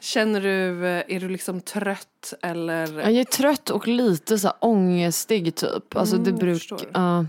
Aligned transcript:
Känner 0.00 0.40
du, 0.40 0.86
eh, 0.86 1.02
är 1.08 1.20
du 1.20 1.28
liksom 1.28 1.60
trött 1.60 2.34
eller? 2.42 3.00
Jag 3.00 3.12
är 3.12 3.24
trött 3.24 3.70
och 3.70 3.88
lite 3.88 4.38
så 4.38 4.46
här 4.48 4.56
ångestig 4.60 5.54
typ. 5.54 5.96
Alltså 5.96 6.16
det 6.16 6.30
Mm, 6.30 6.54
förstår. 6.58 6.76
brukar... 6.76 7.00
ja. 7.00 7.26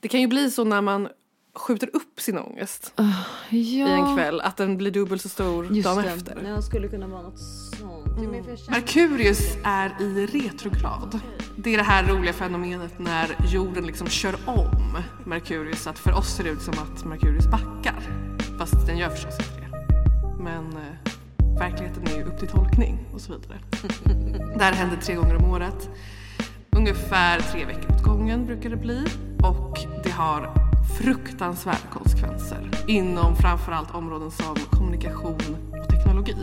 Det 0.00 0.08
kan 0.08 0.20
ju 0.20 0.26
bli 0.26 0.50
så 0.50 0.64
när 0.64 0.80
man 0.82 1.08
skjuter 1.56 1.90
upp 1.92 2.20
sin 2.20 2.38
ångest 2.38 2.92
ja. 2.96 3.04
i 3.50 3.80
en 3.80 4.16
kväll 4.16 4.40
att 4.40 4.56
den 4.56 4.76
blir 4.76 4.90
dubbelt 4.90 5.22
så 5.22 5.28
stor 5.28 5.66
Just 5.72 5.84
dagen 5.88 6.02
det. 6.04 6.10
efter. 6.10 6.42
Ja, 6.48 6.62
skulle 6.62 6.88
kunna 6.88 7.06
vara 7.06 7.22
något 7.22 7.38
sånt. 7.38 8.16
Känner- 8.16 8.70
Merkurius 8.70 9.56
är 9.64 9.92
i 10.00 10.26
retrograd. 10.26 11.20
Det 11.56 11.72
är 11.74 11.76
det 11.76 11.82
här 11.82 12.04
roliga 12.06 12.32
fenomenet 12.32 12.98
när 12.98 13.36
jorden 13.52 13.86
liksom 13.86 14.06
kör 14.08 14.36
om 14.46 14.98
Merkurius. 15.26 15.86
Att 15.86 15.98
för 15.98 16.12
oss 16.12 16.36
ser 16.36 16.44
det 16.44 16.50
ut 16.50 16.62
som 16.62 16.74
att 16.74 17.04
Merkurius 17.04 17.46
backar. 17.46 18.00
Fast 18.58 18.86
den 18.86 18.98
gör 18.98 19.08
förstås 19.10 19.34
inte 19.38 19.60
det. 19.60 19.86
Men 20.42 20.72
eh, 20.72 21.12
verkligheten 21.58 22.06
är 22.06 22.16
ju 22.16 22.24
upp 22.24 22.38
till 22.38 22.48
tolkning 22.48 22.98
och 23.14 23.20
så 23.20 23.32
vidare. 23.32 23.58
det 24.58 24.64
här 24.64 24.72
händer 24.72 24.96
tre 24.96 25.14
gånger 25.14 25.36
om 25.36 25.50
året. 25.50 25.88
Ungefär 26.76 27.40
tre 27.40 27.64
veckor 27.64 27.96
åt 27.96 28.02
gången 28.02 28.46
brukar 28.46 28.70
det 28.70 28.76
bli. 28.76 29.04
Och 29.42 29.78
det 30.04 30.10
har 30.10 30.54
fruktansvärda 30.98 31.88
konsekvenser 31.92 32.70
inom 32.86 33.36
framförallt 33.36 33.94
områden 33.94 34.30
som 34.30 34.56
kommunikation 34.70 35.56
och 35.82 35.88
teknologi. 35.88 36.36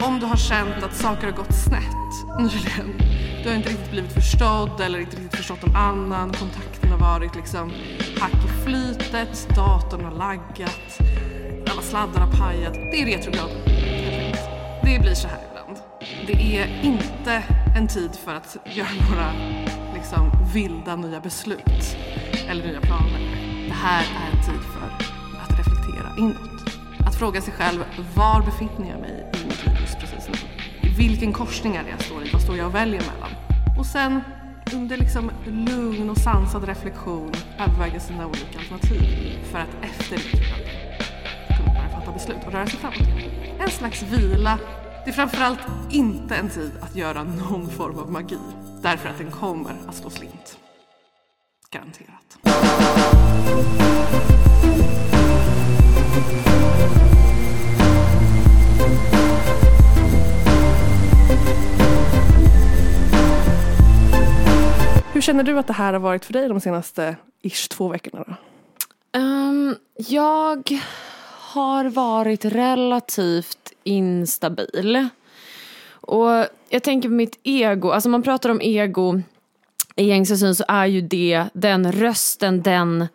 Om 0.00 0.20
du 0.20 0.26
har 0.26 0.36
känt 0.36 0.84
att 0.84 0.94
saker 0.94 1.26
har 1.26 1.36
gått 1.36 1.54
snett 1.54 2.38
nyligen, 2.38 2.98
du 3.42 3.48
har 3.48 3.56
inte 3.56 3.68
riktigt 3.68 3.90
blivit 3.90 4.12
förstådd 4.12 4.80
eller 4.80 4.98
inte 4.98 5.16
riktigt 5.16 5.36
förstått 5.36 5.66
någon 5.66 5.76
annan, 5.76 6.32
kontakten 6.32 6.90
har 6.90 6.98
varit 6.98 7.34
liksom 7.34 7.72
hack 8.20 8.44
i 8.44 8.64
flytet, 8.64 9.48
datorn 9.56 10.04
har 10.04 10.12
laggat, 10.12 11.00
alla 11.70 11.82
sladdar 11.82 12.20
har 12.20 12.32
pajat. 12.32 12.74
Det 12.74 13.02
är 13.02 13.06
retrograd. 13.06 13.77
Det 14.88 14.98
blir 14.98 15.14
så 15.14 15.28
här 15.28 15.38
ibland. 15.50 15.78
Det 16.26 16.56
är 16.56 16.84
inte 16.84 17.42
en 17.76 17.88
tid 17.88 18.10
för 18.24 18.34
att 18.34 18.56
göra 18.64 18.88
några 19.10 19.32
liksom, 19.94 20.30
vilda 20.54 20.96
nya 20.96 21.20
beslut 21.20 21.96
eller 22.48 22.66
nya 22.66 22.80
planer. 22.80 23.20
Det 23.68 23.74
här 23.74 24.02
är 24.02 24.36
en 24.36 24.44
tid 24.44 24.62
för 24.74 24.86
att 24.86 25.58
reflektera 25.58 26.12
inåt. 26.18 26.78
Att 27.06 27.14
fråga 27.14 27.40
sig 27.40 27.54
själv, 27.54 27.84
var 28.14 28.42
befinner 28.42 28.90
jag 28.90 29.00
mig 29.00 29.30
i 29.34 29.46
mitt 29.46 29.66
liv 29.66 29.76
just 29.80 29.98
precis 29.98 30.28
nu? 30.28 30.48
Vilken 30.96 31.32
korsning 31.32 31.76
är 31.76 31.84
det 31.84 31.90
jag 31.90 32.02
står 32.02 32.26
i? 32.26 32.30
Vad 32.32 32.42
står 32.42 32.56
jag 32.56 32.66
och 32.66 32.74
väljer 32.74 33.00
mellan? 33.00 33.30
Och 33.78 33.86
sen 33.86 34.20
under 34.74 34.96
liksom 34.96 35.30
lugn 35.46 36.10
och 36.10 36.18
sansad 36.18 36.64
reflektion 36.64 37.32
överväga 37.58 38.00
sina 38.00 38.26
olika 38.26 38.58
alternativ 38.58 39.38
för 39.52 39.58
att 39.58 39.74
efter 39.82 40.16
det 40.16 40.30
kunna 41.56 41.74
börja 41.74 41.88
fatta 41.88 42.12
beslut 42.12 42.46
och 42.46 42.52
röra 42.52 42.66
sig 42.66 42.78
framåt. 42.78 43.37
En 43.60 43.70
slags 43.70 44.02
vila. 44.02 44.58
Det 45.04 45.10
är 45.10 45.14
framförallt 45.14 45.60
inte 45.90 46.34
en 46.34 46.50
tid 46.50 46.72
att 46.80 46.96
göra 46.96 47.24
någon 47.24 47.70
form 47.70 47.98
av 47.98 48.12
magi. 48.12 48.38
Därför 48.82 49.08
att 49.08 49.18
den 49.18 49.30
kommer 49.30 49.72
att 49.88 49.94
slå 49.94 50.10
slint. 50.10 50.58
Garanterat. 51.70 52.38
Hur 65.12 65.20
känner 65.20 65.42
du 65.42 65.58
att 65.58 65.66
det 65.66 65.72
här 65.72 65.92
har 65.92 66.00
varit 66.00 66.24
för 66.24 66.32
dig 66.32 66.48
de 66.48 66.60
senaste 66.60 67.16
ish 67.42 67.68
två 67.68 67.88
veckorna 67.88 68.24
då? 68.26 68.34
Ehm, 69.18 69.76
jag 69.96 70.80
har 71.48 71.84
varit 71.84 72.44
relativt 72.44 73.72
instabil. 73.84 75.08
Och 75.90 76.46
jag 76.68 76.82
tänker 76.82 77.08
på 77.08 77.14
mitt 77.14 77.38
ego, 77.42 77.90
alltså 77.90 78.08
man 78.08 78.22
pratar 78.22 78.50
om 78.50 78.60
ego 78.60 79.22
i 79.96 80.04
gängse 80.04 80.36
syn 80.36 80.54
så 80.54 80.64
är 80.68 80.86
ju 80.86 81.00
det 81.00 81.44
den 81.52 81.92
rösten, 81.92 82.62
den 82.62 83.08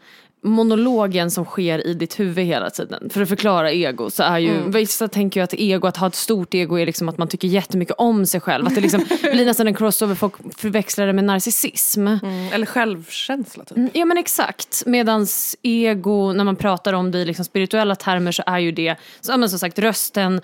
monologen 0.43 1.31
som 1.31 1.45
sker 1.45 1.87
i 1.87 1.93
ditt 1.93 2.19
huvud 2.19 2.45
hela 2.45 2.69
tiden. 2.69 3.09
För 3.09 3.21
att 3.21 3.29
förklara 3.29 3.71
ego 3.71 4.09
så 4.09 4.23
är 4.23 4.39
ju, 4.39 4.69
vissa 4.69 5.07
tänker 5.07 5.39
ju 5.39 5.43
att 5.43 5.53
ego, 5.53 5.87
att 5.87 5.97
ha 5.97 6.07
ett 6.07 6.15
stort 6.15 6.53
ego 6.53 6.79
är 6.79 6.85
liksom 6.85 7.09
att 7.09 7.17
man 7.17 7.27
tycker 7.27 7.47
jättemycket 7.47 7.95
om 7.97 8.25
sig 8.25 8.41
själv. 8.41 8.67
Att 8.67 8.75
det 8.75 8.81
liksom 8.81 9.05
blir 9.21 9.45
nästan 9.45 9.67
en 9.67 9.75
crossover, 9.75 10.15
folk 10.15 10.33
förväxlar 10.57 11.07
det 11.07 11.13
med 11.13 11.23
narcissism. 11.23 12.07
Eller 12.53 12.65
självkänsla 12.65 13.63
typ. 13.63 13.77
Mm, 13.77 13.89
Ja 13.93 14.05
men 14.05 14.17
exakt. 14.17 14.83
Medans 14.85 15.55
ego, 15.61 16.33
när 16.33 16.43
man 16.43 16.55
pratar 16.55 16.93
om 16.93 17.11
det 17.11 17.19
i 17.19 17.25
liksom 17.25 17.45
spirituella 17.45 17.95
termer 17.95 18.31
så 18.31 18.43
är 18.45 18.59
ju 18.59 18.71
det, 18.71 18.95
så, 19.21 19.37
men 19.37 19.49
som 19.49 19.59
sagt 19.59 19.79
rösten, 19.79 20.41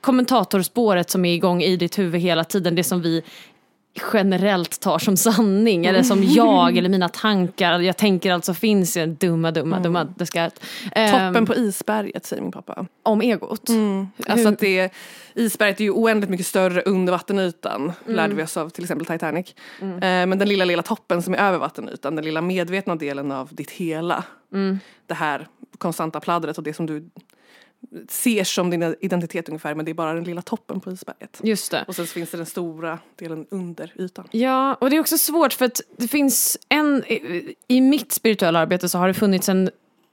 kommentatorspåret 0.00 1.10
som 1.10 1.24
är 1.24 1.34
igång 1.34 1.62
i 1.62 1.76
ditt 1.76 1.98
huvud 1.98 2.20
hela 2.20 2.44
tiden, 2.44 2.74
det 2.74 2.84
som 2.84 3.02
vi 3.02 3.22
generellt 4.12 4.80
tar 4.80 4.98
som 4.98 5.16
sanning 5.16 5.86
eller 5.86 6.02
som 6.02 6.22
jag 6.24 6.76
eller 6.76 6.88
mina 6.88 7.08
tankar. 7.08 7.80
Jag 7.80 7.96
tänker 7.96 8.32
alltså 8.32 8.54
finns 8.54 8.96
ju 8.96 9.06
dumma, 9.06 9.50
dumma, 9.50 9.80
dumma. 9.80 10.04
Det 10.04 10.26
ska, 10.26 10.50
ehm, 10.92 11.10
Toppen 11.10 11.46
på 11.46 11.54
isberget 11.54 12.26
säger 12.26 12.42
min 12.42 12.52
pappa. 12.52 12.86
Om 13.02 13.20
egot. 13.20 13.70
Alltså 14.26 14.48
att 14.48 14.58
det, 14.58 14.92
isberget 15.34 15.80
är 15.80 15.84
ju 15.84 15.90
oändligt 15.90 16.30
mycket 16.30 16.46
större 16.46 16.82
under 16.82 17.12
vattenytan. 17.12 17.92
Lärde 18.06 18.34
vi 18.34 18.42
oss 18.42 18.56
av 18.56 18.68
till 18.68 18.84
exempel 18.84 19.06
Titanic. 19.06 19.54
Eh, 19.80 19.88
men 20.00 20.38
den 20.38 20.48
lilla, 20.48 20.64
lilla 20.64 20.82
toppen 20.82 21.22
som 21.22 21.34
är 21.34 21.38
över 21.38 21.58
vattenytan, 21.58 22.16
den 22.16 22.24
lilla 22.24 22.40
medvetna 22.40 22.96
delen 22.96 23.32
av 23.32 23.48
ditt 23.50 23.70
hela. 23.70 24.24
Det 25.06 25.14
här 25.14 25.46
konstanta 25.78 26.20
pladdret 26.20 26.58
och 26.58 26.64
det 26.64 26.74
som 26.74 26.86
du 26.86 27.10
ser 28.08 28.44
som 28.44 28.70
din 28.70 28.94
identitet 29.00 29.48
ungefär 29.48 29.74
men 29.74 29.84
det 29.84 29.90
är 29.92 29.94
bara 29.94 30.14
den 30.14 30.24
lilla 30.24 30.42
toppen 30.42 30.80
på 30.80 30.90
isberget. 30.92 31.40
Just 31.42 31.70
det. 31.70 31.84
Och 31.88 31.96
sen 31.96 32.06
så 32.06 32.12
finns 32.12 32.30
det 32.30 32.36
den 32.36 32.46
stora 32.46 32.98
delen 33.16 33.46
under 33.50 33.92
ytan. 33.98 34.28
Ja, 34.30 34.74
och 34.74 34.90
det 34.90 34.96
är 34.96 35.00
också 35.00 35.18
svårt 35.18 35.52
för 35.52 35.64
att 35.64 35.80
det 35.96 36.08
finns 36.08 36.58
en, 36.68 37.04
i- 37.08 37.54
i 37.68 37.80
mitt 37.80 38.12
spirituella 38.12 38.58
arbete 38.58 38.88
så 38.88 38.98
har 38.98 39.08
det 39.08 39.14
funnits 39.14 39.48
en 39.48 39.70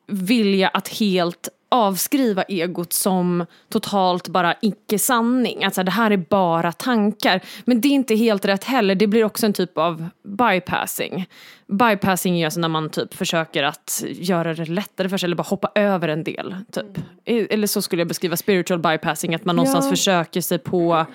vilja 0.07 0.67
att 0.67 0.87
helt 0.87 1.49
avskriva 1.69 2.43
egot 2.43 2.93
som 2.93 3.45
totalt 3.69 4.27
bara 4.27 4.55
icke-sanning. 4.61 5.63
Alltså 5.63 5.83
det 5.83 5.91
här 5.91 6.11
är 6.11 6.17
bara 6.17 6.71
tankar. 6.71 7.41
Men 7.65 7.81
det 7.81 7.87
är 7.87 7.91
inte 7.91 8.15
helt 8.15 8.45
rätt 8.45 8.63
heller. 8.63 8.95
Det 8.95 9.07
blir 9.07 9.23
också 9.23 9.45
en 9.45 9.53
typ 9.53 9.77
av 9.77 10.09
bypassing. 10.23 11.29
Bypassing 11.67 12.39
är 12.41 12.45
alltså 12.45 12.59
när 12.59 12.67
man 12.67 12.89
typ 12.89 13.13
försöker 13.13 13.63
att 13.63 14.03
göra 14.07 14.53
det 14.53 14.65
lättare 14.65 15.09
för 15.09 15.17
sig 15.17 15.27
eller 15.27 15.35
bara 15.35 15.43
hoppa 15.43 15.71
över 15.75 16.07
en 16.07 16.23
del. 16.23 16.55
Typ. 16.71 16.85
Eller 17.25 17.67
så 17.67 17.81
skulle 17.81 18.01
jag 18.01 18.07
beskriva 18.07 18.37
spiritual 18.37 18.79
bypassing, 18.79 19.35
att 19.35 19.45
man 19.45 19.55
någonstans 19.55 19.85
Ja. 19.85 19.89
försöker 19.89 20.41
sig 20.41 20.57
på 20.59 21.05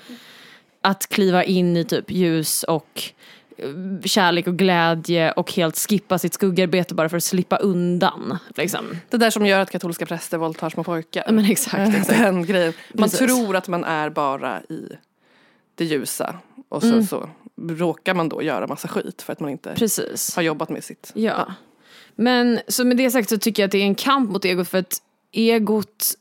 att 0.83 1.09
kliva 1.09 1.45
in 1.45 1.77
i 1.77 1.85
typ 1.85 2.11
ljus 2.11 2.63
och 2.63 3.03
kärlek 4.05 4.47
och 4.47 4.57
glädje 4.57 5.33
och 5.33 5.53
helt 5.53 5.79
skippa 5.79 6.19
sitt 6.19 6.35
skuggarbete 6.35 6.95
bara 6.95 7.09
för 7.09 7.17
att 7.17 7.25
slippa 7.25 7.57
undan. 7.57 8.39
Liksom. 8.57 8.97
Det 9.11 9.17
där 9.17 9.31
som 9.31 9.47
gör 9.47 9.61
att 9.61 9.71
katolska 9.71 10.07
präster 10.07 10.39
våldtar 10.39 10.71
små 10.71 10.85
pojkar. 10.85 11.25
Men 11.33 11.45
exakt, 11.45 11.95
exakt. 11.97 12.19
Den 12.19 12.47
grejen. 12.47 12.73
Man 12.95 13.09
Precis. 13.11 13.19
tror 13.19 13.57
att 13.57 13.69
man 13.69 13.85
är 13.85 14.11
bara 14.11 14.61
i 14.63 14.89
det 15.75 15.85
ljusa 15.85 16.37
och 16.69 16.83
sen 16.83 16.93
Mm. 16.93 17.07
så 17.07 17.29
råkar 17.69 18.15
man 18.15 18.29
då 18.29 18.43
göra 18.43 18.67
massa 18.67 18.89
skit 18.89 19.23
för 19.23 19.33
att 19.33 19.41
man 19.41 19.51
inte 19.51 19.75
Precis. 19.77 20.37
har 20.37 20.43
jobbat 20.43 20.69
med 20.69 20.85
sitt. 20.85 21.11
Ja. 21.15 21.47
Men 22.15 22.61
så 22.69 22.85
med 22.85 22.97
det 22.97 23.11
sagt 23.11 23.29
så 23.29 23.39
tycker 23.39 23.63
jag 23.63 23.69
att 23.69 23.73
det 23.73 23.79
är 23.79 23.83
en 23.83 23.95
kamp 23.95 24.31
mot 24.31 24.45
egot 24.45 24.69
för 24.69 24.79
att 24.79 24.99
egot, 25.33 26.15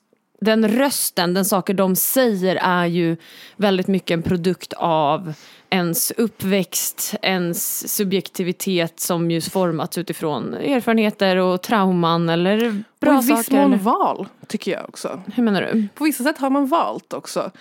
den 0.44 0.68
rösten, 0.68 1.34
den 1.34 1.46
saker 1.46 1.74
de 1.74 1.96
säger 1.96 2.56
är 2.56 2.86
ju 2.86 3.18
väldigt 3.56 3.88
mycket 3.88 4.12
en 4.12 4.22
produkt 4.22 4.74
av 4.78 5.34
ens 5.70 6.12
uppväxt, 6.12 7.16
ens 7.22 7.94
subjektivitet 7.96 9.00
som 9.00 9.31
ju 9.31 9.42
formats 9.42 9.98
utifrån 9.98 10.54
erfarenheter 10.54 11.38
och 11.38 11.62
trauman 11.62 12.30
eller 12.30 12.84
bra 13.00 13.18
och 13.18 13.24
i 13.24 13.28
viss 13.28 13.46
saker. 13.46 13.68
mån 13.68 13.78
val 13.78 14.28
tycker 14.48 14.72
jag 14.72 14.90
också. 14.90 15.22
Hur 15.36 15.44
menar 15.44 15.62
du? 15.62 15.88
På 15.96 16.04
vissa 16.04 16.24
sätt 16.24 16.38
har 16.38 16.50
man 16.50 16.68
valt 16.68 17.14
också. 17.14 17.52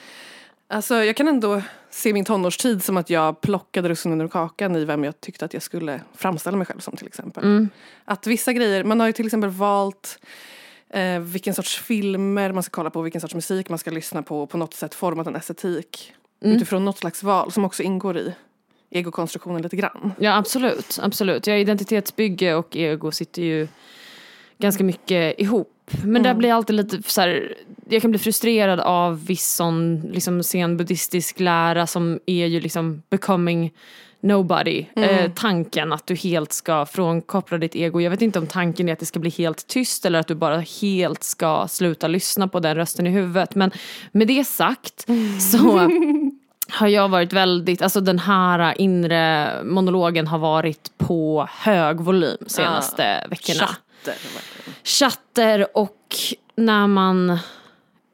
Alltså 0.68 0.94
jag 1.04 1.16
kan 1.16 1.28
ändå 1.28 1.62
se 1.90 2.12
min 2.12 2.24
tonårstid 2.24 2.84
som 2.84 2.96
att 2.96 3.10
jag 3.10 3.40
plockade 3.40 3.88
russinen 3.88 4.20
ur 4.20 4.28
kakan 4.28 4.76
i 4.76 4.84
vem 4.84 5.04
jag 5.04 5.20
tyckte 5.20 5.44
att 5.44 5.54
jag 5.54 5.62
skulle 5.62 6.00
framställa 6.14 6.56
mig 6.56 6.66
själv 6.66 6.80
som 6.80 6.96
till 6.96 7.06
exempel. 7.06 7.44
Mm. 7.44 7.68
Att 8.04 8.26
vissa 8.26 8.52
grejer, 8.52 8.84
man 8.84 9.00
har 9.00 9.06
ju 9.06 9.12
till 9.12 9.26
exempel 9.26 9.50
valt 9.50 10.18
eh, 10.92 11.18
vilken 11.20 11.54
sorts 11.54 11.78
filmer 11.78 12.52
man 12.52 12.62
ska 12.62 12.70
kolla 12.70 12.90
på, 12.90 13.02
vilken 13.02 13.20
sorts 13.20 13.34
musik 13.34 13.68
man 13.68 13.78
ska 13.78 13.90
lyssna 13.90 14.22
på 14.22 14.42
och 14.42 14.50
på 14.50 14.56
något 14.58 14.74
sätt 14.74 14.94
format 14.94 15.26
en 15.26 15.36
estetik 15.36 16.12
Mm. 16.44 16.56
utifrån 16.56 16.84
något 16.84 16.98
slags 16.98 17.22
val 17.22 17.52
som 17.52 17.64
också 17.64 17.82
ingår 17.82 18.16
i 18.16 18.34
egokonstruktionen 18.90 19.62
lite 19.62 19.76
grann. 19.76 20.12
Ja 20.18 20.36
absolut, 20.36 20.98
absolut. 21.02 21.46
Ja, 21.46 21.54
identitetsbygge 21.54 22.54
och 22.54 22.76
ego 22.76 23.10
sitter 23.10 23.42
ju 23.42 23.68
ganska 24.58 24.84
mycket 24.84 25.40
ihop. 25.40 25.90
Men 26.04 26.22
där 26.22 26.34
blir 26.34 26.48
jag 26.48 26.56
alltid 26.56 26.76
lite 26.76 27.02
så 27.06 27.20
här, 27.20 27.54
jag 27.88 28.02
kan 28.02 28.10
bli 28.10 28.18
frustrerad 28.18 28.80
av 28.80 29.26
viss 29.26 29.52
sån 29.52 30.00
liksom 30.12 30.42
sen 30.42 30.76
buddhistisk 30.76 31.40
lära 31.40 31.86
som 31.86 32.20
är 32.26 32.46
ju 32.46 32.60
liksom 32.60 33.02
becoming 33.10 33.72
nobody. 34.22 34.86
Eh, 34.96 35.30
tanken 35.34 35.92
att 35.92 36.06
du 36.06 36.14
helt 36.14 36.52
ska 36.52 36.86
frånkoppla 36.86 37.58
ditt 37.58 37.76
ego. 37.76 38.00
Jag 38.00 38.10
vet 38.10 38.22
inte 38.22 38.38
om 38.38 38.46
tanken 38.46 38.88
är 38.88 38.92
att 38.92 38.98
det 38.98 39.06
ska 39.06 39.20
bli 39.20 39.30
helt 39.30 39.66
tyst 39.66 40.06
eller 40.06 40.18
att 40.18 40.28
du 40.28 40.34
bara 40.34 40.60
helt 40.60 41.24
ska 41.24 41.68
sluta 41.68 42.08
lyssna 42.08 42.48
på 42.48 42.60
den 42.60 42.74
rösten 42.74 43.06
i 43.06 43.10
huvudet. 43.10 43.54
Men 43.54 43.70
med 44.12 44.28
det 44.28 44.44
sagt 44.44 45.06
så 45.52 45.90
har 46.70 46.88
jag 46.88 47.08
varit 47.08 47.32
väldigt, 47.32 47.82
alltså 47.82 48.00
den 48.00 48.18
här 48.18 48.80
inre 48.80 49.50
monologen 49.64 50.26
har 50.26 50.38
varit 50.38 50.98
på 50.98 51.48
hög 51.50 52.00
volym 52.00 52.44
senaste 52.46 53.26
veckorna. 53.30 53.66
Chatter. 53.66 54.14
Chatter 54.84 55.76
och 55.76 56.16
när 56.56 56.86
man 56.86 57.38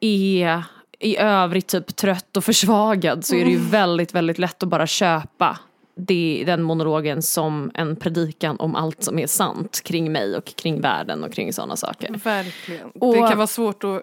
är 0.00 0.62
i 1.00 1.16
övrigt 1.16 1.68
typ 1.68 1.96
trött 1.96 2.36
och 2.36 2.44
försvagad 2.44 3.24
så 3.24 3.34
är 3.34 3.44
det 3.44 3.50
ju 3.50 3.58
väldigt, 3.58 4.14
väldigt 4.14 4.38
lätt 4.38 4.62
att 4.62 4.68
bara 4.68 4.86
köpa 4.86 5.58
det, 5.98 6.42
den 6.46 6.62
monologen 6.62 7.22
som 7.22 7.70
en 7.74 7.96
predikan 7.96 8.56
om 8.60 8.74
allt 8.74 9.02
som 9.04 9.18
är 9.18 9.26
sant 9.26 9.80
kring 9.84 10.12
mig 10.12 10.36
och 10.36 10.44
kring 10.44 10.80
världen 10.80 11.24
och 11.24 11.32
kring 11.32 11.52
sådana 11.52 11.76
saker. 11.76 12.14
Verkligen. 12.24 12.90
Och- 12.90 13.14
Det 13.14 13.18
kan 13.28 13.36
vara 13.36 13.46
svårt 13.46 13.84
att 13.84 14.02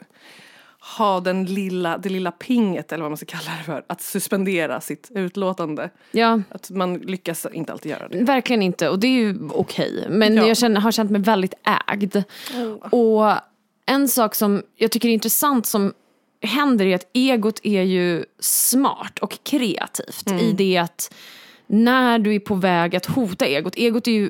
ha 0.98 1.20
den 1.20 1.46
lilla, 1.46 1.98
det 1.98 2.10
lilla 2.10 2.32
pinget 2.32 2.92
eller 2.92 3.02
vad 3.02 3.12
man 3.12 3.18
ska 3.18 3.26
kalla 3.26 3.58
det 3.58 3.64
för. 3.64 3.84
Att 3.88 4.02
suspendera 4.02 4.82
sitt 4.82 5.12
utlåtande. 5.16 5.90
Ja, 6.12 6.42
Att 6.50 6.70
man 6.70 6.94
lyckas 6.98 7.48
inte 7.54 7.72
alltid 7.72 7.92
göra 7.92 8.08
det. 8.08 8.24
verkligen 8.24 8.62
inte 8.62 8.90
och 8.90 9.00
det 9.00 9.08
är 9.08 9.12
ju 9.12 9.38
okej. 9.52 10.06
Men 10.10 10.36
Ja. 10.36 10.48
jag 10.48 10.58
känner, 10.58 10.82
har 10.82 10.92
känt 10.92 11.12
mig 11.12 11.22
väldigt 11.22 11.54
ägd. 11.92 12.16
Och 12.92 13.32
en 13.86 14.08
sak 14.08 14.36
som 14.36 14.64
jag 14.76 14.92
tycker 14.92 15.10
är 15.10 15.14
intressant 15.14 15.66
som 15.66 15.94
händer 16.42 16.86
är 16.86 16.96
att 16.96 17.10
egot 17.14 17.60
är 17.64 17.82
ju 17.82 18.26
smart 18.40 19.20
och 19.20 19.38
kreativt 19.44 20.32
i 20.42 20.52
det 20.52 20.78
att 20.78 21.14
när 21.68 22.20
du 22.20 22.36
är 22.36 22.40
på 22.40 22.56
väg 22.56 22.96
att 22.96 23.06
hota 23.06 23.46
egot, 23.46 23.76
egot 23.76 24.08
är 24.08 24.12
ju 24.12 24.30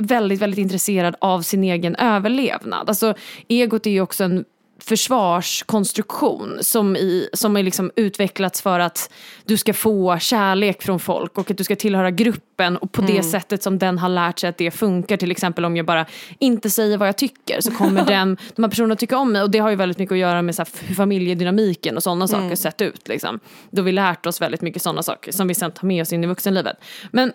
väldigt, 0.00 0.40
väldigt 0.40 0.58
intresserad 0.58 1.16
av 1.18 1.42
sin 1.42 1.64
egen 1.64 1.96
överlevnad. 1.96 2.88
Alltså 2.88 3.14
egot 3.48 3.86
är 3.86 3.90
ju 3.90 4.00
också 4.00 4.24
en 4.24 4.44
försvarskonstruktion 4.80 6.58
som, 6.60 6.96
i, 6.96 7.28
som 7.32 7.56
är 7.56 7.62
liksom 7.62 7.90
utvecklats 7.96 8.62
för 8.62 8.80
att 8.80 9.12
du 9.44 9.56
ska 9.56 9.74
få 9.74 10.18
kärlek 10.18 10.82
från 10.82 11.00
folk 11.00 11.38
och 11.38 11.50
att 11.50 11.56
du 11.56 11.64
ska 11.64 11.76
tillhöra 11.76 12.10
gruppen 12.10 12.76
och 12.76 12.92
på 12.92 13.02
det 13.02 13.22
sättet 13.22 13.62
som 13.62 13.78
den 13.78 13.98
har 13.98 14.08
lärt 14.08 14.38
sig 14.38 14.50
att 14.50 14.58
det 14.58 14.70
funkar. 14.70 15.16
Till 15.16 15.30
exempel 15.30 15.64
om 15.64 15.76
jag 15.76 15.86
bara 15.86 16.06
inte 16.38 16.70
säger 16.70 16.98
vad 16.98 17.08
jag 17.08 17.16
tycker 17.16 17.60
så 17.60 17.70
kommer 17.70 18.04
den, 18.06 18.36
de 18.56 18.62
här 18.62 18.70
personerna 18.70 18.96
tycka 18.96 19.18
om 19.18 19.32
mig 19.32 19.42
och 19.42 19.50
det 19.50 19.58
har 19.58 19.70
ju 19.70 19.76
väldigt 19.76 19.98
mycket 19.98 20.12
att 20.12 20.18
göra 20.18 20.42
med 20.42 20.54
så 20.54 20.62
här, 20.62 20.68
hur 20.86 20.94
familjedynamiken 20.94 21.96
och 21.96 22.02
sådana 22.02 22.28
saker 22.28 22.56
sett 22.56 22.80
ut. 22.80 23.08
Liksom. 23.08 23.40
Då 23.70 23.82
vi 23.82 23.92
lärt 23.92 24.26
oss 24.26 24.40
väldigt 24.40 24.62
mycket 24.62 24.82
sådana 24.82 25.02
saker 25.02 25.32
som 25.32 25.48
vi 25.48 25.54
sen 25.54 25.70
tar 25.70 25.86
med 25.86 26.02
oss 26.02 26.12
in 26.12 26.24
i 26.24 26.26
vuxenlivet. 26.26 26.76
Men 27.10 27.32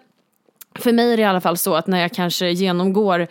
för 0.80 0.92
mig 0.92 1.14
är 1.14 1.18
det 1.18 1.24
i 1.24 1.26
alla 1.26 1.42
fall 1.42 1.58
så 1.58 1.76
att 1.76 1.88
när 1.88 2.02
jag 2.02 2.12
kanske 2.12 2.50
genomgår 2.50 3.28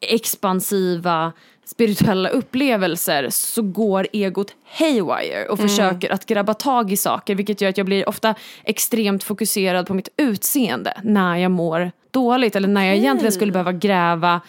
expansiva 0.00 1.32
spirituella 1.66 2.28
upplevelser 2.28 3.26
så 3.30 3.62
går 3.62 4.06
egot 4.12 4.54
haywire 4.78 5.48
och 5.48 5.58
försöker 5.58 6.10
att 6.10 6.26
grabba 6.26 6.54
tag 6.54 6.92
i 6.92 6.96
saker 6.96 7.34
vilket 7.34 7.60
gör 7.60 7.68
att 7.68 7.78
jag 7.78 7.86
blir 7.86 8.08
ofta 8.08 8.34
extremt 8.64 9.24
fokuserad 9.24 9.86
på 9.86 9.94
mitt 9.94 10.08
utseende 10.16 11.00
när 11.02 11.36
jag 11.36 11.50
mår 11.50 11.90
dåligt 12.10 12.56
eller 12.56 12.68
när 12.68 12.84
jag 12.84 12.96
egentligen 12.96 13.32
skulle 13.32 13.52
behöva 13.52 13.72
gräva 13.72 14.40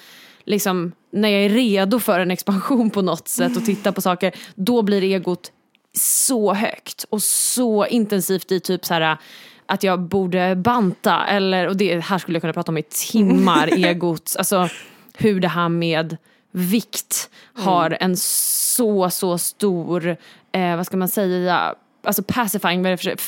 liksom 0.43 0.91
när 1.11 1.29
jag 1.29 1.41
är 1.41 1.49
redo 1.49 1.99
för 1.99 2.19
en 2.19 2.31
expansion 2.31 2.89
på 2.89 3.01
något 3.01 3.27
sätt 3.27 3.57
och 3.57 3.65
titta 3.65 3.91
på 3.91 4.01
saker. 4.01 4.35
Då 4.55 4.81
blir 4.81 5.03
egot 5.03 5.51
så 5.93 6.53
högt 6.53 7.05
och 7.09 7.21
så 7.21 7.85
intensivt 7.85 8.51
i 8.51 8.59
typ 8.59 8.85
så 8.85 8.93
här 8.93 9.17
att 9.65 9.83
jag 9.83 10.01
borde 10.01 10.55
banta 10.55 11.25
eller, 11.25 11.67
och 11.67 11.77
det 11.77 11.99
här 11.99 12.17
skulle 12.17 12.35
jag 12.35 12.41
kunna 12.41 12.53
prata 12.53 12.71
om 12.71 12.77
i 12.77 12.83
timmar, 12.83 13.67
egot, 13.85 14.35
alltså 14.37 14.69
hur 15.13 15.39
det 15.39 15.47
här 15.47 15.69
med 15.69 16.17
vikt 16.57 17.29
har 17.53 17.97
en 17.99 18.17
så, 18.17 19.09
så 19.09 19.37
stor, 19.37 20.17
eh, 20.51 20.75
vad 20.75 20.85
ska 20.85 20.97
man 20.97 21.07
säga, 21.07 21.75
alltså 22.03 22.23
pacifying, 22.23 22.83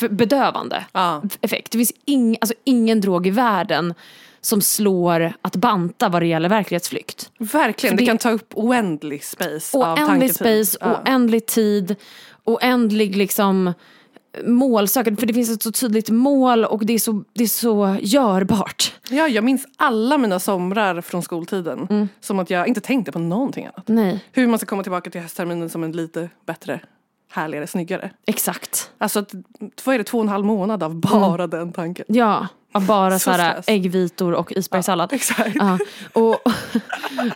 bedövande 0.10 0.86
Ja. 0.94 1.22
effekt. 1.42 1.72
Det 1.72 1.78
finns 1.78 1.94
ing, 2.06 2.38
alltså 2.42 2.56
ingen 2.64 3.02
drog 3.02 3.28
i 3.28 3.30
världen 3.30 3.94
som 4.42 4.62
slår 4.62 5.34
att 5.42 5.56
banta 5.56 6.10
vad 6.10 6.22
det 6.22 6.26
gäller 6.28 6.50
verklighetsflykt. 6.50 7.32
Verkligen, 7.38 7.96
det, 7.96 8.02
det- 8.02 8.06
kan 8.08 8.18
ta 8.18 8.30
upp 8.32 8.52
oändlig 8.54 9.24
space 9.24 9.78
Oändlig 9.78 10.36
space, 10.36 10.78
Ja. 10.82 11.02
oändlig 11.06 11.46
tid, 11.46 11.96
oändlig 12.44 13.16
liksom 13.16 13.74
målsökande. 14.46 15.20
För 15.20 15.28
det 15.28 15.34
finns 15.34 15.50
ett 15.50 15.64
så 15.64 15.72
tydligt 15.72 16.10
mål 16.10 16.66
och 16.66 16.86
det 16.86 16.94
är 16.94 17.00
så, 17.00 17.24
det 17.34 17.44
är 17.44 17.48
så 17.48 17.98
görbart. 18.02 18.94
Ja, 19.10 19.28
jag 19.28 19.44
minns 19.44 19.66
alla 19.78 20.18
mina 20.18 20.40
somrar 20.40 21.02
från 21.02 21.22
skoltiden. 21.24 21.88
Mm. 21.90 22.10
Som 22.22 22.40
att 22.40 22.50
jag 22.50 22.68
inte 22.68 22.82
tänkte 22.82 23.12
på 23.12 23.20
någonting 23.20 23.66
annat. 23.66 23.88
Nej, 23.88 24.26
Hur 24.32 24.48
man 24.48 24.60
ska 24.60 24.66
komma 24.66 24.84
tillbaka 24.84 25.10
till 25.10 25.22
höstterminen 25.22 25.70
som 25.70 25.84
en 25.84 25.92
lite 25.92 26.30
bättre, 26.46 26.80
härligare, 27.32 27.68
snyggare. 27.68 28.12
exakt. 28.28 28.92
Alltså, 28.98 29.20
att, 29.20 29.34
vad 29.86 29.96
är 29.96 29.98
det, 30.00 30.04
två 30.04 30.18
och 30.18 30.24
en 30.24 30.30
halv 30.30 30.46
månad 30.46 30.84
av 30.84 30.96
bara 30.96 31.48
den 31.48 31.72
tanken? 31.72 32.06
Ja, 32.08 32.48
av 32.74 32.86
bara 32.86 33.12
Så 33.12 33.20
så 33.20 33.32
här 33.32 33.52
stress. 33.52 33.66
äggvitor 33.68 34.34
och 34.34 34.52
isbergssallad. 34.52 35.14
Exakt. 35.14 35.56
Ja, 35.56 35.78
och, 36.14 36.38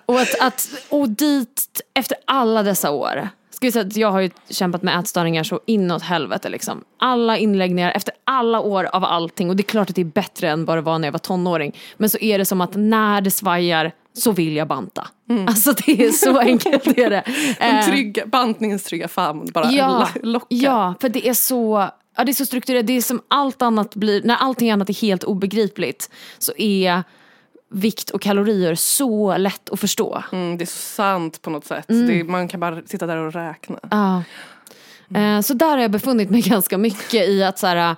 och, 0.06 0.20
att, 0.22 0.40
att, 0.42 0.70
och 0.90 1.10
dit, 1.10 1.82
efter 1.94 2.18
alla 2.26 2.64
dessa 2.64 2.92
år, 2.92 3.30
säga 3.72 3.86
att 3.86 3.98
jag 3.98 4.12
har 4.12 4.20
ju 4.22 4.30
kämpat 4.50 4.84
med 4.84 5.00
ätstörningar 5.00 5.44
så 5.44 5.60
inåt 5.66 6.02
helvete 6.04 6.50
liksom. 6.50 6.84
Alla 7.00 7.38
inläggningar, 7.38 7.92
efter 7.92 8.14
alla 8.24 8.60
år 8.60 8.84
av 8.84 9.04
allting, 9.04 9.50
och 9.50 9.56
det 9.56 9.62
är 9.62 9.66
klart 9.66 9.90
att 9.90 9.96
det 9.96 10.02
är 10.02 10.06
bättre 10.06 10.50
än 10.50 10.66
vad 10.66 10.78
det 10.78 10.82
var 10.82 11.00
när 11.00 11.08
jag 11.08 11.12
var 11.12 11.20
tonåring, 11.20 11.76
men 11.98 12.10
så 12.10 12.18
är 12.22 12.38
det 12.38 12.46
som 12.46 12.62
att 12.62 12.72
när 12.76 13.22
det 13.22 13.32
svajar 13.32 13.92
så 14.14 14.32
vill 14.32 14.56
jag 14.56 14.68
banta. 14.68 15.08
Alltså 15.48 15.72
det 15.86 16.04
är 16.06 16.12
så 16.12 16.40
enkelt 16.40 16.88
är 16.88 17.10
det. 17.10 17.24
Den 17.60 17.76
Eh, 17.80 17.86
trygga, 17.86 18.26
bantningens 18.26 18.84
trygga 18.84 19.08
famn 19.08 19.50
bara 19.54 19.72
Ja, 19.72 20.08
lo- 20.16 20.32
lockar. 20.32 20.48
ja, 20.50 20.94
för 21.02 21.10
det 21.10 21.28
är 21.28 21.34
så 21.34 21.90
Ja, 22.18 22.24
det 22.24 22.32
är 22.32 22.34
så 22.34 22.46
strukturerat, 22.46 22.88
det 22.88 22.94
är 22.98 23.02
som 23.02 23.22
allt 23.28 23.62
annat 23.62 23.96
blir, 23.96 24.24
när 24.24 24.36
allting 24.36 24.72
annat 24.72 24.90
är 24.90 24.94
helt 24.94 25.24
obegripligt 25.24 26.10
så 26.38 26.54
är 26.58 27.04
vikt 27.74 28.10
och 28.10 28.22
kalorier 28.22 28.76
så 28.76 29.38
lätt 29.38 29.70
att 29.70 29.80
förstå. 29.80 30.24
Mm, 30.32 30.58
det 30.58 30.64
är 30.64 30.66
så 30.66 30.72
sant 30.78 31.42
på 31.42 31.50
något 31.50 31.66
sätt. 31.66 31.86
Det, 31.88 32.24
man 32.24 32.48
kan 32.48 32.60
bara 32.60 32.82
sitta 32.86 33.06
där 33.08 33.18
och 33.18 33.34
räkna. 33.34 33.80
Ja. 33.92 34.24
Eh, 35.20 35.42
Så 35.42 35.54
där 35.54 35.70
har 35.70 35.78
jag 35.78 35.92
befunnit 35.92 36.30
mig 36.30 36.42
ganska 36.46 36.78
mycket 36.78 37.30
i 37.30 37.44
att 37.44 37.60
så 37.60 37.68
här, 37.68 37.96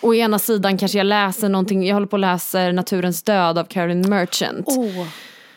å 0.00 0.14
ena 0.14 0.38
sidan 0.38 0.78
kanske 0.78 0.98
jag 0.98 1.06
läser 1.06 1.48
någonting, 1.48 1.86
jag 1.86 1.94
håller 1.94 2.06
på 2.06 2.16
att 2.16 2.20
läsa 2.20 2.72
Naturens 2.72 3.22
död 3.22 3.58
av 3.58 3.64
Carolyn 3.64 4.08
Merchant. 4.10 4.68
Oh. 4.68 5.06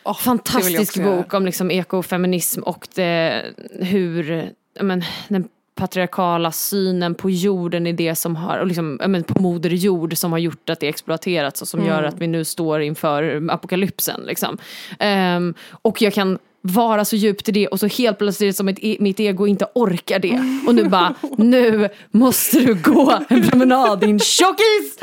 Oh, 0.04 0.18
Fantastisk 0.18 0.98
göra. 0.98 1.16
bok 1.16 1.34
om 1.34 1.46
liksom 1.46 1.72
ekofeminism 1.72 2.62
och 2.64 2.88
det, 2.96 3.44
hur 3.80 4.52
men, 4.82 5.04
den 5.28 5.48
patriarkala 5.76 6.52
synen 6.52 7.16
på 7.16 7.30
jorden 7.30 7.88
är 7.88 7.94
det 7.94 8.16
som 8.16 8.36
har, 8.36 8.58
och 8.58 8.68
liksom, 8.68 9.00
men, 9.08 9.24
på 9.24 9.42
moder 9.42 9.70
jord 9.70 10.18
som 10.18 10.32
har 10.32 10.40
gjort 10.40 10.70
att 10.70 10.80
det 10.80 10.88
exploaterats 10.88 11.62
och 11.62 11.68
som 11.68 11.86
gör 11.86 12.04
att 12.04 12.18
vi 12.18 12.28
nu 12.28 12.46
står 12.46 12.82
inför 12.82 13.48
apokalypsen. 13.52 14.22
Liksom. 14.26 14.58
Ehm, 15.00 15.54
och 15.72 16.02
jag 16.02 16.14
kan 16.14 16.40
vara 16.62 17.06
så 17.06 17.16
djupt 17.16 17.50
i 17.50 17.52
det 17.52 17.68
och 17.68 17.80
så 17.80 17.88
helt 17.88 18.18
plötsligt 18.18 18.58
som 18.58 18.68
ett, 18.68 18.78
e- 18.82 18.98
mitt 19.00 19.20
ego 19.20 19.48
inte 19.48 19.66
orkar 19.76 20.20
det. 20.20 20.42
Och 20.68 20.76
nu 20.76 20.84
bara, 20.90 21.16
nu 21.38 21.90
måste 22.12 22.60
du 22.60 22.76
gå 22.76 23.20
en 23.30 23.50
promenad 23.50 24.00
din 24.00 24.20
tjockis! 24.20 24.98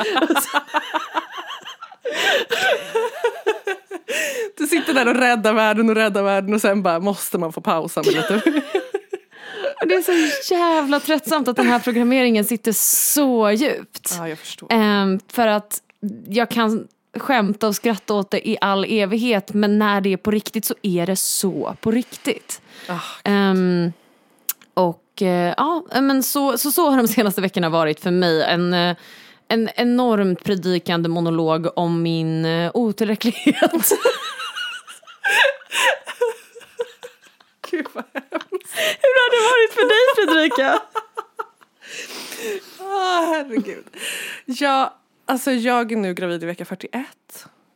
Du 4.59 4.67
sitter 4.67 4.95
där 4.95 5.09
och 5.09 5.15
räddar 5.15 5.53
världen 5.53 5.89
och 5.89 5.95
räddar 5.95 6.23
världen 6.23 6.55
och 6.55 6.61
sen 6.61 6.83
bara 6.83 7.01
måste 7.01 7.39
man 7.39 7.53
få 7.53 7.61
pausa 7.61 8.03
med 8.03 8.15
lite. 8.15 8.43
Och 9.81 9.89
det 9.89 9.95
är 9.95 10.03
så 10.43 10.55
jävla 10.55 11.01
tröttsamt 11.01 11.49
att 11.49 11.57
den 11.57 11.67
här 11.67 11.79
programmeringen 11.79 12.45
sitter 12.45 12.73
så 13.13 13.51
djupt. 13.51 14.15
ja, 14.19 14.29
jag 14.29 14.39
förstår. 14.39 14.69
Ehm, 14.73 15.21
för 15.29 15.47
att 15.47 15.83
jag 16.29 16.49
kan 16.51 16.89
skämta 17.17 17.69
och 17.69 17.77
skratta 17.77 18.15
åt 18.15 18.31
det 18.31 18.49
i 18.49 18.59
all 18.61 18.85
evighet 18.85 19.55
men 19.55 19.79
när 19.79 20.01
det 20.01 20.13
är 20.13 20.17
på 20.17 20.31
riktigt 20.31 20.65
så 20.65 20.75
är 20.83 21.07
det 21.07 21.17
så 21.17 21.77
på 21.81 21.91
riktigt. 21.91 22.61
Ah, 22.89 23.01
Ehm, 23.25 23.93
och 24.75 25.23
eh, 25.23 25.55
ja, 25.57 25.83
men 25.93 26.23
så, 26.23 26.59
så, 26.59 26.73
så 26.73 26.91
har 26.91 26.97
de 26.97 27.09
senaste 27.09 27.41
veckorna 27.41 27.69
varit 27.69 28.01
för 28.01 28.11
mig. 28.11 28.43
En, 28.43 28.75
eh, 28.75 28.97
en 29.49 29.69
enormt 29.75 30.45
predikande 30.45 31.09
monolog 31.09 31.79
om 31.79 32.03
min 32.03 32.45
eh, 32.45 32.71
otillräcklighet. 32.75 33.93
Gud 37.71 37.87
vad 37.93 38.05
hemskt. 38.15 38.75
Hur 39.03 39.15
har 39.19 39.31
det 39.35 39.43
varit 39.51 39.73
för 39.75 39.89
dig 39.89 40.27
Fredrika? 40.27 40.83
Ah, 42.81 43.27
herregud. 43.27 43.85
Ja, 44.45 44.99
alltså 45.27 45.51
jag 45.51 45.93
är 45.93 45.97
nu 45.97 46.15
gravid 46.15 46.43
i 46.43 46.47
vecka 46.47 46.65
41. 46.65 47.07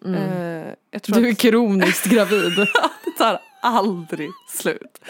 Eh, 0.07 0.75
jag 0.91 1.03
tror 1.03 1.17
Du 1.17 1.29
är 1.29 1.33
att 1.33 1.39
kroniskt 1.39 2.07
gravid. 2.07 2.57
det 3.05 3.11
tar 3.19 3.41
aldrig 3.63 4.31
slut. 4.49 5.01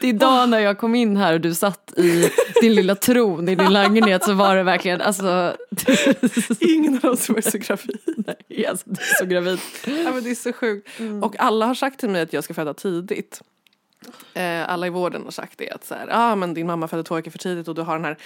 Det 0.00 0.06
är 0.06 0.08
idag 0.08 0.48
när 0.48 0.58
jag 0.58 0.78
kom 0.78 0.94
in 0.94 1.16
här 1.16 1.34
och 1.34 1.40
du 1.40 1.54
satt 1.54 1.92
i 1.96 2.30
din 2.60 2.74
lilla 2.74 2.94
tron 2.94 3.48
i 3.48 3.54
din 3.54 3.72
lägenhet 3.72 4.24
så 4.24 4.32
var 4.32 4.56
det 4.56 4.62
verkligen, 4.62 5.00
alltså, 5.00 5.56
Ingen 6.60 7.00
av 7.02 7.10
oss 7.10 7.28
var 7.28 7.40
så 7.40 7.58
gravid. 7.58 8.24
nej, 8.26 8.66
alltså 8.66 8.90
du 8.90 9.00
är 9.00 9.18
så 9.18 9.24
gravid. 9.26 9.58
Ja, 9.86 10.12
men 10.12 10.24
det 10.24 10.30
är 10.30 10.34
så 10.34 10.52
sjukt. 10.52 10.88
Och 11.22 11.40
alla 11.40 11.66
har 11.66 11.74
sagt 11.74 12.00
till 12.00 12.10
mig 12.10 12.22
att 12.22 12.32
jag 12.32 12.44
ska 12.44 12.54
föda 12.54 12.74
tidigt. 12.74 13.40
Eh, 14.34 14.70
alla 14.70 14.86
i 14.86 14.90
vården 14.90 15.22
har 15.24 15.30
sagt 15.30 15.58
det. 15.58 15.70
Att 15.70 15.84
så 15.84 15.94
här, 15.94 16.08
ah, 16.10 16.36
men 16.36 16.54
din 16.54 16.66
mamma 16.66 16.88
födde 16.88 17.02
två 17.02 17.14
veckor 17.14 17.30
för 17.30 17.38
tidigt 17.38 17.68
och 17.68 17.74
du 17.74 17.82
har 17.82 17.94
den 17.94 18.04
här 18.04 18.16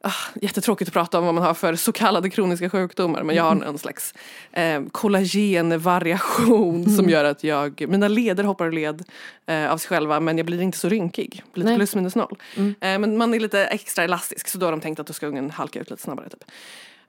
Ah, 0.00 0.12
jättetråkigt 0.42 0.88
att 0.88 0.92
prata 0.92 1.18
om 1.18 1.24
vad 1.24 1.34
man 1.34 1.44
har 1.44 1.54
för 1.54 1.76
så 1.76 1.92
kallade 1.92 2.30
kroniska 2.30 2.70
sjukdomar 2.70 3.22
men 3.22 3.36
jag 3.36 3.44
har 3.44 3.64
en 3.64 3.78
slags 3.78 4.14
eh, 4.52 4.82
kollagenvariation 4.92 6.96
som 6.96 7.08
gör 7.08 7.24
att 7.24 7.44
jag, 7.44 7.84
mina 7.88 8.08
leder 8.08 8.44
hoppar 8.44 8.66
ur 8.66 8.72
led 8.72 9.04
eh, 9.46 9.72
av 9.72 9.78
sig 9.78 9.88
själva 9.88 10.20
men 10.20 10.36
jag 10.36 10.46
blir 10.46 10.62
inte 10.62 10.78
så 10.78 10.88
rynkig. 10.88 11.42
Blir 11.52 11.64
lite 11.64 11.70
Nej. 11.70 11.78
plus 11.78 11.94
minus 11.94 12.14
noll. 12.14 12.36
Eh, 12.56 12.64
men 12.80 13.16
man 13.16 13.34
är 13.34 13.40
lite 13.40 13.64
extra 13.64 14.04
elastisk 14.04 14.48
så 14.48 14.58
då 14.58 14.66
har 14.66 14.70
de 14.70 14.80
tänkt 14.80 15.00
att 15.00 15.06
då 15.06 15.12
ska 15.12 15.26
ungen 15.26 15.50
halka 15.50 15.80
ut 15.80 15.90
lite 15.90 16.02
snabbare. 16.02 16.28
Typ. 16.28 16.44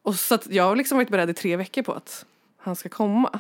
Och 0.03 0.15
så 0.15 0.39
jag 0.50 0.63
har 0.63 0.75
liksom 0.75 0.98
varit 0.98 1.10
beredd 1.10 1.29
i 1.29 1.34
tre 1.34 1.56
veckor 1.56 1.82
på 1.82 1.94
att 1.94 2.25
han 2.58 2.75
ska 2.75 2.89
komma. 2.89 3.39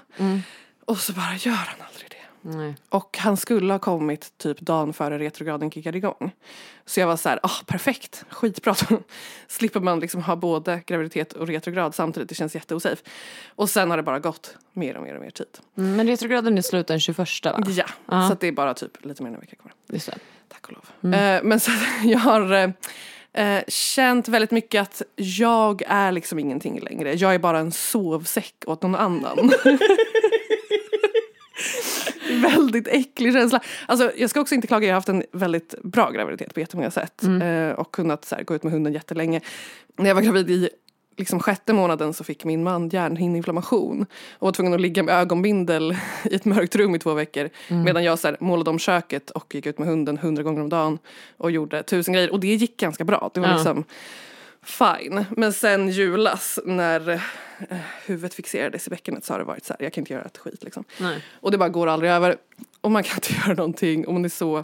Och 0.85 0.97
så 0.97 1.13
bara 1.13 1.35
gör 1.35 1.51
han 1.51 1.87
aldrig 1.87 2.09
det. 2.09 2.18
Nej. 2.41 2.75
Och 2.89 3.17
han 3.17 3.37
skulle 3.37 3.73
ha 3.73 3.79
kommit 3.79 4.37
typ 4.37 4.59
dagen 4.61 4.93
före 4.93 5.19
retrograden 5.19 5.71
kickade 5.71 5.97
igång. 5.97 6.31
Så 6.85 6.99
jag 6.99 7.07
var 7.07 7.17
så 7.17 7.29
här, 7.29 7.39
ah, 7.43 7.51
perfekt, 7.67 8.25
skitbra. 8.29 8.75
Slipper 9.47 9.79
man 9.79 9.99
liksom 9.99 10.23
ha 10.23 10.35
både 10.35 10.81
graviditet 10.85 11.33
och 11.33 11.47
retrograd 11.47 11.95
samtidigt, 11.95 12.29
det 12.29 12.35
känns 12.35 12.55
jätteosafe. 12.55 13.03
Och 13.55 13.69
sen 13.69 13.89
har 13.89 13.97
det 13.97 14.03
bara 14.03 14.19
gått 14.19 14.57
mer 14.73 14.97
och 14.97 15.03
mer 15.03 15.15
och 15.15 15.21
mer 15.21 15.29
tid. 15.29 15.47
Mm, 15.77 15.95
Men 15.95 16.07
retrograden 16.07 16.57
är 16.57 16.61
slut 16.61 16.87
den 16.87 16.99
21 16.99 17.17
va? 17.45 17.63
Ja, 17.67 17.85
Ja. 18.05 18.27
så 18.29 18.35
det 18.39 18.47
är 18.47 18.51
bara 18.51 18.73
typ 18.73 19.05
lite 19.05 19.23
mer 19.23 19.29
än 19.29 19.35
en 19.35 19.41
vecka 19.41 19.55
kvar. 19.55 19.71
Just 19.87 20.05
det. 20.05 20.17
Tack 20.47 20.67
och 20.67 20.73
lov. 20.73 21.13
Eh, 21.13 21.43
men 21.43 21.59
så 21.59 21.71
jag 22.03 22.19
har 22.19 22.51
eh, 22.53 22.69
eh, 23.57 23.63
känt 23.67 24.27
väldigt 24.27 24.51
mycket 24.51 24.81
att 24.81 25.01
jag 25.15 25.81
är 25.87 26.11
liksom 26.11 26.39
ingenting 26.39 26.79
längre. 26.79 27.13
Jag 27.13 27.35
är 27.35 27.39
bara 27.39 27.59
en 27.59 27.71
sovsäck 27.71 28.55
åt 28.67 28.81
någon 28.81 28.95
annan. 28.95 29.51
väldigt 32.41 32.87
äcklig 32.87 33.33
känsla. 33.33 33.59
Alltså, 33.87 34.11
jag 34.17 34.29
ska 34.29 34.41
också 34.41 34.55
inte 34.55 34.67
klaga, 34.67 34.87
jag 34.87 34.93
har 34.93 34.97
haft 34.97 35.09
en 35.09 35.23
väldigt 35.31 35.75
bra 35.83 36.09
graviditet 36.11 36.53
på 36.53 36.59
jättemånga 36.59 36.91
sätt. 36.91 37.23
Eh, 37.23 37.69
och 37.79 37.91
kunnat 37.91 38.25
så 38.25 38.35
här, 38.35 38.43
gå 38.43 38.55
ut 38.55 38.63
med 38.63 38.73
hunden 38.73 38.93
jättelänge. 38.93 39.41
När 39.97 40.07
jag 40.07 40.15
var 40.15 40.21
gravid 40.21 40.49
i 40.49 40.69
liksom 41.17 41.39
sjätte 41.39 41.73
månaden 41.73 42.13
så 42.13 42.23
fick 42.23 42.45
min 42.45 42.63
man 42.63 42.89
hjärnhinneinflammation 42.89 44.05
och 44.33 44.45
var 44.47 44.51
tvungen 44.51 44.73
att 44.73 44.81
ligga 44.81 45.03
med 45.03 45.15
ögonbindel 45.15 45.95
i 46.23 46.35
ett 46.35 46.45
mörkt 46.45 46.75
rum 46.75 46.95
i 46.95 46.99
två 46.99 47.13
veckor. 47.13 47.49
Medan 47.67 48.03
jag 48.03 48.19
så 48.19 48.27
här, 48.27 48.37
målade 48.39 48.69
om 48.69 48.79
köket 48.79 49.29
och 49.29 49.55
gick 49.55 49.65
ut 49.65 49.79
med 49.79 49.87
hunden 49.87 50.17
hundra 50.17 50.43
gånger 50.43 50.61
om 50.61 50.69
dagen 50.69 50.99
och 51.37 51.51
gjorde 51.51 51.83
tusen 51.83 52.13
grejer. 52.13 52.31
Och 52.31 52.39
det 52.39 52.47
gick 52.47 52.77
ganska 52.79 53.03
bra. 53.03 53.31
Det 53.33 53.39
var 53.39 53.47
Ja. 53.47 53.55
liksom 53.55 53.83
fine. 54.69 55.25
Men 55.37 55.53
sen 55.53 55.89
julas 55.89 56.59
när 56.65 57.09
eh, 57.09 57.77
huvudet 58.05 58.33
fixerades 58.33 58.87
i 58.87 58.89
bäckenet 58.89 59.25
så 59.25 59.33
har 59.33 59.39
det 59.39 59.45
varit 59.45 59.65
så 59.65 59.73
här, 59.73 59.83
jag 59.83 59.93
kan 59.93 60.01
inte 60.01 60.13
göra 60.13 60.25
ett 60.25 60.37
skit 60.37 60.63
liksom. 60.63 60.83
Nej. 60.97 61.23
Och 61.41 61.51
det 61.51 61.57
bara 61.57 61.69
går 61.69 61.87
aldrig 61.87 62.11
över. 62.11 62.37
Och 62.81 62.91
man 62.91 63.03
kan 63.03 63.15
inte 63.15 63.33
göra 63.45 63.53
någonting 63.53 64.07
och 64.07 64.13
man 64.13 64.25
är 64.25 64.29
så 64.29 64.63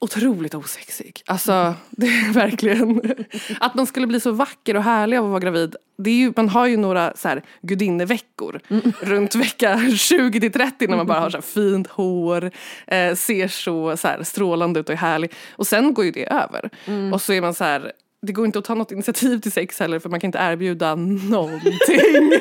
otroligt 0.00 0.54
osexig. 0.54 1.22
Alltså 1.26 1.74
det 1.90 2.06
är 2.06 2.32
verkligen 2.32 3.14
att 3.60 3.74
man 3.74 3.86
skulle 3.86 4.06
bli 4.06 4.20
så 4.20 4.32
vacker 4.32 4.76
och 4.76 4.82
härlig 4.82 5.16
av 5.16 5.24
att 5.24 5.30
vara 5.30 5.40
gravid. 5.40 5.76
Det 5.98 6.10
är 6.10 6.14
ju, 6.14 6.32
man 6.36 6.48
har 6.48 6.66
ju 6.66 6.76
några 6.76 7.12
så 7.16 7.28
här 7.28 7.42
gudinneveckor 7.62 8.60
runt 9.00 9.34
vecka 9.34 9.80
20 9.96 10.40
till 10.40 10.52
30 10.52 10.86
när 10.86 10.96
man 10.96 11.06
bara 11.06 11.20
har 11.20 11.30
så 11.30 11.42
fint 11.42 11.86
hår, 11.86 12.50
eh, 12.86 13.14
ser 13.14 13.48
så, 13.48 13.96
så 13.96 14.08
här 14.08 14.22
strålande 14.22 14.80
ut 14.80 14.88
och 14.88 14.92
är 14.92 14.98
härlig. 14.98 15.32
Och 15.52 15.66
sen 15.66 15.94
går 15.94 16.04
ju 16.04 16.10
det 16.10 16.32
över. 16.32 16.70
Och 17.12 17.22
så 17.22 17.32
är 17.32 17.40
man 17.40 17.54
så 17.54 17.64
här 17.64 17.92
det 18.22 18.32
går 18.32 18.46
inte 18.46 18.58
att 18.58 18.64
ta 18.64 18.74
något 18.74 18.92
initiativ 18.92 19.38
till 19.40 19.52
sex 19.52 19.80
heller 19.80 19.98
för 19.98 20.08
man 20.08 20.20
kan 20.20 20.28
inte 20.28 20.38
erbjuda 20.38 20.94
någonting. 20.94 21.70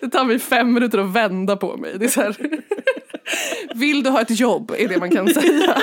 Det 0.00 0.08
tar 0.10 0.24
mig 0.24 0.38
fem 0.38 0.72
minuter 0.72 0.98
att 0.98 1.12
vända 1.12 1.56
på 1.56 1.76
mig. 1.76 1.92
Det 1.98 2.04
är 2.04 2.08
så 2.08 2.20
här, 2.22 2.36
vill 3.74 4.02
du 4.02 4.10
ha 4.10 4.20
ett 4.20 4.40
jobb 4.40 4.72
är 4.78 4.88
det 4.88 4.98
man 4.98 5.10
kan 5.10 5.34
säga. 5.34 5.82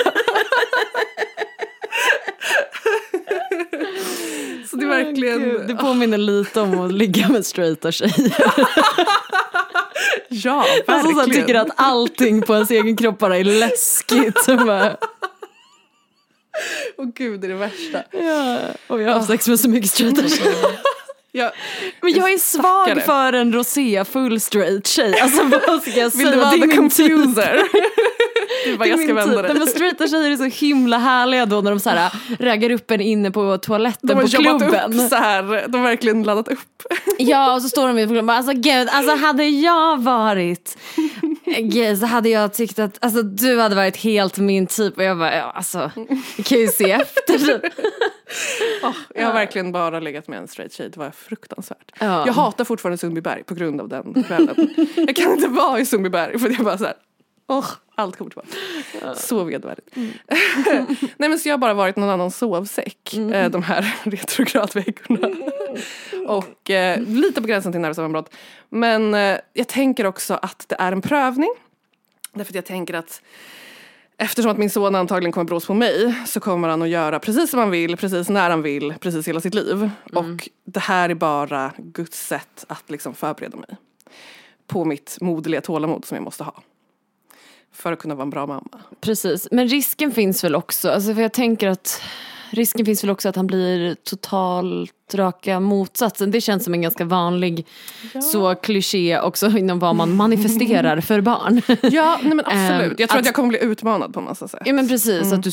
Så 4.70 4.76
det 4.76 4.84
är 4.84 4.88
verkligen, 4.88 5.38
Gud, 5.40 5.60
det 5.68 5.74
påminner 5.74 6.18
lite 6.18 6.60
om 6.60 6.80
att 6.80 6.92
ligga 6.92 7.28
med 7.28 7.46
straighta 7.46 7.92
tjejer. 7.92 8.34
ja 10.28 10.64
Alltså 10.86 11.08
som 11.08 11.16
verkligen. 11.16 11.46
tycker 11.46 11.54
att 11.60 11.68
allting 11.76 12.42
på 12.42 12.54
ens 12.54 12.70
egen 12.70 12.96
kropp 12.96 13.18
bara 13.18 13.38
är 13.38 13.44
läskigt. 13.44 14.46
Bara, 14.46 14.96
Åh 16.98 17.06
gud 17.14 17.40
det 17.40 17.46
är 17.46 17.48
det 17.48 17.54
värsta. 17.54 18.02
ja. 18.12 18.58
Och 18.86 19.02
jag 19.02 19.08
har 19.08 19.14
haft 19.14 19.26
sex 19.30 19.48
med 19.48 19.60
så 19.60 19.68
mycket 19.68 19.90
straighta 19.90 20.28
tjejer. 20.28 20.56
Jag, 21.32 21.50
Men 22.02 22.12
jag 22.12 22.32
är 22.32 22.38
svag 22.38 22.84
Stackare. 22.86 23.00
för 23.00 23.32
en 23.32 23.52
rosé 23.52 24.04
full 24.04 24.40
straight 24.40 24.86
tjej. 24.86 25.20
Alltså 25.20 25.44
vad 25.44 25.82
ska 25.82 25.90
jag 25.90 26.10
vill 26.10 26.10
säga? 26.10 26.30
du 26.30 26.36
vara 26.36 26.50
the 26.50 26.60
typ. 26.60 26.76
confuser? 26.76 27.62
Du 28.66 28.76
bara, 28.76 28.88
jag 28.88 29.00
ska 29.00 29.14
vända 29.14 29.34
typ. 29.42 29.46
dig. 29.48 29.58
Men 29.58 29.66
straighta 29.66 30.08
tjejer 30.08 30.30
är 30.30 30.36
så 30.36 30.44
himla 30.66 30.98
härliga 30.98 31.46
då 31.46 31.60
när 31.60 31.70
de 31.70 31.80
så 31.80 31.90
här, 31.90 32.10
raggar 32.40 32.70
upp 32.70 32.90
en 32.90 33.00
inne 33.00 33.30
på 33.30 33.58
toaletten 33.58 34.08
De 34.08 34.14
har 34.14 34.22
på 34.22 34.28
jobbat 34.28 34.62
klubben. 34.62 35.00
upp 35.00 35.08
så 35.10 35.16
här, 35.16 35.42
de 35.68 35.80
har 35.80 35.88
verkligen 35.88 36.22
laddat 36.22 36.48
upp. 36.48 36.82
Ja 37.18 37.54
och 37.54 37.62
så 37.62 37.68
står 37.68 37.88
de 37.88 37.98
i 37.98 38.02
klubben 38.02 38.18
och 38.18 38.24
bara 38.24 38.36
alltså 38.36 38.52
gud, 38.52 38.88
alltså 38.92 39.16
hade 39.16 39.44
jag 39.44 39.98
varit 40.02 40.78
gay 41.58 41.96
så 41.96 42.06
hade 42.06 42.28
jag 42.28 42.52
tyckt 42.52 42.78
att 42.78 43.04
alltså, 43.04 43.22
du 43.22 43.60
hade 43.60 43.74
varit 43.74 43.96
helt 43.96 44.38
min 44.38 44.66
typ 44.66 44.96
och 44.96 45.04
jag 45.04 45.18
bara 45.18 45.36
ja, 45.36 45.50
alltså 45.50 45.90
vi 46.36 46.42
kan 46.42 46.58
ju 46.58 46.68
se 46.68 46.92
efter. 46.92 47.60
Åh, 48.82 48.96
jag 49.14 49.26
har 49.26 49.32
verkligen 49.32 49.72
bara 49.72 50.00
legat 50.00 50.28
med 50.28 50.38
en 50.38 50.48
straight 50.48 50.72
tjej, 50.72 50.90
det 50.90 51.00
var 51.00 51.10
fruktansvärt. 51.10 51.92
Ja. 51.98 52.26
Jag 52.26 52.32
hatar 52.32 52.64
fortfarande 52.64 52.98
Sundbyberg 52.98 53.44
på 53.44 53.54
grund 53.54 53.80
av 53.80 53.88
den 53.88 54.24
kvällen. 54.24 54.74
jag 54.96 55.16
kan 55.16 55.32
inte 55.32 55.48
vara 55.48 55.80
i 55.80 55.86
Sundbyberg 55.86 56.38
för 56.38 56.48
det 56.48 56.54
är 56.54 56.64
bara 56.64 56.78
så 56.78 56.84
här, 56.84 56.94
åh, 57.48 57.66
allt 58.00 58.16
kommer 58.16 58.30
tillbaka. 58.30 59.14
Så 59.14 59.44
vedervärdigt. 59.44 59.96
Nej 61.16 61.28
men 61.28 61.38
så 61.38 61.48
jag 61.48 61.52
har 61.52 61.58
bara 61.58 61.74
varit 61.74 61.96
någon 61.96 62.10
annan 62.10 62.30
sovsäck 62.30 63.14
eh, 63.14 63.50
de 63.50 63.62
här 63.62 63.94
retrogradveckorna. 64.02 65.28
Och 66.26 66.70
eh, 66.70 67.00
lite 67.00 67.42
på 67.42 67.48
gränsen 67.48 67.72
till 67.72 67.80
nervsammanbrott. 67.80 68.34
Men 68.68 69.14
eh, 69.14 69.38
jag 69.52 69.68
tänker 69.68 70.06
också 70.06 70.34
att 70.34 70.64
det 70.68 70.76
är 70.78 70.92
en 70.92 71.02
prövning. 71.02 71.50
Därför 72.32 72.50
att 72.50 72.54
jag 72.54 72.66
tänker 72.66 72.94
att 72.94 73.22
Eftersom 74.22 74.50
att 74.50 74.58
min 74.58 74.70
son 74.70 74.94
antagligen 74.94 75.32
kommer 75.32 75.44
brås 75.44 75.66
på 75.66 75.74
mig 75.74 76.14
så 76.26 76.40
kommer 76.40 76.68
han 76.68 76.82
att 76.82 76.88
göra 76.88 77.18
precis 77.18 77.50
som 77.50 77.60
han 77.60 77.70
vill, 77.70 77.96
precis 77.96 78.28
när 78.28 78.50
han 78.50 78.62
vill, 78.62 78.94
precis 79.00 79.28
hela 79.28 79.40
sitt 79.40 79.54
liv. 79.54 79.90
Och 80.12 80.48
det 80.64 80.80
här 80.80 81.08
är 81.08 81.14
bara 81.14 81.72
Guds 81.78 82.26
sätt 82.26 82.64
att 82.68 82.90
liksom 82.90 83.14
förbereda 83.14 83.56
mig. 83.56 83.76
På 84.66 84.84
mitt 84.84 85.18
moderliga 85.20 85.60
tålamod 85.60 86.04
som 86.04 86.14
jag 86.14 86.24
måste 86.24 86.44
ha. 86.44 86.62
För 87.72 87.92
att 87.92 87.98
kunna 87.98 88.14
vara 88.14 88.22
en 88.22 88.30
bra 88.30 88.46
mamma. 88.46 88.80
Precis, 89.00 89.48
men 89.50 89.68
risken 89.68 90.12
finns 90.12 90.44
väl 90.44 90.54
också, 90.54 90.90
alltså 90.90 91.14
för 91.14 91.22
jag 91.22 91.32
tänker 91.32 91.68
att 91.68 92.02
risken 92.50 92.86
finns 92.86 93.04
väl 93.04 93.10
också 93.10 93.28
att 93.28 93.36
han 93.36 93.46
blir 93.46 93.94
totalt 93.94 94.92
raka 95.14 95.60
motsatsen. 95.60 96.30
Det 96.30 96.40
känns 96.40 96.64
som 96.64 96.74
en 96.74 96.82
ganska 96.82 97.04
vanlig 97.04 97.66
så 98.32 98.54
kliché 98.54 99.20
också 99.20 99.46
inom 99.58 99.78
vad 99.78 99.94
man 99.96 100.16
manifesterar 100.16 101.00
för 101.00 101.20
barn. 101.20 101.62
Ja, 101.82 102.18
nej 102.22 102.34
men 102.34 102.46
Ehm, 102.50 102.74
absolut. 102.74 103.00
Jag 103.00 103.08
tror 103.08 103.18
att, 103.18 103.20
att- 103.20 103.26
jag 103.26 103.34
kommer 103.34 103.48
bli 103.48 103.58
utmanad 103.62 104.14
på 104.14 104.20
en 104.20 104.24
massa 104.24 104.48
sätt. 104.48 104.62
Ja 104.64 104.72
men 104.72 104.88
precis, 104.88 105.32
att 105.32 105.42
du, 105.42 105.50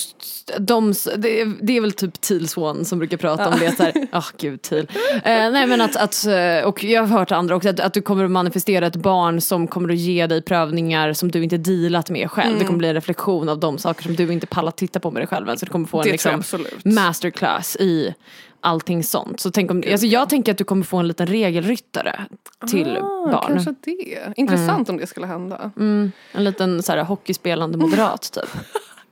de, 0.60 0.94
det, 1.18 1.42
är, 1.42 1.54
det 1.62 1.78
är 1.78 1.82
väl 1.82 1.92
typ 1.92 2.22
Teal 2.22 2.48
Swan 2.48 2.86
som 2.86 3.00
brukar 3.00 3.18
prata 3.18 3.50
om 3.50 3.60
det. 3.60 3.76
Så 3.78 3.84
här, 3.84 3.94
oh, 4.12 4.26
gud 4.38 4.62
Teal. 4.62 4.88
Eh, 5.14 5.22
nej 5.24 5.68
men 5.68 5.82
att, 5.82 5.96
att, 5.96 6.26
eh, 6.26 6.68
och 6.68 6.84
jag 6.84 7.02
har 7.02 7.20
hört 7.20 7.32
andra 7.32 7.56
också, 7.56 7.70
att, 7.70 7.80
att 7.80 7.94
du 7.94 8.02
kommer 8.02 8.24
att 8.26 8.32
manifestera 8.32 8.88
ett 8.88 8.96
barn 8.96 9.42
som 9.42 9.68
kommer 9.68 9.90
att 9.90 9.98
ge 10.00 10.28
dig 10.28 10.42
prövningar 10.42 11.14
som 11.14 11.32
du 11.32 11.44
inte 11.44 11.58
dealat 11.58 12.10
med 12.10 12.32
själv. 12.32 12.60
Det 12.60 12.66
kommer 12.66 12.80
bli 12.80 12.88
en 12.88 12.94
reflektion 12.94 13.50
av 13.50 13.60
de 13.60 13.78
saker 13.78 14.04
som 14.04 14.16
du 14.16 14.34
inte 14.34 14.48
pallat 14.48 14.78
titta 14.78 15.00
på 15.00 15.12
med 15.12 15.22
dig 15.22 15.28
själv. 15.28 15.56
Så 15.56 15.66
du 15.66 15.72
kommer 15.72 15.88
få 15.88 16.02
en 16.02 16.08
liksom, 16.08 16.36
absolut. 16.36 16.86
Masterclass 16.96 17.76
i 17.76 18.16
allting 18.62 19.04
sånt. 19.04 19.40
Så 19.40 19.52
tänk 19.52 19.72
om, 19.72 19.84
alltså 19.92 20.08
jag 20.08 20.30
tänker 20.30 20.52
att 20.52 20.58
du 20.58 20.64
kommer 20.64 20.84
få 20.84 20.98
en 20.98 21.08
liten 21.08 21.28
regelryttare 21.28 22.26
till 22.68 22.98
Ah, 22.98 23.32
barn. 23.32 23.48
Kanske 23.48 23.76
det. 23.84 24.34
Intressant 24.36 24.90
om 24.90 24.98
det 24.98 25.08
skulle 25.08 25.28
hända. 25.28 25.72
Mm, 25.78 26.12
en 26.32 26.44
liten 26.44 26.84
så 26.84 26.92
här, 26.92 27.04
hockeyspelande 27.04 27.78
moderat 27.78 28.32
typ. 28.34 28.50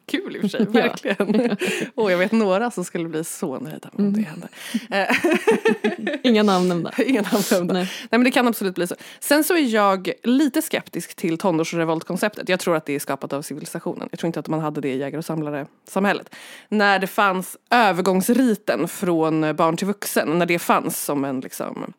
Kul 0.05 0.35
i 0.35 0.38
och 0.38 0.41
för 0.41 0.47
sig, 0.47 0.65
verkligen. 0.69 1.57
Och 1.95 2.12
jag 2.12 2.17
vet 2.17 2.31
några 2.31 2.71
som 2.71 2.85
skulle 2.85 3.09
bli 3.09 3.24
så 3.24 3.59
nöjda 3.59 3.89
om 3.93 4.13
det 4.13 4.21
hände. 4.21 4.47
Eh, 4.89 5.15
Inga 6.24 6.43
namn 6.43 6.67
nämnda. 6.67 6.91
Ingen 7.05 7.25
namn 7.31 7.43
nämnda. 7.51 7.74
Nej. 7.74 7.83
Nej 7.83 8.07
men 8.09 8.24
det 8.24 8.31
kan 8.31 8.47
absolut 8.47 8.75
bli 8.75 8.88
så. 8.88 8.95
Sen 9.19 9.43
så 9.43 9.53
är 9.53 9.74
jag 9.74 10.12
lite 10.24 10.62
skeptisk 10.62 11.15
till 11.15 11.38
tonårsrevoltkonceptet. 11.38 12.50
Jag 12.50 12.59
tror 12.59 12.75
att 12.75 12.85
det 12.85 12.95
är 12.95 13.00
skapat 13.00 13.33
av 13.33 13.41
civilisationen. 13.41 14.07
Jag 14.12 14.19
tror 14.19 14.27
inte 14.27 14.39
att 14.39 14.47
man 14.47 14.59
hade 14.59 14.81
det 14.81 14.89
i 14.89 14.97
jägare 14.97 15.17
och 15.17 15.25
samlare 15.25 15.65
samhället. 15.88 16.35
När 16.69 17.00
det 17.00 17.07
fanns 17.07 17.57
övergångsriten 17.69 18.88
från 18.88 19.55
barn 19.55 19.77
till 19.77 19.88
vuxen, 19.88 20.39
när 20.39 20.45
det 20.45 20.59
fanns 20.59 21.03
som 21.03 21.25
en 21.25 21.39
liksom 21.39 21.93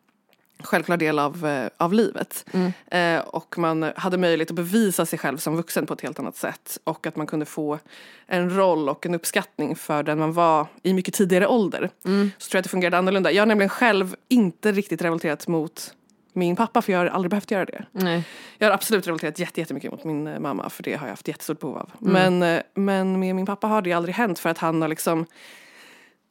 självklar 0.59 0.97
del 0.97 1.19
av, 1.19 1.47
eh, 1.47 1.69
av 1.77 1.93
livet. 1.93 2.45
Mm. 2.53 2.73
Eh, 2.87 3.25
och 3.27 3.59
man 3.59 3.93
hade 3.97 4.19
möjlighet 4.19 4.51
att 4.51 4.57
bevisa 4.57 5.07
sig 5.07 5.19
själv 5.19 5.39
som 5.39 5.57
vuxen 5.57 5.87
på 5.87 5.95
ett 5.95 6.01
helt 6.01 6.19
annat 6.19 6.37
sätt. 6.37 6.79
Och 6.85 7.07
att 7.07 7.17
man 7.17 7.27
kunde 7.27 7.47
få 7.47 7.79
en 8.27 8.57
roll 8.57 8.89
och 8.89 9.07
en 9.07 9.15
uppskattning 9.15 9.77
för 9.77 10.03
den 10.03 10.19
man 10.19 10.33
var 10.33 10.67
i 10.83 10.95
mycket 10.95 11.15
tidigare 11.15 11.47
ålder. 11.47 11.91
Mm. 12.05 12.31
Så 12.39 12.51
tror 12.51 12.57
jag 12.57 12.61
att 12.61 12.65
det 12.65 12.71
fungerade 12.71 12.99
annorlunda. 12.99 13.33
Jag 13.33 13.41
har 13.43 13.47
nämligen 13.47 13.71
själv 13.71 14.17
inte 14.29 14.73
riktigt 14.73 15.03
revolterat 15.03 15.49
mot 15.49 15.95
min 16.33 16.57
pappa 16.57 16.83
för 16.83 16.93
jag 16.93 16.99
har 16.99 17.07
aldrig 17.07 17.31
behövt 17.31 17.51
göra 17.51 17.65
det. 17.65 17.85
Nej. 17.93 18.25
Jag 18.59 18.69
har 18.69 18.75
absolut 18.75 19.07
revolterat 19.07 19.39
jätte- 19.39 19.61
jättemycket 19.61 19.91
mot 19.91 20.05
min 20.05 20.27
eh, 20.27 20.41
mamma 20.41 20.71
för 20.71 20.83
det 20.83 20.95
har 20.95 21.07
jag 21.07 21.13
haft 21.13 21.29
jättestort 21.29 21.61
behov 21.61 21.77
av. 21.79 21.91
Mm. 22.01 22.13
Men, 22.39 22.57
eh, 22.57 22.63
men 22.75 23.21
med 23.21 23.37
min 23.37 23.47
pappa 23.47 23.67
har 23.67 23.83
det 23.83 23.93
aldrig 23.93 24.15
hänt 24.15 24.39
för 24.39 24.51
att 24.51 24.59
han 24.59 24.83
har 24.83 24.89
liksom 24.89 25.27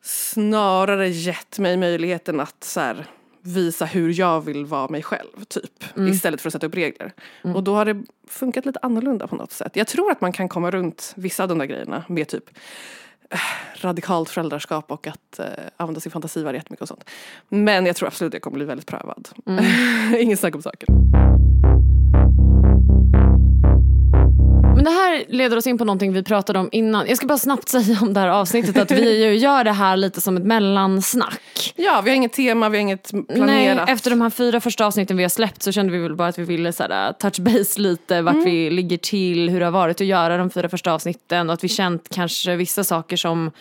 snarare 0.04 1.10
gett 1.10 1.60
mig 1.60 1.78
möjligheten 1.78 2.40
att 2.40 2.64
så 2.64 2.80
här, 2.80 3.06
visa 3.46 3.86
hur 3.86 4.20
jag 4.20 4.42
vill 4.42 4.66
vara 4.66 4.88
mig 4.88 5.04
själv 5.04 5.44
typ. 5.48 5.98
Mm. 5.98 6.12
Istället 6.12 6.42
för 6.42 6.50
att 6.50 6.54
sätta 6.54 6.68
upp 6.68 6.76
regler. 6.76 7.14
Och 7.42 7.64
då 7.64 7.76
har 7.76 7.86
det 7.86 8.04
funkat 8.28 8.66
lite 8.66 8.80
annorlunda 8.82 9.28
på 9.28 9.36
något 9.36 9.52
sätt. 9.52 9.76
Jag 9.76 9.88
tror 9.88 10.12
att 10.12 10.22
man 10.22 10.32
kan 10.32 10.50
komma 10.50 10.72
runt 10.72 11.14
vissa 11.16 11.44
av 11.44 11.50
de 11.50 11.58
där 11.58 11.66
grejerna 11.66 12.04
med 12.08 12.28
typ 12.28 12.50
eh, 13.30 13.40
radikalt 13.82 14.30
föräldraskap 14.30 14.92
och 14.92 15.08
att 15.08 15.40
eh, 15.40 15.46
använda 15.78 16.00
sin 16.00 16.12
fantasi 16.12 16.44
väldigt 16.44 16.60
jättemycket 16.64 16.82
och 16.82 16.88
sånt. 16.88 17.10
Men 17.50 17.86
jag 17.86 17.96
tror 17.96 18.08
absolut 18.08 18.30
att 18.30 18.34
jag 18.34 18.42
kommer 18.42 18.56
bli 18.58 18.66
väldigt 18.66 18.88
prövad. 18.88 19.30
Mm. 19.46 19.66
Ingen 20.20 20.38
snack 20.38 20.56
om 20.56 20.62
saken. 20.62 20.88
Det 24.86 24.92
här 24.92 25.24
leder 25.30 25.58
oss 25.58 25.68
in 25.68 25.78
på 25.78 25.86
någonting 25.86 26.14
vi 26.14 26.24
pratade 26.24 26.60
om 26.60 26.70
innan. 26.72 27.08
Jag 27.08 27.18
ska 27.18 27.28
bara 27.28 27.38
snabbt 27.38 27.70
säga 27.70 27.98
om 28.02 28.14
det 28.14 28.20
här 28.20 28.28
avsnittet 28.28 28.78
att 28.78 28.92
vi 28.92 29.24
ju 29.26 29.36
gör 29.36 29.64
det 29.64 29.72
här 29.72 29.98
lite 29.98 30.22
som 30.22 30.38
ett 30.38 30.44
mellansnack. 30.44 31.74
Ja, 31.76 32.02
vi 32.04 32.10
har 32.10 32.16
inget 32.16 32.34
tema, 32.34 32.70
vi 32.70 32.78
har 32.78 32.82
inget 32.82 33.10
Nej, 33.14 33.26
planerat. 33.36 33.90
efter 33.90 34.10
de 34.10 34.22
här 34.22 34.30
fyra 34.30 34.62
första 34.62 34.86
avsnitten 34.86 35.18
vi 35.18 35.24
har 35.24 35.30
släppt 35.30 35.64
så 35.64 35.72
kände 35.72 35.92
vi 35.94 36.00
väl 36.00 36.16
bara 36.16 36.28
att 36.28 36.40
vi 36.40 36.44
ville 36.44 36.74
så 36.74 36.84
här, 36.84 37.14
touch 37.14 37.40
base 37.40 37.82
lite 37.82 38.22
vart 38.22 38.34
Mm. 38.34 38.46
vi 38.46 38.70
ligger 38.70 38.98
till, 38.98 39.50
hur 39.50 39.60
det 39.60 39.66
har 39.66 39.72
varit 39.72 40.02
att 40.02 40.08
göra 40.08 40.38
de 40.38 40.50
fyra 40.50 40.70
första 40.70 40.94
avsnitten 40.94 41.50
och 41.50 41.54
att 41.54 41.64
vi 41.64 41.68
känt 41.68 42.10
kanske 42.16 42.56
vissa 42.56 42.84
saker 42.84 43.18
som 43.18 43.52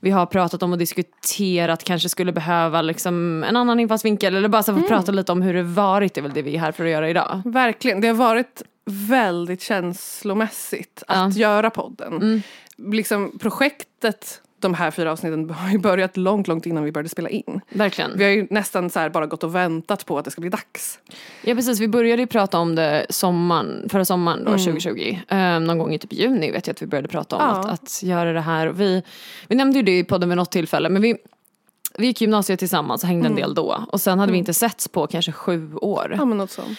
vi 0.00 0.10
har 0.10 0.26
pratat 0.26 0.62
om 0.62 0.72
och 0.72 0.78
diskuterat 0.78 1.84
kanske 1.84 2.08
skulle 2.08 2.32
behöva 2.32 2.82
liksom 2.82 3.44
en 3.44 3.56
annan 3.56 3.80
infallsvinkel 3.80 4.36
eller 4.36 4.48
bara 4.48 4.62
så 4.62 4.72
få 4.72 4.76
Mm. 4.78 4.88
prata 4.88 5.12
lite 5.12 5.32
om 5.32 5.42
hur 5.42 5.54
det 5.54 5.62
varit, 5.62 6.14
det 6.14 6.20
är 6.20 6.22
väl 6.22 6.32
det 6.34 6.42
vi 6.42 6.56
är 6.56 6.60
här 6.60 6.72
för 6.72 6.84
att 6.84 6.90
göra 6.90 7.10
idag. 7.10 7.42
Verkligen, 7.44 8.00
det 8.00 8.08
har 8.08 8.14
varit 8.14 8.62
väldigt 8.90 9.62
känslomässigt 9.62 11.02
att 11.06 11.36
göra 11.36 11.70
podden. 11.70 12.12
Mm. 12.16 12.42
Liksom 12.92 13.38
projektet, 13.38 14.40
de 14.60 14.74
här 14.74 14.90
fyra 14.90 15.12
avsnitten, 15.12 15.50
har 15.54 15.70
ju 15.70 15.78
börjat 15.78 16.16
långt, 16.16 16.48
långt 16.48 16.66
innan 16.66 16.84
vi 16.84 16.92
började 16.92 17.08
spela 17.08 17.28
in. 17.28 17.60
Verkligen. 17.70 18.18
Vi 18.18 18.24
har 18.24 18.30
ju 18.30 18.46
nästan 18.50 18.90
så 18.90 19.10
bara 19.10 19.26
gått 19.26 19.44
och 19.44 19.54
väntat 19.54 20.06
på 20.06 20.18
att 20.18 20.24
det 20.24 20.30
ska 20.30 20.40
bli 20.40 20.50
dags. 20.50 20.98
Ja 21.42 21.54
precis, 21.54 21.80
vi 21.80 21.88
började 21.88 22.22
ju 22.22 22.26
prata 22.26 22.58
om 22.58 22.74
det 22.74 23.06
sommaren, 23.10 23.88
förra 23.88 24.04
sommaren 24.04 24.40
Mm. 24.40 24.52
då, 24.52 24.58
2020. 24.58 25.18
Eh, 25.28 25.60
någon 25.60 25.78
gång 25.78 25.94
i 25.94 25.98
typ 25.98 26.12
juni 26.12 26.50
vet 26.50 26.66
jag 26.66 26.74
att 26.74 26.82
vi 26.82 26.86
började 26.86 27.08
prata 27.08 27.36
om 27.36 27.42
Ja. 27.42 27.58
att, 27.70 27.82
att 27.82 28.02
göra 28.02 28.32
det 28.32 28.40
här. 28.40 28.66
Och 28.66 28.80
Vi, 28.80 29.02
vi 29.48 29.56
nämnde 29.56 29.76
ju 29.78 29.82
det 29.82 29.98
i 29.98 30.04
podden 30.04 30.28
vid 30.28 30.36
något 30.36 30.52
tillfälle 30.52 30.88
men 30.88 31.02
vi, 31.02 31.16
vi 31.98 32.06
gick 32.06 32.20
gymnasiet 32.20 32.58
tillsammans 32.58 33.02
och 33.02 33.08
hängde 33.08 33.26
Mm. 33.26 33.38
en 33.38 33.42
del 33.42 33.54
då. 33.54 33.84
Och 33.92 34.00
sen 34.00 34.18
hade 34.18 34.32
vi 34.32 34.38
inte 34.38 34.54
setts 34.54 34.88
på 34.88 35.06
kanske 35.06 35.32
sju 35.32 35.74
år. 35.74 36.14
Ja 36.18 36.24
men 36.24 36.38
något 36.38 36.50
sånt. 36.50 36.78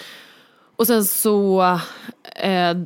Och 0.77 0.87
sen 0.87 1.05
så, 1.05 1.61
eh, 2.35 2.77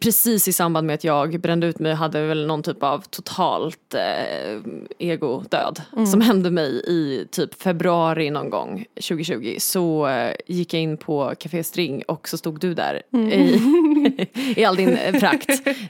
precis 0.00 0.48
i 0.48 0.52
samband 0.52 0.86
med 0.86 0.94
att 0.94 1.04
jag 1.04 1.40
brände 1.40 1.66
ut 1.66 1.78
mig 1.78 1.94
hade 1.94 2.26
väl 2.26 2.46
någon 2.46 2.62
typ 2.62 2.82
av 2.82 3.04
totalt 3.10 3.94
eh, 3.94 4.60
egodöd 4.98 5.82
som 6.10 6.20
hände 6.20 6.50
mig 6.50 6.68
i 6.70 7.26
typ 7.30 7.62
februari 7.62 8.30
någon 8.30 8.50
gång 8.50 8.84
2020. 8.94 9.56
Så 9.58 10.06
eh, 10.06 10.34
gick 10.46 10.74
jag 10.74 10.82
in 10.82 10.96
på 10.96 11.34
Café 11.38 11.64
String 11.64 12.02
och 12.02 12.28
så 12.28 12.38
stod 12.38 12.60
du 12.60 12.74
där 12.74 13.02
i, 13.16 13.60
i 14.56 14.64
all 14.64 14.76
din 14.76 14.96
eh, 14.96 15.20
prakt 15.20 15.48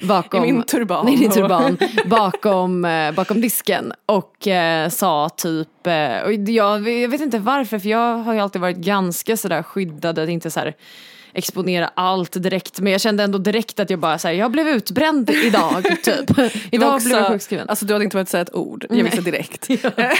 bakom, 0.08 0.44
I 0.44 0.52
min 0.52 0.62
turban. 0.62 1.08
i 1.12 1.16
din 1.16 1.30
turban 1.30 1.78
bakom, 2.06 2.84
eh, 2.84 3.12
bakom 3.12 3.40
disken 3.40 3.92
och 4.06 4.48
eh, 4.48 4.88
sa 4.88 5.28
typ, 5.28 5.86
eh, 5.86 6.20
och 6.24 6.32
jag, 6.32 6.88
jag 6.88 7.08
vet 7.08 7.20
inte 7.20 7.38
varför 7.38 7.78
för 7.78 7.88
jag 7.88 8.14
har 8.18 8.34
ju 8.34 8.40
alltid 8.40 8.60
varit 8.60 8.76
ganska 8.76 9.36
sådär 9.36 9.62
skyddad 9.62 10.18
att 10.18 10.28
inte 10.28 10.50
så 10.50 10.60
här 10.60 10.74
exponera 11.38 11.90
allt 11.94 12.42
direkt 12.42 12.80
men 12.80 12.92
jag 12.92 13.00
kände 13.00 13.22
ändå 13.24 13.38
direkt 13.38 13.80
att 13.80 13.90
jag 13.90 13.98
bara 13.98 14.18
såhär, 14.18 14.34
jag 14.34 14.50
blev 14.50 14.68
utbränd 14.68 15.30
idag 15.30 15.84
typ. 16.02 16.38
Idag 16.72 16.94
också, 16.94 17.08
blev 17.08 17.18
jag 17.18 17.28
sjukskriven. 17.28 17.68
Alltså 17.68 17.84
du 17.84 17.92
hade 17.92 18.04
inte 18.04 18.14
behövt 18.14 18.28
säga 18.28 18.42
ett 18.42 18.54
ord, 18.54 18.86
jag 18.90 19.04
visste 19.04 19.20
direkt. 19.20 19.68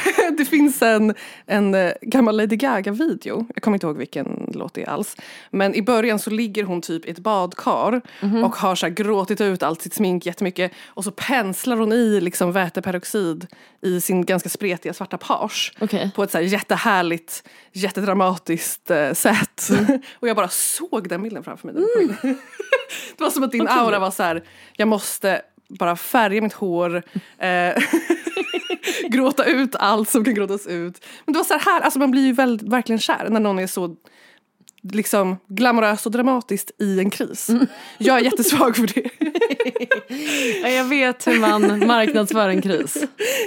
det 0.39 0.45
finns 0.45 0.83
en, 0.83 1.15
en 1.47 1.75
eh, 1.75 1.93
gammal 2.03 2.37
Lady 2.37 2.57
Gaga-video, 2.57 3.47
jag 3.55 3.63
kommer 3.63 3.75
inte 3.77 3.87
ihåg 3.87 3.97
vilken 3.97 4.51
låt 4.55 4.75
det 4.75 4.83
är 4.83 4.89
alls. 4.89 5.17
Men 5.51 5.75
i 5.75 5.83
början 5.83 6.19
så 6.19 6.31
ligger 6.31 6.65
hon 6.65 6.81
typ 6.81 7.07
i 7.07 7.11
ett 7.11 7.19
badkar 7.19 8.01
Mhm. 8.21 8.45
och 8.45 8.57
har 8.57 8.75
så 8.75 8.87
här 8.87 8.93
gråtit 8.95 9.41
ut 9.41 9.63
allt 9.63 9.83
sitt 9.83 9.95
smink 9.95 10.27
jättemycket. 10.27 10.73
Och 10.87 11.05
så 11.05 11.11
penslar 11.11 11.77
hon 11.77 11.93
i 11.93 12.21
liksom 12.21 12.53
väteperoxid 12.53 13.47
i 13.81 14.01
sin 14.01 14.25
ganska 14.25 14.49
spretiga 14.49 14.95
svarta 14.95 15.19
page. 15.19 15.73
Okej. 15.81 16.11
På 16.15 16.23
ett 16.23 16.31
så 16.31 16.39
här 16.39 16.45
jättehärligt, 16.45 17.43
jättedramatiskt 17.73 18.91
eh, 18.91 19.13
sätt. 19.13 19.69
Mm. 19.71 20.03
och 20.15 20.29
jag 20.29 20.37
bara 20.37 20.49
såg 20.49 21.08
den 21.09 21.23
bilden 21.23 21.45
framför 21.45 21.73
mig. 21.73 21.85
in. 22.03 22.17
det 23.17 23.25
var 23.25 23.31
som 23.31 23.43
att 23.43 23.53
din 23.53 23.69
aura 23.69 23.99
var 23.99 24.11
så 24.11 24.23
här, 24.23 24.45
jag 24.77 24.89
måste 24.89 25.43
bara 25.69 25.97
färga 25.97 26.43
mitt 26.43 26.53
hår, 26.53 27.03
eh, 27.39 27.83
gråta 29.09 29.45
ut 29.45 29.77
allt 29.77 30.09
som 30.09 30.25
kan 30.25 30.35
gråtas 30.35 30.67
ut. 30.67 31.05
Men 31.25 31.33
det 31.33 31.39
var 31.39 31.45
så 31.45 31.59
här 31.59 31.81
alltså 31.81 31.99
man 31.99 32.11
blir 32.11 32.23
ju 32.23 32.33
väldigt, 32.33 32.69
verkligen 32.69 32.99
kär 32.99 33.29
när 33.29 33.41
någon 33.41 33.59
är 33.59 33.67
så 33.67 33.97
liksom 34.83 35.37
glamoröst 35.49 36.07
och 36.07 36.13
dramatiskt 36.13 36.71
i 36.81 36.99
en 37.01 37.11
kris. 37.11 37.49
Mm. 37.49 37.67
Jag 37.99 38.17
är 38.19 38.21
jättesvag 38.25 38.77
för 38.77 38.87
det. 38.95 39.11
Ja, 40.63 40.69
jag 40.69 40.85
vet 40.85 41.27
hur 41.27 41.41
man 41.41 41.87
marknadsför 41.87 42.49
en 42.49 42.63
kris. 42.63 42.97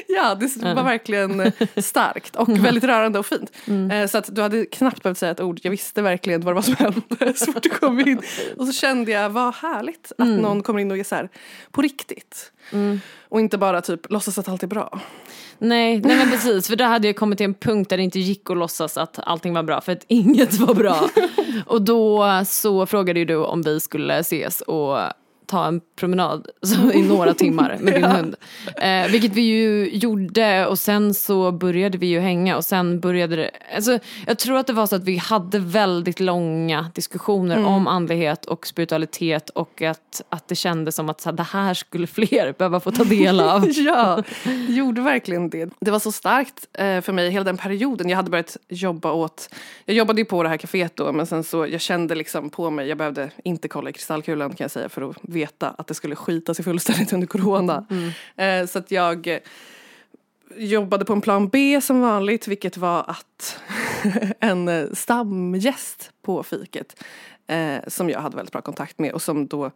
ja, 0.08 0.36
det 0.36 0.58
var 0.74 0.84
verkligen 0.84 1.40
eh, 1.40 1.52
starkt 1.78 2.36
och 2.36 2.50
väldigt 2.66 2.84
rörande 2.84 3.20
och 3.20 3.26
fint. 3.26 3.52
Mm. 3.68 3.92
Eh, 3.92 4.08
Så 4.08 4.18
att 4.18 4.36
du 4.36 4.42
hade 4.42 4.66
knappt 4.66 5.04
behövt 5.04 5.18
säga 5.18 5.32
ett 5.32 5.40
ord. 5.40 5.60
Jag 5.64 5.72
visste 5.72 6.02
verkligen 6.02 6.42
vad 6.42 6.52
det 6.52 6.56
var 6.56 6.62
som 6.62 6.76
hände 6.76 7.34
så 7.38 7.52
fort 7.52 7.64
du 7.64 7.70
kom 7.70 8.00
in. 8.00 8.22
Och 8.58 8.68
så 8.68 8.74
kände 8.74 9.12
jag, 9.12 9.30
vad 9.30 9.56
härligt 9.56 10.12
att 10.18 10.20
Mm. 10.28 10.38
någon 10.38 10.64
kommer 10.64 10.80
in 10.80 10.92
och 10.92 10.98
är 10.98 11.04
så 11.04 11.16
här, 11.16 11.30
på 11.72 11.82
riktigt. 11.82 12.52
Och 13.32 13.40
inte 13.40 13.58
bara 13.58 13.82
typ 13.82 14.12
låtsas 14.12 14.38
att 14.38 14.50
allt 14.50 14.64
är 14.64 14.68
bra. 14.68 15.00
Nej, 15.58 16.00
nej 16.00 16.18
men 16.18 16.32
precis, 16.32 16.68
för 16.68 16.76
där 16.76 16.86
hade 16.86 17.08
jag 17.08 17.16
kommit 17.16 17.38
till 17.38 17.46
en 17.46 17.54
punkt 17.54 17.90
där 17.90 17.98
det 17.98 18.04
inte 18.04 18.20
gick 18.20 18.50
att 18.50 18.58
låtsas 18.58 18.98
att 18.98 19.20
allting 19.20 19.54
var 19.54 19.64
bra 19.64 19.82
för 19.82 19.92
att 19.92 20.06
inget 20.08 20.54
var 20.54 20.74
bra. 20.74 21.10
Och 21.66 21.82
då 21.82 22.26
så 22.46 22.86
frågade 22.86 23.20
ju 23.20 23.26
du 23.26 23.36
om 23.36 23.62
vi 23.62 23.80
skulle 23.80 24.18
ses 24.20 24.62
och 24.62 24.98
ta 25.52 25.66
en 25.66 25.82
promenad 25.96 26.48
så, 26.62 26.92
i 26.92 27.02
några 27.08 27.34
timmar 27.34 27.78
med 27.80 27.94
din 27.94 28.04
hund. 28.04 28.36
Eh, 28.78 29.12
vilket 29.12 29.34
vi 29.34 29.42
ju 29.42 29.90
gjorde 29.90 30.68
och 30.68 30.80
sen 30.80 31.14
så 31.14 31.52
började 31.52 31.98
vi 31.98 32.08
ju 32.08 32.20
hänga 32.20 32.58
och 32.58 32.66
sen 32.66 33.00
började 33.00 33.36
det, 33.36 33.52
alltså 33.76 34.00
jag 34.28 34.40
tror 34.40 34.58
att 34.58 34.68
det 34.68 34.74
var 34.74 34.88
så 34.88 34.96
att 34.96 35.04
vi 35.04 35.18
hade 35.18 35.60
väldigt 35.60 36.20
långa 36.20 36.92
diskussioner 36.96 37.66
om 37.66 37.88
andlighet 37.88 38.46
och 38.46 38.68
spiritualitet 38.68 39.50
och 39.50 39.82
att, 39.82 40.22
att 40.30 40.48
det 40.48 40.56
kändes 40.56 40.96
som 40.96 41.10
att 41.10 41.22
så 41.22 41.30
här, 41.30 41.38
det 41.38 41.44
här 41.44 41.74
skulle 41.74 42.08
fler 42.18 42.56
behöva 42.58 42.80
få 42.80 42.92
ta 42.92 43.04
del 43.04 43.40
av. 43.40 43.70
ja, 43.72 44.24
det 44.44 44.74
gjorde 44.74 45.02
verkligen 45.02 45.50
det. 45.50 45.70
Det 45.80 45.92
var 45.92 46.00
så 46.00 46.12
starkt 46.12 46.68
eh, 46.74 47.02
för 47.02 47.14
mig 47.14 47.30
hela 47.30 47.44
den 47.44 47.58
perioden. 47.58 48.10
Jag 48.10 48.16
hade 48.18 48.30
börjat 48.30 48.58
jobba 48.70 49.12
åt, 49.12 49.50
jag 49.86 49.96
jobbade 49.96 50.22
ju 50.22 50.26
på 50.26 50.44
det 50.44 50.50
här 50.50 50.58
kaféet 50.58 50.92
då 50.96 51.12
men 51.12 51.26
sen 51.26 51.44
så 51.44 51.68
jag 51.68 51.82
kände 51.82 52.16
liksom 52.16 52.50
på 52.50 52.70
mig, 52.70 52.88
jag 52.88 52.98
behövde 52.98 53.30
inte 53.44 53.68
kolla 53.68 53.90
i 53.90 53.94
kristallkulan 53.94 54.50
kan 54.50 54.64
jag 54.64 54.72
säga 54.72 54.90
för 54.90 55.10
att 55.10 55.18
veta 55.42 55.70
att 55.70 55.88
det 55.88 55.94
skulle 55.94 56.16
skita 56.16 56.54
sig 56.54 56.66
fullständigt 56.66 57.14
under 57.14 57.28
corona. 57.28 57.86
Eh, 58.36 58.66
så 58.66 58.80
att 58.80 58.92
jag 58.92 59.28
eh, 59.28 59.40
jobbade 60.58 61.06
på 61.06 61.14
en 61.14 61.22
plan 61.22 61.50
B 61.50 61.82
som 61.82 62.02
vanligt 62.02 62.48
vilket 62.48 62.78
var 62.78 63.04
att 63.08 63.60
en 64.40 64.68
eh, 64.68 64.86
stamgäst 64.94 66.12
på 66.22 66.44
fiket 66.44 67.04
eh, 67.48 67.78
som 67.88 68.10
jag 68.10 68.20
hade 68.20 68.36
väldigt 68.36 68.52
bra 68.54 68.62
kontakt 68.62 69.00
med 69.00 69.14
och 69.14 69.22
som 69.22 69.48
då 69.48 69.72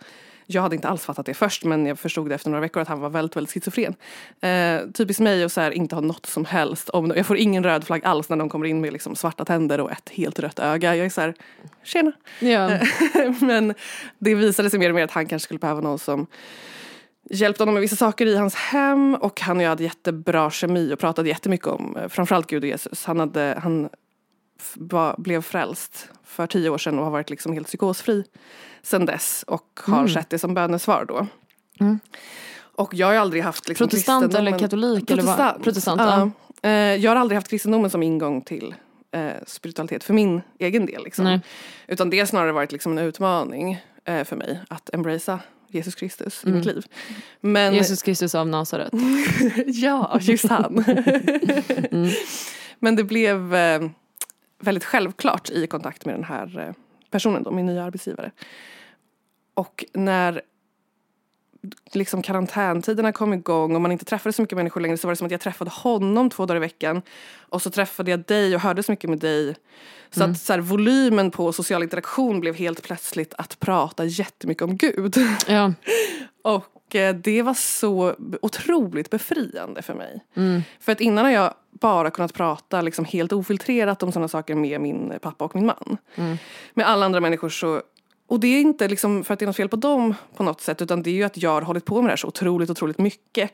jag 0.45 0.61
hade 0.61 0.75
inte 0.75 0.87
alls 0.87 1.05
fattat 1.05 1.25
det 1.25 1.33
först 1.33 1.63
men 1.63 1.85
jag 1.85 1.99
förstod 1.99 2.29
det 2.29 2.35
efter 2.35 2.49
några 2.49 2.61
veckor 2.61 2.81
att 2.81 2.87
han 2.87 2.99
var 2.99 3.09
väldigt, 3.09 3.35
väldigt 3.35 3.53
schizofren. 3.53 3.95
Eh, 4.41 4.89
typiskt 4.93 5.21
mig 5.21 5.43
att 5.43 5.51
så 5.51 5.61
här, 5.61 5.71
inte 5.71 5.95
ha 5.95 6.01
något 6.01 6.25
som 6.25 6.45
helst. 6.45 6.89
Om, 6.89 7.13
jag 7.15 7.25
får 7.25 7.37
ingen 7.37 7.63
röd 7.63 7.83
flagg 7.83 8.05
alls 8.05 8.29
när 8.29 8.37
någon 8.37 8.49
kommer 8.49 8.65
in 8.65 8.81
med 8.81 8.93
liksom 8.93 9.15
svarta 9.15 9.45
tänder 9.45 9.79
och 9.79 9.91
ett 9.91 10.09
helt 10.09 10.39
rött 10.39 10.59
öga. 10.59 10.95
Jag 10.95 11.05
är 11.05 11.09
så 11.09 11.21
här, 11.21 11.33
tjena. 11.83 12.11
Ja. 12.39 12.79
men 13.41 13.73
det 14.19 14.35
visade 14.35 14.69
sig 14.69 14.79
mer 14.79 14.89
och 14.89 14.95
mer 14.95 15.03
att 15.03 15.11
han 15.11 15.25
kanske 15.25 15.43
skulle 15.43 15.59
behöva 15.59 15.81
någon 15.81 15.99
som 15.99 16.27
hjälpte 17.29 17.61
honom 17.61 17.73
med 17.73 17.81
vissa 17.81 17.95
saker 17.95 18.25
i 18.25 18.37
hans 18.37 18.55
hem 18.55 19.15
och 19.15 19.41
han 19.41 19.57
och 19.57 19.63
jag 19.63 19.69
hade 19.69 19.83
jättebra 19.83 20.51
kemi 20.51 20.93
och 20.93 20.99
pratade 20.99 21.29
jättemycket 21.29 21.67
om 21.67 21.97
eh, 21.97 22.07
framförallt 22.07 22.47
Gud 22.47 22.63
och 22.63 22.69
Jesus. 22.69 23.05
Han, 23.05 23.19
hade, 23.19 23.59
han 23.63 23.89
blev 25.17 25.41
frälst 25.41 26.09
för 26.23 26.47
tio 26.47 26.69
år 26.69 26.77
sedan 26.77 26.99
och 26.99 27.03
har 27.03 27.11
varit 27.11 27.29
liksom 27.29 27.53
helt 27.53 27.67
psykosfri 27.67 28.23
sedan 28.81 29.05
dess 29.05 29.43
och 29.47 29.79
har 29.85 30.07
sett 30.07 30.29
det 30.29 30.39
som 30.39 30.53
bönesvar 30.53 31.05
då. 31.05 31.27
Och 32.75 32.93
jag 32.93 33.07
har 33.07 33.13
aldrig 33.15 33.43
haft 33.43 33.67
liksom, 33.67 33.87
Protestant 33.87 34.33
eller 34.35 34.59
katolik 34.59 35.11
eller 35.11 35.23
vad? 35.23 35.35
Protestant. 35.35 35.63
Protestant, 35.63 36.01
ja. 36.01 36.69
Eh, 36.69 36.95
Jag 36.95 37.11
har 37.11 37.15
aldrig 37.15 37.35
haft 37.37 37.47
kristendomen 37.47 37.89
som 37.89 38.03
ingång 38.03 38.41
till 38.41 38.75
eh, 39.11 39.31
spiritualitet 39.47 40.03
för 40.03 40.13
min 40.13 40.41
egen 40.59 40.85
del. 40.85 41.03
Liksom. 41.03 41.25
Nej. 41.25 41.39
Utan 41.87 42.09
det 42.09 42.19
har 42.19 42.25
snarare 42.25 42.51
varit 42.51 42.71
liksom 42.71 42.91
en 42.97 42.97
utmaning 43.05 43.83
eh, 44.05 44.23
för 44.23 44.35
mig 44.35 44.59
att 44.67 44.89
embracea 44.93 45.39
Jesus 45.67 45.95
Kristus 45.95 46.43
i 46.45 46.49
mitt 46.49 46.65
liv. 46.65 46.85
Men, 47.41 47.73
Jesus 47.73 48.03
Kristus 48.03 48.35
av 48.35 48.47
Nasaret. 48.47 48.93
ja, 49.65 50.17
just 50.21 50.49
han. 50.49 50.85
Men 52.79 52.95
det 52.95 53.03
blev 53.03 53.55
eh, 53.55 53.81
väldigt 54.65 54.83
självklart 54.83 55.49
i 55.49 55.67
kontakt 55.67 56.05
med 56.05 56.15
den 56.15 56.23
här 56.23 56.59
eh, 56.59 56.73
personen 57.11 57.43
då, 57.43 57.51
min 57.51 57.65
nya 57.65 57.83
arbetsgivare. 57.83 58.31
Och 59.53 59.85
när 59.93 60.41
liksom 61.91 62.21
karantäntiderna 62.21 63.11
kom 63.11 63.33
igång 63.33 63.75
och 63.75 63.81
man 63.81 63.91
inte 63.91 64.05
träffade 64.05 64.33
så 64.33 64.41
mycket 64.41 64.57
människor 64.57 64.81
längre 64.81 64.97
så 64.97 65.07
var 65.07 65.11
det 65.11 65.15
som 65.15 65.25
att 65.25 65.31
jag 65.31 65.41
träffade 65.41 65.71
honom 65.71 66.29
två 66.29 66.45
dagar 66.45 66.57
i 66.57 66.59
veckan. 66.59 67.01
Och 67.49 67.61
så 67.61 67.69
träffade 67.69 68.11
jag 68.11 68.19
dig 68.19 68.55
och 68.55 68.61
hörde 68.61 68.83
så 68.83 68.91
mycket 68.91 69.09
med 69.09 69.19
dig. 69.19 69.55
Så 70.09 70.23
att 70.23 70.39
så 70.39 70.53
här, 70.53 70.59
volymen 70.59 71.31
på 71.31 71.53
social 71.53 71.83
interaktion 71.83 72.39
blev 72.39 72.55
helt 72.55 72.83
plötsligt 72.83 73.33
att 73.37 73.59
prata 73.59 74.05
jättemycket 74.05 74.63
om 74.63 74.77
Gud. 74.77 75.15
Ja. 75.47 75.73
Och 76.41 76.74
det 77.23 77.41
var 77.41 77.53
så 77.53 78.15
otroligt 78.41 79.09
befriande 79.09 79.81
för 79.81 79.93
mig. 79.93 80.25
Mm. 80.35 80.61
För 80.79 80.91
att 80.91 81.01
innan 81.01 81.25
har 81.25 81.31
jag 81.31 81.53
bara 81.71 82.11
kunnat 82.11 82.33
prata 82.33 82.81
liksom 82.81 83.05
helt 83.05 83.33
ofiltrerat 83.33 84.03
om 84.03 84.11
sådana 84.11 84.27
saker 84.27 84.55
med 84.55 84.81
min 84.81 85.13
pappa 85.21 85.45
och 85.45 85.55
min 85.55 85.65
man. 85.65 85.97
Mm. 86.15 86.37
Med 86.73 86.87
alla 86.87 87.05
andra 87.05 87.19
människor 87.19 87.49
så 87.49 87.81
och 88.27 88.39
det 88.39 88.47
är 88.47 88.61
inte 88.61 88.87
liksom 88.87 89.23
för 89.23 89.33
att 89.33 89.39
det 89.39 89.45
är 89.45 89.47
något 89.47 89.55
fel 89.55 89.69
på 89.69 89.75
dem 89.75 90.15
på 90.35 90.43
något 90.43 90.61
sätt 90.61 90.81
utan 90.81 91.03
det 91.03 91.09
är 91.09 91.13
ju 91.13 91.23
att 91.23 91.37
jag 91.37 91.51
har 91.51 91.61
hållit 91.61 91.85
på 91.85 91.95
med 91.95 92.05
det 92.05 92.11
här 92.11 92.17
så 92.17 92.27
otroligt, 92.27 92.69
otroligt 92.69 92.97
mycket. 92.97 93.51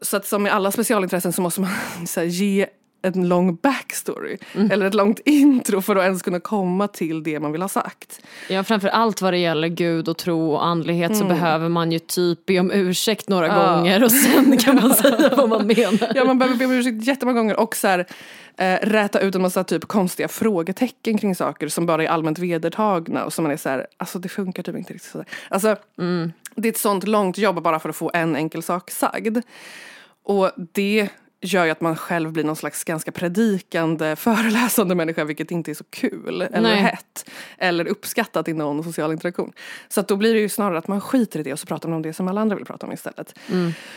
Så 0.00 0.16
att 0.16 0.26
som 0.26 0.42
med 0.42 0.52
alla 0.52 0.70
specialintressen 0.70 1.32
så 1.32 1.42
måste 1.42 1.60
man 1.60 1.70
så 2.06 2.22
ge 2.22 2.66
en 3.04 3.28
lång 3.28 3.54
backstory. 3.56 4.36
Mm. 4.54 4.70
Eller 4.70 4.86
ett 4.86 4.94
långt 4.94 5.20
intro 5.24 5.80
för 5.80 5.96
att 5.96 6.02
ens 6.02 6.22
kunna 6.22 6.40
komma 6.40 6.88
till 6.88 7.22
det 7.22 7.40
man 7.40 7.52
vill 7.52 7.62
ha 7.62 7.68
sagt. 7.68 8.20
Ja, 8.48 8.64
framför 8.64 8.88
allt 8.88 9.22
vad 9.22 9.32
det 9.32 9.38
gäller 9.38 9.68
Gud 9.68 10.08
och 10.08 10.16
tro 10.18 10.52
och 10.52 10.64
andlighet 10.66 11.16
så 11.16 11.24
behöver 11.24 11.68
man 11.68 11.92
ju 11.92 11.98
typ 11.98 12.46
be 12.46 12.60
om 12.60 12.70
ursäkt 12.72 13.28
några 13.28 13.46
Mm. 13.46 13.58
Ja. 13.58 13.76
gånger 13.76 14.04
och 14.04 14.12
sen 14.12 14.56
kan 14.58 14.76
man 14.76 14.94
säga 14.94 15.34
vad 15.36 15.48
man 15.48 15.66
menar. 15.66 16.12
Ja 16.14 16.24
man 16.24 16.38
behöver 16.38 16.58
be 16.58 16.64
om 16.64 16.72
ursäkt 16.72 17.06
jättemånga 17.06 17.38
gånger 17.40 17.60
och 17.60 17.76
så 17.76 17.88
här, 17.88 18.06
eh, 18.56 18.74
räta 18.82 19.20
ut 19.20 19.34
en 19.34 19.42
massa 19.42 19.64
typ 19.64 19.84
konstiga 19.84 20.28
frågetecken 20.28 21.18
kring 21.18 21.34
saker 21.34 21.68
som 21.68 21.86
bara 21.86 22.02
är 22.04 22.08
allmänt 22.08 22.38
vedertagna 22.38 23.24
och 23.24 23.32
som 23.32 23.42
man 23.42 23.52
är 23.52 23.56
så 23.56 23.68
här, 23.68 23.86
alltså 23.96 24.18
det 24.18 24.28
funkar 24.28 24.62
typ 24.62 24.76
inte 24.76 24.92
riktigt 24.92 25.10
sådär. 25.10 25.26
Alltså 25.48 25.76
det 26.54 26.68
är 26.68 26.72
ett 26.72 26.78
sånt 26.78 27.08
långt 27.08 27.38
jobb 27.38 27.62
bara 27.62 27.78
för 27.78 27.88
att 27.88 27.96
få 27.96 28.10
en 28.14 28.36
enkel 28.36 28.62
sak 28.62 28.90
sagd. 28.90 29.38
Och 30.24 30.50
det 30.72 31.08
gör 31.44 31.64
ju 31.64 31.70
att 31.70 31.80
man 31.80 31.96
själv 31.96 32.32
blir 32.32 32.44
någon 32.44 32.56
slags 32.56 32.84
ganska 32.84 33.12
predikande, 33.12 34.16
föreläsande 34.18 34.94
människa 34.94 35.24
vilket 35.24 35.50
inte 35.50 35.70
är 35.70 35.74
så 35.74 35.84
kul 35.90 36.42
eller 36.42 36.60
Nej. 36.60 36.76
hett 36.76 37.30
eller 37.58 37.86
uppskattat 37.86 38.48
i 38.48 38.52
någon 38.52 38.84
social 38.84 39.12
interaktion. 39.12 39.52
Så 39.88 40.00
att 40.00 40.08
då 40.08 40.16
blir 40.16 40.34
det 40.34 40.40
ju 40.40 40.48
snarare 40.48 40.78
att 40.78 40.88
man 40.88 41.00
skiter 41.00 41.40
i 41.40 41.42
det 41.42 41.52
och 41.52 41.58
så 41.58 41.66
pratar 41.66 41.88
man 41.88 41.96
om 41.96 42.02
det 42.02 42.12
som 42.12 42.28
alla 42.28 42.40
andra 42.40 42.56
vill 42.56 42.64
prata 42.64 42.86
om 42.86 42.92
istället. 42.92 43.34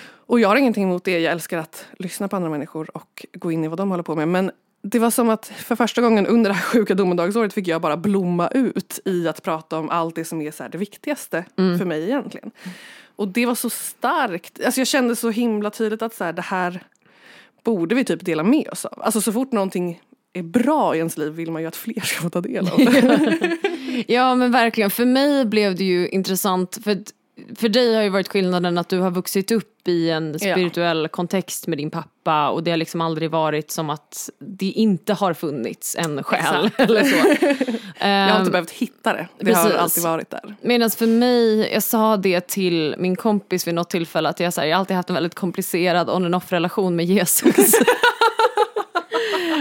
Och 0.09 0.39
jag 0.39 0.49
har 0.49 0.55
ingenting 0.55 0.83
emot 0.83 1.03
det, 1.03 1.19
jag 1.19 1.31
älskar 1.31 1.57
att 1.57 1.85
lyssna 1.99 2.27
på 2.27 2.35
andra 2.35 2.49
människor 2.49 2.97
och 2.97 3.25
gå 3.33 3.51
in 3.51 3.63
i 3.63 3.67
vad 3.67 3.77
de 3.77 3.89
håller 3.89 4.03
på 4.03 4.15
med. 4.15 4.27
Men 4.27 4.51
det 4.81 4.99
var 4.99 5.11
som 5.11 5.29
att 5.29 5.45
för 5.45 5.75
första 5.75 6.01
gången 6.01 6.27
under 6.27 6.49
det 6.49 6.53
här 6.53 6.63
sjuka 6.63 6.95
domedagsåret 6.95 7.53
fick 7.53 7.67
jag 7.67 7.81
bara 7.81 7.97
blomma 7.97 8.47
ut 8.47 8.99
i 9.05 9.27
att 9.27 9.43
prata 9.43 9.77
om 9.77 9.89
allt 9.89 10.15
det 10.15 10.25
som 10.25 10.41
är 10.41 10.51
så 10.51 10.67
det 10.67 10.77
viktigaste 10.77 11.45
för 11.55 11.85
mig 11.85 12.03
egentligen. 12.03 12.51
Och 13.15 13.27
det 13.27 13.45
var 13.45 13.55
så 13.55 13.69
starkt, 13.69 14.65
alltså 14.65 14.81
jag 14.81 14.87
kände 14.87 15.15
så 15.15 15.29
himla 15.29 15.69
tydligt 15.69 16.01
att 16.01 16.13
så 16.13 16.23
här, 16.23 16.33
det 16.33 16.41
här 16.41 16.83
borde 17.67 17.95
vi 17.95 18.03
typ 18.05 18.25
dela 18.25 18.43
med 18.43 18.67
oss 18.71 18.85
av. 18.85 19.01
Alltså 19.01 19.21
så 19.21 19.31
fort 19.33 19.51
någonting 19.51 20.01
är 20.33 20.43
bra 20.43 20.95
i 20.95 20.97
ens 20.97 21.17
liv 21.17 21.31
vill 21.33 21.51
man 21.51 21.61
ju 21.61 21.67
att 21.67 21.75
fler 21.75 22.01
ska 22.01 22.21
få 22.21 22.29
ta 22.29 22.41
del 22.41 22.67
av 22.67 22.77
det. 22.77 23.57
Ja 24.07 24.35
men 24.35 24.51
verkligen, 24.51 24.89
för 24.91 25.05
mig 25.05 25.45
blev 25.45 25.75
det 25.75 25.83
ju 25.83 26.07
intressant 26.09 26.79
för, 26.83 26.91
att- 26.91 27.13
för 27.55 27.69
dig 27.69 27.95
har 27.95 28.03
ju 28.03 28.09
varit 28.09 28.27
skillnaden 28.27 28.77
att 28.77 28.89
du 28.89 28.99
har 28.99 29.11
vuxit 29.11 29.51
upp 29.51 29.87
i 29.87 30.09
en 30.09 30.39
spirituell 30.39 31.07
kontext 31.07 31.67
med 31.67 31.77
din 31.77 31.91
pappa 31.91 32.49
och 32.49 32.63
det 32.63 32.71
har 32.71 32.77
liksom 32.77 33.01
aldrig 33.01 33.31
varit 33.31 33.71
som 33.71 33.89
att 33.89 34.29
det 34.39 34.65
inte 34.65 35.13
har 35.13 35.33
funnits 35.33 35.95
en 35.95 36.23
själ 36.23 36.69
eller 36.77 37.03
så. 37.03 37.15
Jag 37.15 37.25
har 37.25 38.39
inte 38.39 38.47
Ehm, 38.47 38.51
behövt 38.51 38.71
hitta 38.71 39.13
det, 39.13 39.27
det 39.39 39.53
har 39.53 39.63
precis. 39.63 39.79
alltid 39.79 40.03
varit 40.03 40.29
där. 40.29 40.55
Medan 40.61 40.89
för 40.89 41.07
mig, 41.07 41.73
jag 41.73 41.83
sa 41.83 42.17
det 42.17 42.47
till 42.47 42.95
min 42.97 43.15
kompis 43.15 43.67
vid 43.67 43.75
något 43.75 43.89
tillfälle 43.89 44.29
att 44.29 44.39
jag, 44.39 44.53
så 44.53 44.61
här, 44.61 44.67
jag 44.67 44.75
har 44.75 44.79
alltid 44.79 44.95
haft 44.95 45.09
en 45.09 45.13
väldigt 45.15 45.35
komplicerad 45.35 46.09
on 46.09 46.25
and 46.25 46.35
off 46.35 46.51
relation 46.51 46.95
med 46.95 47.05
Jesus. 47.05 47.55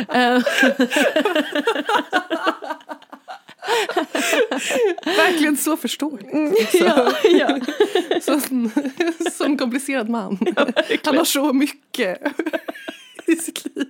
Verkligen 5.04 5.56
så 5.56 5.76
förståeligt. 5.76 6.74
ja, 6.74 7.12
ja. 7.24 7.60
Som, 8.20 8.70
som 9.32 9.58
komplicerad 9.58 10.08
man. 10.08 10.38
Han 11.04 11.16
har 11.16 11.24
så 11.24 11.52
mycket 11.52 12.18
i 13.26 13.36
sitt 13.36 13.64
liv. 13.76 13.86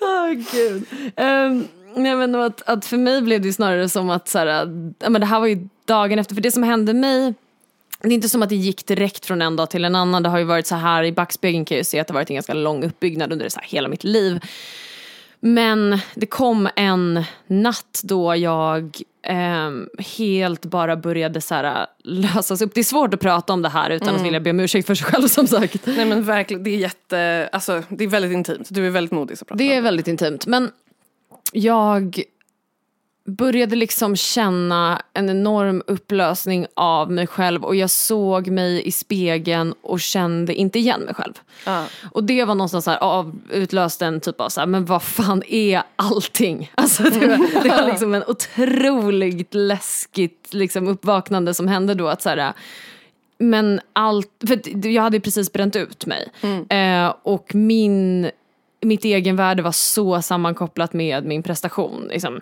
Åh 0.00 0.30
gud. 0.52 0.84
Ehm, 1.16 1.68
nej 1.94 2.16
men 2.16 2.34
att, 2.34 2.62
att 2.68 2.86
för 2.86 2.96
mig 2.96 3.22
blev 3.22 3.40
det 3.40 3.52
snarare 3.52 3.88
som 3.88 4.10
att 4.10 4.28
så 4.28 4.38
här, 4.38 4.46
ja, 4.98 5.10
men 5.10 5.20
det 5.20 5.26
här 5.26 5.40
var 5.40 5.46
ju 5.46 5.68
dagen 5.84 6.18
efter, 6.18 6.34
för 6.34 6.42
det 6.42 6.50
som 6.50 6.62
hände 6.62 6.94
mig 6.94 7.34
det 8.04 8.10
är 8.10 8.14
inte 8.14 8.28
som 8.28 8.42
att 8.42 8.48
det 8.48 8.56
gick 8.56 8.86
direkt 8.86 9.26
från 9.26 9.42
en 9.42 9.56
dag 9.56 9.70
till 9.70 9.84
en 9.84 9.94
annan. 9.94 10.22
Det 10.22 10.28
har 10.28 10.38
ju 10.38 10.44
varit 10.44 10.66
så 10.66 10.74
här, 10.74 11.04
i 11.04 11.12
backspegeln 11.12 11.64
kan 11.64 11.74
jag 11.74 11.80
ju 11.80 11.84
se 11.84 12.00
att 12.00 12.06
det 12.06 12.12
har 12.12 12.20
varit 12.20 12.30
en 12.30 12.36
ganska 12.36 12.54
lång 12.54 12.84
uppbyggnad 12.84 13.32
under 13.32 13.48
så 13.48 13.60
hela 13.62 13.88
mitt 13.88 14.04
liv. 14.04 14.40
Men 15.46 15.98
det 16.14 16.26
kom 16.26 16.68
en 16.76 17.24
natt 17.46 18.00
då 18.04 18.36
jag 18.36 18.96
ehm, 19.22 19.88
helt 20.16 20.64
bara 20.64 20.96
började 20.96 21.40
så 21.40 21.54
här, 21.54 21.86
lösas 22.04 22.62
upp. 22.62 22.74
Det 22.74 22.80
är 22.80 22.84
svårt 22.84 23.14
att 23.14 23.20
prata 23.20 23.52
om 23.52 23.62
det 23.62 23.68
här 23.68 23.90
utan 23.90 24.14
att 24.14 24.22
vilja 24.22 24.40
be 24.40 24.50
om 24.50 24.60
ursäkt 24.60 24.86
för 24.86 24.94
sig 24.94 25.06
själv 25.06 25.28
som 25.28 25.46
sagt. 25.46 25.86
Nej 25.86 26.06
men 26.06 26.24
verkligen, 26.24 26.64
det 26.64 26.70
är 26.70 26.76
jätte, 26.76 27.48
alltså 27.52 27.82
det 27.88 28.04
är 28.04 28.08
väldigt 28.08 28.32
intimt. 28.32 28.68
Du 28.70 28.86
är 28.86 28.90
väldigt 28.90 29.12
modig 29.12 29.32
att 29.32 29.38
prata 29.38 29.54
Det 29.54 29.74
är 29.74 29.80
väldigt 29.80 30.08
intimt. 30.08 30.46
Men 30.46 30.70
jag 31.52 32.22
började 33.26 33.76
liksom 33.76 34.16
känna 34.16 35.02
en 35.14 35.30
enorm 35.30 35.82
upplösning 35.86 36.66
av 36.74 37.10
mig 37.10 37.26
själv 37.26 37.64
och 37.64 37.76
jag 37.76 37.90
såg 37.90 38.48
mig 38.48 38.86
i 38.86 38.92
spegeln 38.92 39.74
och 39.82 40.00
kände 40.00 40.54
inte 40.54 40.78
igen 40.78 41.00
mig 41.00 41.14
själv. 41.14 41.32
Ja. 41.66 41.84
Och 42.12 42.24
det 42.24 42.44
var 42.44 42.54
någonstans 42.54 42.84
så 42.84 42.90
här, 42.90 42.98
av, 42.98 43.40
utlöste 43.50 44.06
en 44.06 44.20
typ 44.20 44.40
av 44.40 44.48
så 44.48 44.60
här, 44.60 44.66
men 44.66 44.84
vad 44.84 45.02
fan 45.02 45.42
är 45.48 45.82
allting? 45.96 46.70
Alltså 46.84 47.02
det 47.02 47.26
var, 47.26 47.62
det 47.62 47.68
var 47.68 47.86
liksom 47.86 48.14
en 48.14 48.24
otroligt 48.26 49.54
läskigt 49.54 50.54
liksom 50.54 50.88
uppvaknande 50.88 51.54
som 51.54 51.68
hände 51.68 51.94
då 51.94 52.08
att 52.08 52.22
så 52.22 52.28
här, 52.28 52.52
men 53.38 53.80
allt, 53.92 54.30
för 54.46 54.86
jag 54.88 55.02
hade 55.02 55.20
precis 55.20 55.52
bränt 55.52 55.76
ut 55.76 56.06
mig. 56.06 56.28
Eh, 56.68 57.14
och 57.22 57.54
min, 57.54 58.30
mitt 58.80 59.04
egenvärde 59.04 59.62
var 59.62 59.72
så 59.72 60.22
sammankopplat 60.22 60.92
med 60.92 61.24
min 61.24 61.42
prestation. 61.42 62.08
Liksom. 62.10 62.40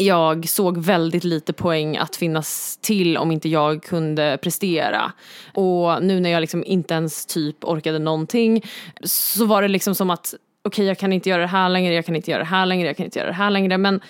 Jag 0.00 0.48
såg 0.48 0.78
väldigt 0.78 1.24
lite 1.24 1.52
poäng 1.52 1.96
att 1.96 2.16
finnas 2.16 2.78
till 2.82 3.16
om 3.16 3.32
inte 3.32 3.48
jag 3.48 3.82
kunde 3.82 4.38
prestera. 4.42 5.12
Och 5.54 6.02
nu 6.02 6.20
när 6.20 6.30
jag 6.30 6.40
liksom 6.40 6.64
inte 6.64 6.94
ens 6.94 7.26
typ 7.26 7.64
orkade 7.64 7.98
någonting 7.98 8.62
så 9.02 9.44
var 9.46 9.62
det 9.62 9.68
liksom 9.68 9.94
som 9.94 10.10
att 10.10 10.34
okej 10.64 10.86
jag 10.86 10.98
kan 10.98 11.12
inte 11.12 11.28
göra 11.28 11.42
det 11.42 11.48
här 11.48 11.68
längre, 11.68 11.94
jag 11.94 12.06
kan 12.06 12.16
inte 12.16 12.30
göra 12.30 12.42
det 12.42 12.48
här 12.48 12.66
längre, 12.66 12.86
jag 12.86 12.96
kan 12.96 13.04
inte 13.04 13.18
göra 13.18 13.28
det 13.28 13.34
här 13.34 13.50
längre. 13.50 13.78
Men 13.78 14.00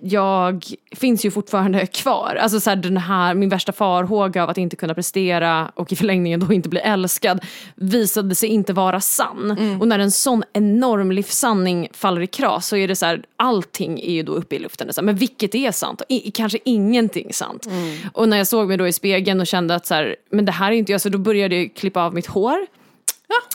jag 0.00 0.64
finns 0.96 1.24
ju 1.24 1.30
fortfarande 1.30 1.86
kvar. 1.86 2.38
Alltså 2.40 2.60
så 2.60 2.70
här, 2.70 2.76
den 2.76 2.96
här, 2.96 3.34
min 3.34 3.48
värsta 3.48 3.72
farhåga 3.72 4.42
av 4.42 4.50
att 4.50 4.58
inte 4.58 4.76
kunna 4.76 4.94
prestera 4.94 5.72
och 5.74 5.92
i 5.92 5.96
förlängningen 5.96 6.40
då 6.40 6.52
inte 6.52 6.68
bli 6.68 6.80
älskad 6.80 7.44
visade 7.74 8.34
sig 8.34 8.48
inte 8.48 8.72
vara 8.72 9.00
sann. 9.00 9.78
Och 9.80 9.88
när 9.88 9.98
en 9.98 10.10
sån 10.10 10.42
enorm 10.52 11.12
livssanning 11.12 11.88
faller 11.92 12.20
i 12.20 12.26
kras 12.26 12.66
så 12.66 12.76
är 12.76 12.88
det 12.88 12.96
så 12.96 13.06
här, 13.06 13.22
allting 13.36 14.00
är 14.00 14.12
ju 14.12 14.22
då 14.22 14.32
uppe 14.32 14.56
i 14.56 14.58
luften. 14.58 14.92
Så 14.92 15.00
här, 15.00 15.06
men 15.06 15.16
vilket 15.16 15.54
är 15.54 15.72
sant? 15.72 16.00
Och 16.00 16.06
i, 16.08 16.30
kanske 16.30 16.58
ingenting 16.64 17.32
sant. 17.32 17.68
Och 18.12 18.28
när 18.28 18.36
jag 18.36 18.46
såg 18.46 18.68
mig 18.68 18.76
då 18.76 18.88
i 18.88 18.92
spegeln 18.92 19.40
och 19.40 19.46
kände 19.46 19.74
att 19.74 19.86
så 19.86 19.94
här, 19.94 20.16
men 20.30 20.44
det 20.44 20.52
här 20.52 20.72
är 20.72 20.76
inte 20.76 20.92
jag, 20.92 21.00
så 21.00 21.08
då 21.08 21.18
började 21.18 21.56
jag 21.56 21.74
klippa 21.74 22.02
av 22.02 22.14
mitt 22.14 22.26
hår. 22.26 22.66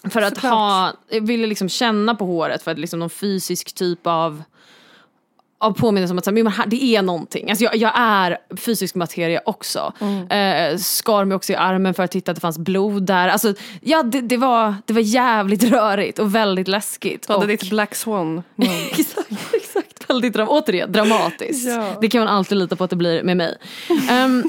för 0.09 0.21
att 0.21 0.33
såklart. 0.33 0.53
ha, 0.53 0.93
jag 1.09 1.21
ville 1.21 1.47
liksom 1.47 1.69
känna 1.69 2.15
på 2.15 2.25
håret 2.25 2.63
för 2.63 2.71
att 2.71 2.79
liksom 2.79 2.99
någon 2.99 3.09
fysisk 3.09 3.73
typ 3.75 4.07
av 4.07 4.43
av 5.63 5.71
påminnelse 5.71 6.11
om 6.11 6.17
att 6.17 6.25
så 6.25 6.49
här, 6.49 6.65
det 6.67 6.83
är 6.83 7.01
någonting. 7.01 7.49
Alltså 7.49 7.65
jag, 7.65 7.75
jag 7.75 7.91
är 7.95 8.37
fysisk 8.57 8.95
materia 8.95 9.41
också. 9.45 9.93
Eh, 10.29 10.77
skar 10.77 11.25
mig 11.25 11.35
också 11.35 11.53
i 11.53 11.55
armen 11.55 11.93
för 11.93 12.03
att 12.03 12.11
titta 12.11 12.31
att 12.31 12.35
det 12.35 12.41
fanns 12.41 12.57
blod 12.57 13.03
där. 13.03 13.27
Alltså, 13.27 13.53
ja, 13.81 14.03
det, 14.03 14.21
det, 14.21 14.37
var, 14.37 14.75
det 14.85 14.93
var 14.93 15.01
jävligt 15.01 15.63
rörigt 15.71 16.19
och 16.19 16.35
väldigt 16.35 16.67
läskigt. 16.67 17.27
Du 17.27 17.33
hade 17.33 17.45
och, 17.45 17.47
ditt 17.47 17.69
Black 17.69 17.95
Swan 17.95 18.43
exakt, 18.91 19.31
exakt. 19.53 20.09
Väldigt 20.09 20.33
dram 20.33 20.49
återigen, 20.49 20.91
dramatiskt. 20.91 21.67
Ja. 21.67 21.97
Det 22.01 22.09
kan 22.09 22.19
man 22.19 22.27
alltid 22.27 22.57
lita 22.57 22.75
på 22.75 22.83
att 22.83 22.89
det 22.89 22.95
blir 22.95 23.23
med 23.23 23.37
mig. 23.37 23.57
Ehm, 24.09 24.43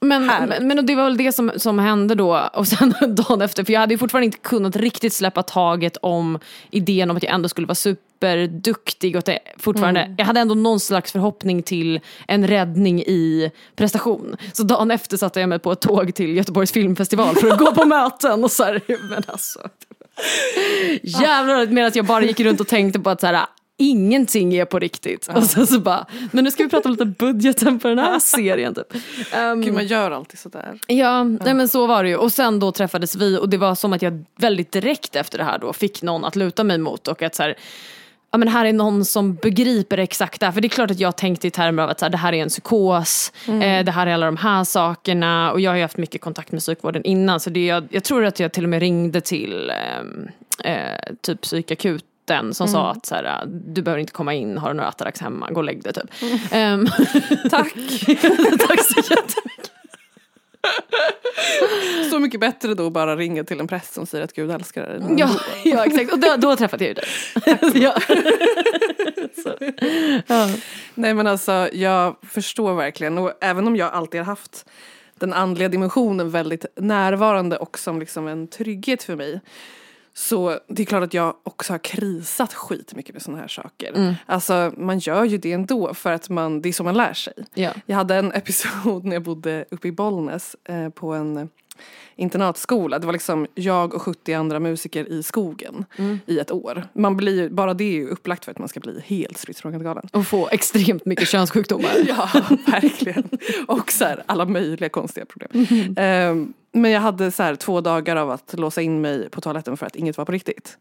men, 0.00 0.26
men, 0.26 0.66
men 0.66 0.86
det 0.86 0.94
var 0.94 1.04
väl 1.04 1.16
det 1.16 1.32
som, 1.32 1.52
som 1.56 1.78
hände 1.78 2.14
då 2.14 2.50
och 2.52 2.68
sen 2.68 2.94
dagen 3.14 3.42
efter, 3.42 3.64
för 3.64 3.72
jag 3.72 3.80
hade 3.80 3.94
ju 3.94 3.98
fortfarande 3.98 4.24
inte 4.24 4.38
kunnat 4.38 4.76
riktigt 4.76 5.12
släppa 5.12 5.42
taget 5.42 5.96
om 6.02 6.38
idén 6.70 7.10
om 7.10 7.16
att 7.16 7.22
jag 7.22 7.34
ändå 7.34 7.48
skulle 7.48 7.66
vara 7.66 7.74
sup- 7.74 7.96
superduktig 8.18 9.14
och 9.16 9.18
att 9.18 9.24
det 9.24 9.38
fortfarande, 9.56 10.00
Mm. 10.00 10.14
jag 10.18 10.24
hade 10.24 10.40
ändå 10.40 10.54
någon 10.54 10.80
slags 10.80 11.12
förhoppning 11.12 11.62
till 11.62 12.00
en 12.28 12.46
räddning 12.46 13.00
i 13.00 13.50
prestation. 13.76 14.36
Så 14.52 14.62
dagen 14.62 14.90
efter 14.90 15.16
satte 15.16 15.40
jag 15.40 15.48
mig 15.48 15.58
på 15.58 15.72
ett 15.72 15.80
tåg 15.80 16.14
till 16.14 16.36
Göteborgs 16.36 16.72
filmfestival 16.72 17.36
för 17.36 17.48
att 17.50 17.58
gå 17.58 17.74
på 17.74 17.84
möten 17.84 18.44
och 18.44 18.50
så 18.50 18.64
här, 18.64 18.80
men 19.10 19.22
alltså. 19.26 19.60
Jävlar, 21.02 21.66
medan 21.66 21.92
jag 21.94 22.06
bara 22.06 22.24
gick 22.24 22.40
runt 22.40 22.60
och 22.60 22.68
tänkte 22.68 23.00
på 23.00 23.10
att 23.10 23.20
så 23.20 23.26
här, 23.26 23.46
ingenting 23.80 24.54
är 24.54 24.64
på 24.64 24.78
riktigt. 24.78 25.28
Och 25.34 25.44
sen 25.44 25.66
så 25.66 25.80
bara, 25.80 26.06
men 26.32 26.44
nu 26.44 26.50
ska 26.50 26.62
vi 26.62 26.68
prata 26.70 26.88
om 26.88 26.92
lite 26.92 27.04
budgeten 27.04 27.78
på 27.78 27.88
den 27.88 27.98
här 27.98 28.18
serien 28.18 28.74
typ. 28.74 28.94
Um, 29.52 29.62
Gud, 29.62 29.74
man 29.74 29.86
gör 29.86 30.10
alltid 30.10 30.38
sådär. 30.38 30.78
Ja, 30.86 31.24
nej 31.24 31.54
men 31.54 31.68
så 31.68 31.86
var 31.86 32.02
det 32.02 32.08
ju. 32.08 32.16
Och 32.16 32.32
sen 32.32 32.60
då 32.60 32.72
träffades 32.72 33.16
vi 33.16 33.38
och 33.38 33.48
det 33.48 33.56
var 33.56 33.74
som 33.74 33.92
att 33.92 34.02
jag 34.02 34.24
väldigt 34.38 34.72
direkt 34.72 35.16
efter 35.16 35.38
det 35.38 35.44
här 35.44 35.58
då 35.58 35.72
fick 35.72 36.02
någon 36.02 36.24
att 36.24 36.36
luta 36.36 36.64
mig 36.64 36.78
mot 36.78 37.08
och 37.08 37.22
att 37.22 37.34
så 37.34 37.42
här, 37.42 37.54
ja 38.30 38.38
men 38.38 38.48
här 38.48 38.64
är 38.64 38.72
någon 38.72 39.04
som 39.04 39.34
begriper 39.34 39.98
exakt 39.98 40.40
det 40.40 40.46
här. 40.46 40.52
För 40.52 40.60
det 40.60 40.66
är 40.66 40.70
klart 40.70 40.90
att 40.90 41.00
jag 41.00 41.16
tänkte 41.16 41.46
i 41.46 41.50
termer 41.50 41.82
av 41.82 41.90
att 41.90 41.98
så 41.98 42.04
här, 42.04 42.10
det 42.10 42.16
här 42.18 42.32
är 42.32 42.42
en 42.42 42.48
psykos, 42.48 43.32
eh, 43.48 43.84
det 43.84 43.90
här 43.92 44.06
är 44.06 44.14
alla 44.14 44.26
de 44.26 44.36
här 44.36 44.64
sakerna. 44.64 45.52
Och 45.52 45.60
jag 45.60 45.70
har 45.70 45.76
ju 45.76 45.82
haft 45.82 45.96
mycket 45.96 46.20
kontakt 46.20 46.52
med 46.52 46.60
psykvården 46.60 47.04
innan. 47.04 47.40
Så 47.40 47.50
det, 47.50 47.66
jag, 47.66 47.88
jag 47.90 48.04
tror 48.04 48.24
att 48.24 48.40
jag 48.40 48.52
till 48.52 48.64
och 48.64 48.70
med 48.70 48.80
ringde 48.80 49.20
till 49.20 49.70
ehm, 49.70 50.28
eh, 50.64 51.14
typ 51.22 51.40
psykakuten 51.40 52.54
som 52.54 52.68
sa 52.68 52.90
att 52.90 53.06
så 53.06 53.14
här, 53.14 53.44
du 53.46 53.82
behöver 53.82 54.00
inte 54.00 54.12
komma 54.12 54.34
in, 54.34 54.58
har 54.58 54.68
du 54.68 54.74
några 54.74 54.88
Atarax 54.88 55.20
hemma, 55.20 55.50
gå 55.50 55.56
och 55.56 55.64
lägg 55.64 55.82
dig 55.82 55.92
typ. 55.92 56.04
Ehm, 56.50 56.86
Tack! 57.50 57.72
tack 58.68 58.82
så 58.84 59.00
jättemycket. 59.10 59.70
Så 62.10 62.18
mycket 62.18 62.40
bättre 62.40 62.74
då 62.74 62.86
att 62.86 62.92
bara 62.92 63.16
ringa 63.16 63.44
till 63.44 63.60
en 63.60 63.66
präst 63.66 63.94
som 63.94 64.06
säger 64.06 64.24
att 64.24 64.32
Gud 64.32 64.50
älskar 64.50 64.82
dig. 64.82 65.00
Ja, 65.18 65.30
ja 65.64 65.86
exakt. 65.86 66.12
Och 66.12 66.18
då, 66.18 66.36
då 66.36 66.56
träffade 66.56 66.84
jag 66.84 66.88
ju 66.88 66.94
dig. 66.94 67.04
ja. 67.82 68.00
Ja. 70.26 70.48
Nej 70.94 71.14
men 71.14 71.26
alltså 71.26 71.68
jag 71.72 72.16
förstår 72.22 72.74
verkligen 72.74 73.18
och 73.18 73.32
även 73.40 73.66
om 73.66 73.76
jag 73.76 73.92
alltid 73.92 74.20
har 74.20 74.26
haft 74.26 74.64
den 75.14 75.32
andliga 75.32 75.68
dimensionen 75.68 76.30
väldigt 76.30 76.66
närvarande 76.76 77.56
och 77.56 77.78
som 77.78 78.00
liksom 78.00 78.28
en 78.28 78.48
trygghet 78.48 79.02
för 79.02 79.16
mig. 79.16 79.40
Så 80.18 80.58
det 80.66 80.82
är 80.82 80.86
klart 80.86 81.02
att 81.02 81.14
jag 81.14 81.34
också 81.42 81.72
har 81.72 81.78
krisat 81.78 82.54
skit 82.54 82.94
mycket 82.94 83.12
med 83.12 83.22
sådana 83.22 83.40
här 83.40 83.48
saker. 83.48 84.16
Alltså 84.26 84.72
man 84.76 84.98
gör 84.98 85.24
ju 85.24 85.38
det 85.38 85.52
ändå 85.52 85.94
för 85.94 86.12
att 86.12 86.28
man, 86.28 86.62
det 86.62 86.68
är 86.68 86.72
så 86.72 86.84
man 86.84 86.94
lär 86.94 87.12
sig. 87.12 87.32
Ja. 87.54 87.70
Jag 87.86 87.96
hade 87.96 88.14
en 88.14 88.32
episod 88.34 89.04
när 89.04 89.16
jag 89.16 89.22
bodde 89.22 89.64
uppe 89.70 89.88
i 89.88 89.92
Bollnäs 89.92 90.56
eh, 90.64 90.88
på 90.88 91.14
en 91.14 91.48
internatskola. 92.16 92.98
Det 92.98 93.06
var 93.06 93.12
liksom 93.12 93.46
jag 93.54 93.94
och 93.94 94.02
70 94.02 94.32
andra 94.32 94.60
musiker 94.60 95.12
i 95.12 95.22
skogen 95.22 95.84
i 96.26 96.38
ett 96.38 96.50
år. 96.50 96.84
Man 96.92 97.16
blir, 97.16 97.48
bara 97.48 97.74
det 97.74 97.84
är 97.84 97.92
ju 97.92 98.08
upplagt 98.08 98.44
för 98.44 98.52
att 98.52 98.58
man 98.58 98.68
ska 98.68 98.80
bli 98.80 99.00
helt 99.06 99.38
spritt 99.38 99.62
galen. 99.62 100.08
Och 100.12 100.26
få 100.26 100.48
extremt 100.48 101.04
mycket 101.04 101.28
könssjukdomar. 101.28 101.90
Ja, 102.08 102.28
verkligen. 102.66 103.28
Och 103.66 103.92
så 103.92 104.04
här, 104.04 104.22
alla 104.26 104.44
möjliga 104.44 104.88
konstiga 104.88 105.26
problem. 105.26 105.66
Ehm, 105.96 106.52
men 106.72 106.90
jag 106.90 107.00
hade 107.00 107.30
så 107.30 107.42
här, 107.42 107.54
två 107.54 107.80
dagar 107.80 108.16
av 108.16 108.30
att 108.30 108.54
låsa 108.58 108.82
in 108.82 109.00
mig 109.00 109.30
på 109.30 109.40
toaletten 109.40 109.76
för 109.76 109.86
att 109.86 109.96
inget 109.96 110.18
var 110.18 110.24
på 110.24 110.32
riktigt. 110.32 110.78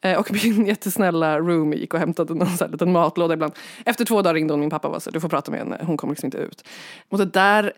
Eh, 0.00 0.18
och 0.18 0.32
min 0.32 0.66
jättesnälla 0.66 1.38
roomie 1.38 1.78
gick 1.78 1.94
och 1.94 2.00
hämtade 2.00 2.34
någon 2.34 2.56
så 2.56 2.64
här 2.64 2.72
liten 2.72 2.92
matlåda 2.92 3.34
ibland. 3.34 3.52
Efter 3.84 4.04
två 4.04 4.22
dagar 4.22 4.34
ringde 4.34 4.52
hon 4.52 4.60
min 4.60 4.70
pappa 4.70 4.88
och 4.88 4.92
var 4.92 5.00
så 5.00 5.10
du 5.10 5.20
får 5.20 5.28
prata 5.28 5.50
med 5.50 5.60
henne, 5.60 5.78
hon 5.82 5.96
kommer 5.96 6.12
liksom 6.12 6.26
inte 6.26 6.38
ut. 6.38 6.64
Och 7.08 7.18
det 7.18 7.24
där, 7.24 7.72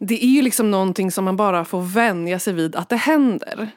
det 0.00 0.24
är 0.24 0.28
ju 0.28 0.42
liksom 0.42 0.70
någonting 0.70 1.10
som 1.10 1.24
man 1.24 1.36
bara 1.36 1.64
får 1.64 1.82
vänja 1.82 2.38
sig 2.38 2.52
vid 2.52 2.76
att 2.76 2.88
det 2.88 2.96
händer. 2.96 3.70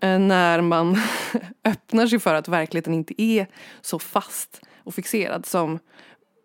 Eh, 0.00 0.18
när 0.18 0.60
man 0.60 0.98
öppnar 1.64 2.06
sig 2.06 2.18
för 2.18 2.34
att 2.34 2.48
verkligheten 2.48 2.94
inte 2.94 3.22
är 3.22 3.46
så 3.80 3.98
fast 3.98 4.60
och 4.84 4.94
fixerad 4.94 5.46
som 5.46 5.78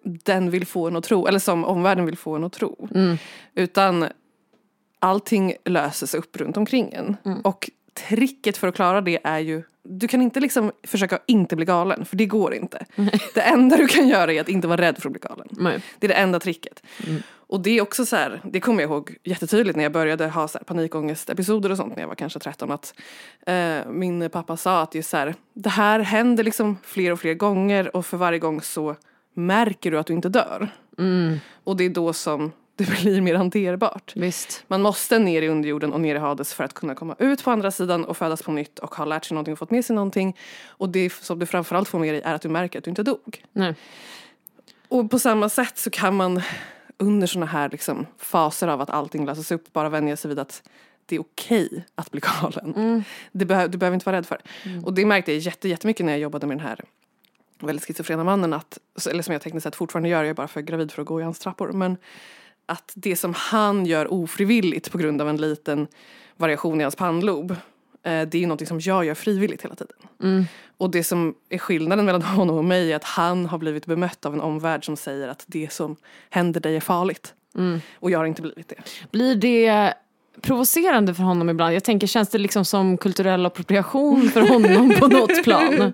den 0.04 0.50
vill 0.50 0.66
få 0.68 0.88
en 0.88 0.96
att 0.96 1.04
tro, 1.04 1.28
eller 1.28 1.40
som 1.40 1.66
omvärlden 1.66 2.06
vill 2.06 2.18
få 2.18 2.36
en 2.36 2.44
att 2.44 2.54
tro. 2.54 2.88
Utan 3.56 4.06
allting 5.00 5.54
löser 5.66 6.08
sig 6.08 6.20
upp 6.20 6.38
runt 6.38 6.58
omkring 6.58 6.94
en. 6.94 7.18
Och 7.44 7.70
tricket 8.10 8.58
för 8.58 8.68
att 8.68 8.76
klara 8.76 9.02
det 9.02 9.20
är 9.24 9.40
ju, 9.40 9.64
du 9.84 10.08
kan 10.08 10.22
inte 10.22 10.40
liksom 10.40 10.72
försöka 10.84 11.20
inte 11.28 11.56
bli 11.56 11.66
galen, 11.66 12.06
för 12.06 12.16
det 12.16 12.26
går 12.26 12.54
inte. 12.54 12.86
Det 13.34 13.42
enda 13.42 13.78
du 13.78 13.88
kan 13.88 14.08
göra 14.08 14.34
är 14.34 14.42
att 14.42 14.50
inte 14.50 14.68
vara 14.68 14.82
rädd 14.82 14.98
för 14.98 15.10
att 15.10 15.14
bli 15.14 15.20
galen. 15.20 15.48
Det 16.00 16.06
är 16.06 16.10
det 16.10 16.14
enda 16.14 16.40
tricket. 16.40 16.84
Och 17.52 17.62
det 17.62 17.78
är 17.78 17.82
också 17.82 18.06
så 18.06 18.16
här, 18.16 18.42
det 18.44 18.60
kommer 18.60 18.82
jag 18.82 18.92
ihåg 18.92 19.16
jättetydligt 19.24 19.76
när 19.76 19.84
jag 19.84 19.92
började 19.92 20.28
ha 20.28 20.48
så 20.48 20.58
här 20.58 20.66
panikångestepisoder 20.66 21.72
och 21.72 21.78
sånt 21.78 21.96
när 21.96 22.04
jag 22.04 22.08
var 22.08 22.16
kanske 22.16 22.40
13 22.40 22.72
att 22.72 22.94
eh, 23.48 23.90
min 23.90 24.30
pappa 24.30 24.58
sa 24.58 24.82
att 24.82 24.96
är 24.96 25.02
så 25.02 25.18
här, 25.18 25.36
det 25.54 25.70
här 25.70 26.00
händer 26.00 26.44
liksom 26.44 26.78
fler 26.84 27.12
och 27.12 27.20
fler 27.20 27.34
gånger 27.34 27.96
och 27.96 28.06
för 28.06 28.18
varje 28.18 28.40
gång 28.40 28.62
så 28.62 28.96
märker 29.34 29.92
du 29.92 30.00
att 30.00 30.08
du 30.08 30.14
inte 30.14 30.30
dör. 30.30 30.70
Och 31.64 31.78
det 31.78 31.84
är 31.84 31.90
då 31.90 32.14
som 32.14 32.52
det 32.76 32.90
blir 33.02 33.22
mer 33.22 33.36
hanterbart. 33.36 34.14
Visst. 34.16 34.64
Man 34.68 34.82
måste 34.82 35.20
ner 35.20 35.42
i 35.42 35.48
underjorden 35.48 35.94
och 35.94 36.02
ner 36.02 36.16
i 36.16 36.20
Hades 36.20 36.54
för 36.54 36.64
att 36.64 36.74
kunna 36.74 36.96
komma 36.96 37.16
ut 37.20 37.44
på 37.44 37.52
andra 37.52 37.72
sidan 37.72 38.06
och 38.06 38.18
födas 38.18 38.42
på 38.42 38.52
nytt 38.52 38.80
och 38.80 38.96
ha 38.96 39.06
lärt 39.06 39.26
sig 39.26 39.36
någonting 39.36 39.54
och 39.54 39.60
fått 39.60 39.72
med 39.72 39.86
sig 39.86 39.96
någonting. 39.96 40.38
Och 40.68 40.90
det 40.90 41.14
som 41.14 41.40
du 41.40 41.46
framförallt 41.46 41.88
får 41.88 42.00
med 42.00 42.14
dig 42.14 42.22
är 42.22 42.34
att 42.34 42.42
du 42.42 42.50
märker 42.50 42.80
att 42.80 42.86
du 42.86 42.90
inte 42.90 43.04
dog. 43.04 43.44
Nej. 43.54 43.76
Och 44.88 45.12
på 45.12 45.20
samma 45.20 45.50
sätt 45.50 45.78
så 45.78 45.90
kan 45.90 46.16
man 46.16 46.42
under 47.02 47.28
såna 47.28 47.46
här 47.46 47.70
liksom 47.70 48.06
faser 48.18 48.68
av 48.68 48.82
att 48.82 48.90
allting 48.90 49.26
löses 49.26 49.52
upp 49.52 49.74
bara 49.74 49.90
vänja 49.90 50.18
sig 50.18 50.30
vid 50.30 50.40
att 50.40 50.64
det 51.06 51.16
är 51.16 51.20
okej 51.22 51.86
att 51.96 52.12
bli 52.12 52.22
galen. 52.42 53.04
Det 53.32 53.46
behö- 53.46 53.68
du 53.68 53.78
behöver 53.78 53.96
inte 53.96 54.06
vara 54.06 54.18
rädd 54.18 54.26
för 54.26 54.42
det. 54.64 54.80
Och 54.80 54.94
det 54.94 55.06
märkte 55.06 55.32
jag 55.32 55.40
jätte, 55.40 55.70
jättemycket 55.70 56.06
när 56.06 56.14
jag 56.14 56.20
jobbade 56.20 56.48
med 56.48 56.58
den 56.58 56.68
här 56.68 56.82
väldigt 57.60 57.86
schizofrena 57.86 58.24
mannen. 58.24 58.54
Att, 58.54 58.78
eller 59.10 59.24
som 59.24 59.34
jag 59.34 59.42
tekniskt 59.42 59.64
sett 59.64 59.76
fortfarande 59.76 60.10
gör, 60.10 60.24
jag 60.24 60.30
är 60.30 60.34
bara 60.34 60.48
för 60.48 60.62
gravid 60.62 60.92
för 60.92 61.02
att 61.02 61.08
gå 61.08 61.22
i 61.22 61.24
hans 61.24 61.40
trappor. 61.40 61.72
Men 61.72 61.98
att 62.66 62.92
det 62.96 63.16
som 63.16 63.34
han 63.34 63.86
gör 63.86 64.14
ofrivilligt 64.14 64.92
på 64.92 64.98
grund 64.98 65.22
av 65.22 65.30
en 65.30 65.38
liten 65.38 65.88
variation 66.38 66.80
i 66.82 66.84
hans 66.84 66.96
pannlob. 66.96 67.56
Eh, 68.04 68.28
det 68.28 68.38
är 68.38 68.42
någonting 68.42 68.68
som 68.68 68.80
jag 68.80 69.06
gör 69.06 69.14
frivilligt 69.14 69.64
hela 69.64 69.76
tiden. 69.76 69.96
Och 70.78 70.92
det 70.92 71.04
som 71.04 71.36
är 71.50 71.58
skillnaden 71.58 72.06
mellan 72.06 72.22
honom 72.38 72.58
och 72.58 72.66
mig 72.66 72.92
är 72.92 72.96
att 72.96 73.04
han 73.04 73.46
har 73.46 73.58
blivit 73.58 73.86
bemött 73.86 74.26
av 74.26 74.34
en 74.34 74.42
omvärld 74.42 74.86
som 74.86 74.98
säger 74.98 75.28
att 75.28 75.44
det 75.48 75.74
som 75.74 75.96
händer 76.30 76.62
dig 76.62 76.76
är 76.76 76.80
farligt. 76.80 77.34
Och 77.96 78.12
jag 78.12 78.20
har 78.20 78.26
inte 78.26 78.42
blivit 78.42 78.68
det. 78.68 78.76
Blir 79.12 79.36
det 79.36 79.94
provocerande 80.42 81.14
för 81.14 81.24
honom 81.24 81.50
ibland? 81.50 81.76
Jag 81.76 81.84
tänker, 81.84 82.08
känns 82.08 82.30
det 82.30 82.38
liksom 82.38 82.66
som 82.66 82.98
kulturell 82.98 83.46
appropriation 83.46 84.30
för 84.30 84.42
honom 84.42 84.96
på 85.00 85.08
något 85.08 85.44
plan? 85.44 85.94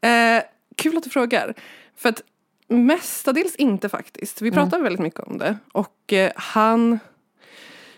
Eh, 0.00 0.42
kul 0.76 0.96
att 0.96 1.04
du 1.04 1.10
frågar. 1.10 1.54
För 1.96 2.08
att 2.08 2.22
mestadels 2.68 3.56
inte 3.56 3.88
faktiskt. 3.88 4.42
Vi 4.42 4.50
pratar 4.50 4.78
väldigt 4.80 5.00
mycket 5.02 5.20
om 5.20 5.38
det. 5.38 5.56
Och 5.72 6.12
eh, 6.12 6.32
han, 6.36 6.98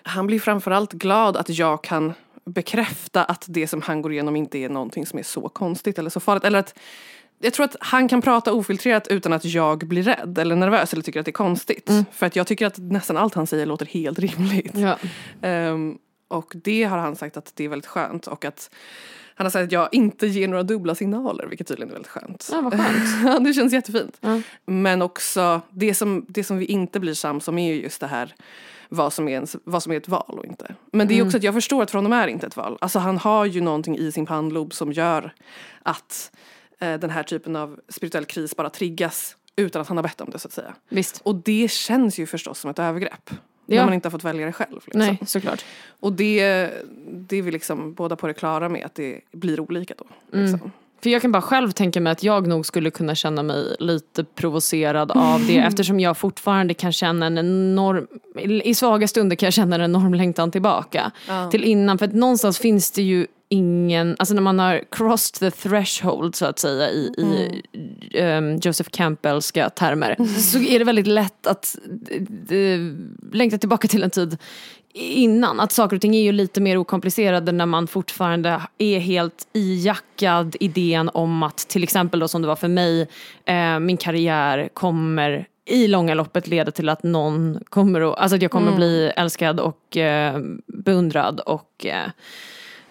han 0.03 0.27
blir 0.27 0.41
framförallt 0.41 0.93
glad 0.93 1.37
att 1.37 1.49
jag 1.49 1.85
kan 1.85 2.15
bekräfta 2.47 3.25
att 3.25 3.45
det 3.49 3.67
som 3.67 3.83
han 3.83 4.03
går 4.03 4.13
igenom 4.13 4.37
inte 4.37 4.59
är 4.59 4.69
någonting 4.69 5.07
som 5.07 5.19
är 5.19 5.23
så 5.23 5.49
konstigt 5.49 5.99
eller 5.99 6.11
så 6.11 6.21
farligt. 6.21 6.45
Eller 6.45 6.59
att, 6.59 6.79
jag 7.39 7.53
tror 7.53 7.65
att 7.65 7.77
han 7.81 8.09
kan 8.09 8.23
prata 8.23 8.53
ofiltrerat 8.53 9.09
utan 9.09 9.33
att 9.33 9.45
jag 9.45 9.79
blir 9.79 10.03
rädd 10.03 10.39
eller 10.39 10.57
nervös 10.57 10.93
eller 10.93 11.03
tycker 11.03 11.21
att 11.21 11.27
det 11.27 11.31
är 11.31 11.33
konstigt. 11.33 11.91
För 12.13 12.27
att 12.27 12.37
jag 12.37 12.47
tycker 12.47 12.67
att 12.67 12.79
nästan 12.79 13.17
allt 13.17 13.35
han 13.35 13.47
säger 13.47 13.67
låter 13.67 13.87
helt 13.87 14.19
rimligt. 14.19 14.77
Ja. 14.77 14.99
Ehm, 15.43 15.99
och 16.29 16.53
det 16.55 16.85
har 16.85 16.99
han 16.99 17.17
sagt 17.17 17.37
att 17.37 17.53
det 17.55 17.65
är 17.65 17.69
väldigt 17.69 17.87
skönt 17.87 18.27
och 18.27 18.45
att 18.45 18.71
han 19.35 19.45
har 19.45 19.51
sagt 19.51 19.65
att 19.65 19.73
jag 19.73 19.89
inte 19.93 20.27
ger 20.27 20.49
några 20.49 20.63
dubbla 20.63 20.95
signaler 20.95 21.47
vilket 21.47 21.69
tydligen 21.69 21.89
är 21.89 21.93
väldigt 21.93 22.11
skönt. 22.11 22.49
Ja, 22.53 22.61
vad 22.61 22.73
skönt. 22.73 23.45
Det 23.45 23.53
känns 23.53 23.73
jättefint. 23.73 24.17
Ja. 24.21 24.41
Men 24.67 25.03
också 25.03 25.61
det 25.71 25.95
som, 25.95 26.27
det 26.29 26.45
som 26.45 26.59
vi 26.59 26.65
inte 26.65 27.01
blir 27.01 27.15
sams 27.15 27.49
om 27.49 27.59
är 27.59 27.75
ju 27.75 27.83
just 27.83 28.01
det 28.01 28.07
här 28.07 28.35
vad 28.89 29.13
som, 29.13 29.29
är 29.29 29.33
ens, 29.33 29.57
vad 29.65 29.83
som 29.83 29.93
är 29.93 29.97
ett 29.97 30.09
val 30.09 30.39
och 30.39 30.45
inte. 30.45 30.75
Men 30.93 31.09
det 31.09 31.19
är 31.19 31.25
också 31.25 31.37
att 31.37 31.43
jag 31.43 31.55
förstår 31.55 31.83
att 31.83 31.91
för 31.91 31.99
honom 31.99 32.13
är 32.13 32.29
inte 32.29 32.47
ett 32.47 32.57
val. 32.57 32.79
Alltså 32.81 32.99
han 32.99 33.19
har 33.19 33.45
ju 33.45 33.61
någonting 33.61 33.99
i 33.99 34.13
sin 34.13 34.27
pannlob 34.27 34.75
som 34.75 34.93
gör 34.93 35.35
att 35.83 36.31
eh, 36.79 36.95
den 36.95 37.11
här 37.11 37.23
typen 37.23 37.57
av 37.57 37.81
spirituell 37.89 38.25
kris 38.25 38.57
bara 38.57 38.71
triggas 38.71 39.37
utan 39.57 39.83
att 39.83 39.89
han 39.89 39.97
har 39.97 40.03
bett 40.03 40.21
om 40.21 40.31
det 40.31 40.39
så 40.39 40.49
att 40.49 40.53
säga. 40.53 40.75
Visst. 40.89 41.21
Och 41.25 41.35
det 41.35 41.71
känns 41.71 42.19
ju 42.19 42.27
förstås 42.27 42.59
som 42.59 42.71
ett 42.71 42.79
övergrepp. 42.79 43.31
Ja. 43.67 43.77
När 43.77 43.85
man 43.85 43.95
inte 43.95 44.07
har 44.07 44.11
fått 44.11 44.25
välja 44.25 44.47
det 44.47 44.53
själv. 44.53 44.81
Liksom. 44.85 45.01
Nej, 45.01 45.19
såklart. 45.27 45.65
Och 46.01 46.13
det, 46.13 46.41
det 47.09 47.37
är 47.37 47.43
vi 47.43 47.51
liksom 47.51 47.95
båda 47.95 48.17
på 48.17 48.27
det 48.27 48.35
klara 48.35 48.69
med 48.69 48.87
att 48.87 48.95
det 48.95 49.21
blir 49.33 49.61
olika 49.61 49.95
då. 49.99 50.07
Liksom. 50.39 50.73
För 51.03 51.11
jag 51.11 51.23
kan 51.23 51.33
bara 51.33 51.43
själv 51.43 51.71
tänka 51.71 52.01
mig 52.01 52.11
att 52.11 52.23
jag 52.23 52.47
nog 52.47 52.67
skulle 52.67 52.91
kunna 52.91 53.15
känna 53.15 53.43
mig 53.43 53.77
lite 53.79 54.25
provocerad 54.25 55.11
av 55.11 55.47
det 55.47 55.59
eftersom 55.67 56.01
jag 56.01 56.17
fortfarande 56.19 56.75
kan 56.75 56.93
känna 56.93 57.27
en 57.27 57.39
enorm, 57.39 58.07
i 58.65 58.75
svaga 58.75 59.09
stunder 59.09 59.37
kan 59.37 59.47
jag 59.47 59.55
känna 59.55 59.77
en 59.77 59.83
enorm 59.83 60.15
längtan 60.15 60.51
tillbaka 60.51 61.11
Ja. 61.29 61.51
till 61.51 61.65
innan. 61.65 61.99
För 61.99 62.07
att 62.07 62.15
någonstans 62.15 62.59
finns 62.59 62.91
det 62.91 63.03
ju 63.03 63.27
ingen, 63.49 64.17
alltså 64.19 64.35
när 64.35 64.43
man 64.43 64.59
har 64.59 64.83
crossed 64.91 65.35
the 65.41 65.51
threshold 65.69 66.35
så 66.35 66.47
att 66.47 66.59
säga 66.59 66.91
i, 66.91 67.13
i 67.19 67.63
ehm, 68.15 68.57
Joseph 68.63 68.91
Campbellska 68.91 69.71
termer 69.71 70.17
så 70.41 70.59
är 70.59 70.79
det 70.79 70.85
väldigt 70.85 71.07
lätt 71.07 71.47
att 71.47 71.77
eh, 72.49 72.81
längta 73.33 73.59
tillbaka 73.59 73.89
till 73.89 74.03
en 74.03 74.11
tid 74.11 74.37
innan. 74.97 75.61
Att 75.61 75.73
saker 75.73 75.97
och 75.97 76.03
ting 76.03 76.17
är 76.17 76.23
ju 76.23 76.33
lite 76.33 76.61
mer 76.61 76.77
okomplicerade 76.77 77.53
när 77.53 77.67
man 77.67 77.87
fortfarande 77.87 78.63
är 78.79 78.99
helt 78.99 79.49
ijackad 79.53 80.57
idén 80.61 81.11
om 81.15 81.43
att 81.43 81.57
till 81.57 81.83
exempel 81.83 82.21
då 82.21 82.29
som 82.29 82.43
det 82.43 82.49
var 82.49 82.57
för 82.57 82.69
mig, 82.69 83.09
eh, 83.45 83.79
min 83.79 83.97
karriär 83.97 84.69
kommer 84.75 85.47
i 85.69 85.89
långa 85.89 86.15
loppet 86.15 86.47
leda 86.47 86.71
till 86.71 86.89
att 86.89 87.03
någon 87.03 87.59
kommer 87.69 88.01
att, 88.13 88.19
alltså 88.19 88.37
att 88.37 88.43
jag 88.43 88.51
kommer 88.51 88.67
Mm. 88.67 88.77
bli 88.77 89.13
älskad 89.17 89.61
och 89.61 89.97
eh, 89.97 90.39
beundrad 90.67 91.41
och 91.41 91.87
eh, 91.87 92.11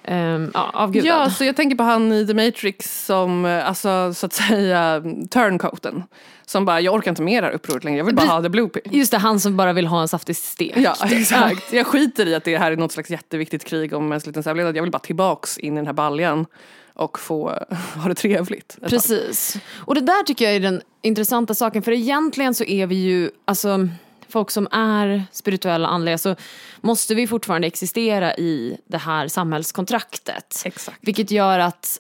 eh, 0.07 0.47
ja, 0.53 0.71
avgudad. 0.73 1.07
Ja, 1.07 1.29
så 1.29 1.43
jag 1.43 1.55
tänker 1.55 1.75
på 1.75 1.83
han 1.83 2.11
i 2.11 2.27
The 2.27 2.33
Matrix 2.33 3.05
som, 3.05 3.45
eh, 3.45 3.67
alltså 3.67 4.13
så 4.13 4.25
att 4.25 4.33
säga, 4.33 5.03
turncoaten. 5.29 6.03
Som 6.45 6.65
bara, 6.65 6.81
jag 6.81 6.93
orkar 6.93 7.11
inte 7.11 7.21
mer 7.21 7.41
det 7.41 7.47
här 7.47 7.53
upproret 7.53 7.83
längre, 7.83 7.97
jag 7.97 8.05
vill 8.05 8.15
bara 8.15 8.27
ha 8.27 8.41
the 8.41 8.49
blue 8.49 8.69
pill. 8.69 8.81
Just 8.91 9.11
det, 9.11 9.17
han 9.17 9.39
som 9.39 9.57
bara 9.57 9.73
vill 9.73 9.87
ha 9.87 10.01
en 10.01 10.07
saftig 10.07 10.35
stek. 10.35 10.77
Ja, 10.77 10.95
exakt. 11.11 11.73
Jag 11.73 11.87
skiter 11.87 12.27
i 12.27 12.35
att 12.35 12.43
det 12.43 12.57
här 12.57 12.71
är 12.71 12.77
något 12.77 12.91
slags 12.91 13.09
jätteviktigt 13.09 13.63
krig 13.63 13.93
om 13.93 14.07
mänsklighetens 14.07 14.47
överlevnad. 14.47 14.77
Jag 14.77 14.83
vill 14.83 14.91
bara 14.91 14.99
tillbaks 14.99 15.57
in 15.57 15.73
i 15.73 15.75
den 15.75 15.85
här 15.85 15.93
baljan 15.93 16.45
och 16.93 17.19
få 17.19 17.49
ha 17.95 18.09
det 18.09 18.15
trevligt. 18.15 18.77
Precis. 18.81 19.57
Och 19.75 19.95
det 19.95 20.01
där 20.01 20.23
tycker 20.23 20.45
jag 20.45 20.55
är 20.55 20.59
den 20.59 20.81
intressanta 21.01 21.53
saken. 21.53 21.83
För 21.83 21.91
egentligen 21.91 22.53
så 22.53 22.63
är 22.63 22.87
vi 22.87 22.95
ju, 22.95 23.31
alltså 23.45 23.87
folk 24.29 24.51
som 24.51 24.67
är 24.71 25.23
spirituella 25.31 25.87
andliga 25.87 26.17
så 26.17 26.35
måste 26.81 27.15
vi 27.15 27.27
fortfarande 27.27 27.67
existera 27.67 28.35
i 28.35 28.77
det 28.87 28.97
här 28.97 29.27
samhällskontraktet. 29.27 30.61
Exakt. 30.65 30.97
Vilket 31.01 31.31
gör 31.31 31.59
att 31.59 31.99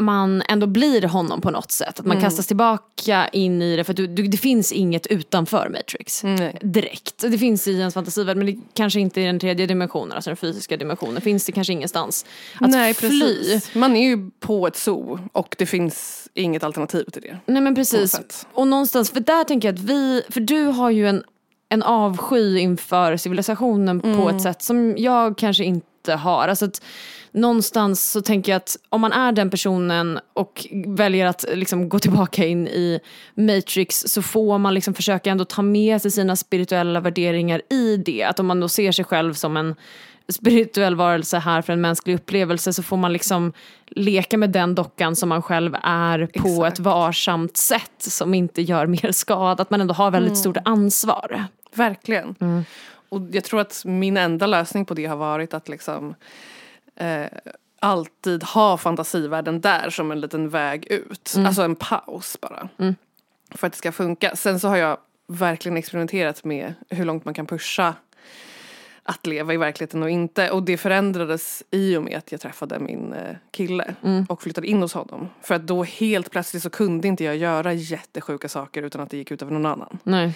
man 0.00 0.42
ändå 0.48 0.66
blir 0.66 1.02
honom 1.02 1.40
på 1.40 1.50
något 1.50 1.70
sätt. 1.72 2.00
Att 2.00 2.06
man 2.06 2.20
kastas 2.20 2.46
tillbaka 2.46 3.28
in 3.28 3.62
i 3.62 3.76
det 3.76 3.84
för 3.84 3.92
du, 3.94 4.06
du, 4.06 4.22
det 4.28 4.36
finns 4.36 4.72
inget 4.72 5.06
utanför 5.06 5.68
Matrix. 5.68 6.24
Nej. 6.24 6.58
Direkt. 6.62 7.18
Det 7.18 7.38
finns 7.38 7.68
i 7.68 7.78
ens 7.78 7.94
fantasivärld 7.94 8.36
men 8.36 8.46
det 8.46 8.56
kanske 8.74 9.00
inte 9.00 9.20
i 9.20 9.24
den 9.24 9.38
tredje 9.40 9.66
dimensionen, 9.66 10.12
alltså 10.12 10.30
den 10.30 10.36
fysiska 10.36 10.76
dimensionen. 10.76 11.20
Finns 11.22 11.44
det 11.44 11.52
kanske 11.52 11.72
ingenstans 11.72 12.26
att 12.60 12.70
Nej, 12.70 12.94
fly. 12.94 13.08
precis. 13.20 13.74
Man 13.74 13.96
är 13.96 14.08
ju 14.08 14.30
på 14.40 14.66
ett 14.66 14.76
zoo 14.76 15.18
och 15.32 15.54
det 15.58 15.66
finns 15.66 16.28
inget 16.34 16.64
alternativ 16.64 17.04
till 17.04 17.22
det. 17.22 17.36
Nej 17.46 17.62
men 17.62 17.74
På 17.74 17.78
precis. 17.78 18.46
Och 18.52 18.66
någonstans, 18.68 19.10
för 19.10 19.20
där 19.20 19.44
tänker 19.44 19.68
jag 19.68 19.74
att 19.74 19.80
vi, 19.80 20.22
för 20.28 20.40
du 20.40 20.64
har 20.64 20.90
ju 20.90 21.08
en, 21.08 21.22
en 21.68 21.82
avsky 21.82 22.58
inför 22.58 23.16
civilisationen 23.16 24.00
på 24.00 24.06
Mm. 24.08 24.36
ett 24.36 24.42
sätt 24.42 24.62
som 24.62 24.94
jag 24.98 25.38
kanske 25.38 25.64
inte 25.64 25.86
har. 26.06 26.48
Alltså 26.48 26.64
att 26.64 26.82
någonstans 27.32 28.10
så 28.10 28.20
tänker 28.20 28.52
jag 28.52 28.56
att 28.56 28.76
om 28.88 29.00
man 29.00 29.12
är 29.12 29.32
den 29.32 29.50
personen 29.50 30.20
och 30.32 30.66
väljer 30.86 31.26
att 31.26 31.44
liksom 31.54 31.88
gå 31.88 31.98
tillbaka 31.98 32.46
in 32.46 32.68
i 32.68 33.00
Matrix 33.34 34.04
så 34.06 34.22
får 34.22 34.58
man 34.58 34.74
liksom 34.74 34.94
försöka 34.94 35.30
ändå 35.30 35.44
ta 35.44 35.62
med 35.62 36.02
sig 36.02 36.10
sina 36.10 36.36
spirituella 36.36 37.00
värderingar 37.00 37.62
i 37.70 37.96
det. 37.96 38.24
Att 38.24 38.40
om 38.40 38.46
man 38.46 38.60
då 38.60 38.68
ser 38.68 38.92
sig 38.92 39.04
själv 39.04 39.34
som 39.34 39.56
en 39.56 39.74
spirituell 40.32 40.94
varelse 40.94 41.38
här 41.38 41.62
för 41.62 41.72
en 41.72 41.80
mänsklig 41.80 42.14
upplevelse 42.14 42.72
så 42.72 42.82
får 42.82 42.96
man 42.96 43.12
liksom 43.12 43.52
leka 43.86 44.38
med 44.38 44.50
den 44.50 44.74
dockan 44.74 45.16
som 45.16 45.28
man 45.28 45.42
själv 45.42 45.76
är 45.82 46.26
på 46.26 46.48
Exakt. 46.48 46.72
ett 46.72 46.78
varsamt 46.78 47.56
sätt 47.56 47.92
som 47.98 48.34
inte 48.34 48.62
gör 48.62 48.86
mer 48.86 49.12
skada. 49.12 49.62
Att 49.62 49.70
man 49.70 49.80
ändå 49.80 49.94
har 49.94 50.10
väldigt 50.10 50.38
stort 50.38 50.56
ansvar. 50.64 51.44
Verkligen. 51.74 52.64
Och 53.08 53.20
jag 53.32 53.44
tror 53.44 53.60
att 53.60 53.82
min 53.84 54.16
enda 54.16 54.46
lösning 54.46 54.84
på 54.84 54.94
det 54.94 55.06
har 55.06 55.16
varit 55.16 55.54
att 55.54 55.68
liksom 55.68 56.14
eh, 56.96 57.26
alltid 57.80 58.42
ha 58.42 58.76
fantasivärlden 58.76 59.60
där 59.60 59.90
som 59.90 60.10
en 60.10 60.20
liten 60.20 60.48
väg 60.48 60.86
ut. 60.86 61.34
Alltså 61.46 61.62
en 61.62 61.76
paus 61.76 62.38
bara. 62.40 62.68
För 63.50 63.66
att 63.66 63.72
det 63.72 63.78
ska 63.78 63.92
funka. 63.92 64.36
Sen 64.36 64.60
så 64.60 64.68
har 64.68 64.76
jag 64.76 64.98
verkligen 65.26 65.76
experimenterat 65.76 66.44
med 66.44 66.74
hur 66.88 67.04
långt 67.04 67.24
man 67.24 67.34
kan 67.34 67.46
pusha 67.46 67.94
att 69.02 69.26
leva 69.26 69.54
i 69.54 69.56
verkligheten 69.56 70.02
och 70.02 70.10
inte. 70.10 70.50
Och 70.50 70.62
det 70.62 70.76
förändrades 70.76 71.62
i 71.70 71.96
och 71.96 72.02
med 72.02 72.18
att 72.18 72.32
jag 72.32 72.40
träffade 72.40 72.78
min 72.78 73.12
eh, 73.12 73.36
kille 73.50 73.94
och 74.28 74.42
flyttade 74.42 74.66
in 74.66 74.82
hos 74.82 74.94
honom. 74.94 75.28
För 75.42 75.54
att 75.54 75.66
då 75.66 75.84
helt 75.84 76.30
plötsligt 76.30 76.62
så 76.62 76.70
kunde 76.70 77.08
inte 77.08 77.24
jag 77.24 77.36
göra 77.36 77.72
jättesjuka 77.72 78.48
saker 78.48 78.82
utan 78.82 79.00
att 79.00 79.10
det 79.10 79.16
gick 79.16 79.30
ut 79.30 79.42
över 79.42 79.52
någon 79.52 79.66
annan. 79.66 79.98
Nej. 80.02 80.32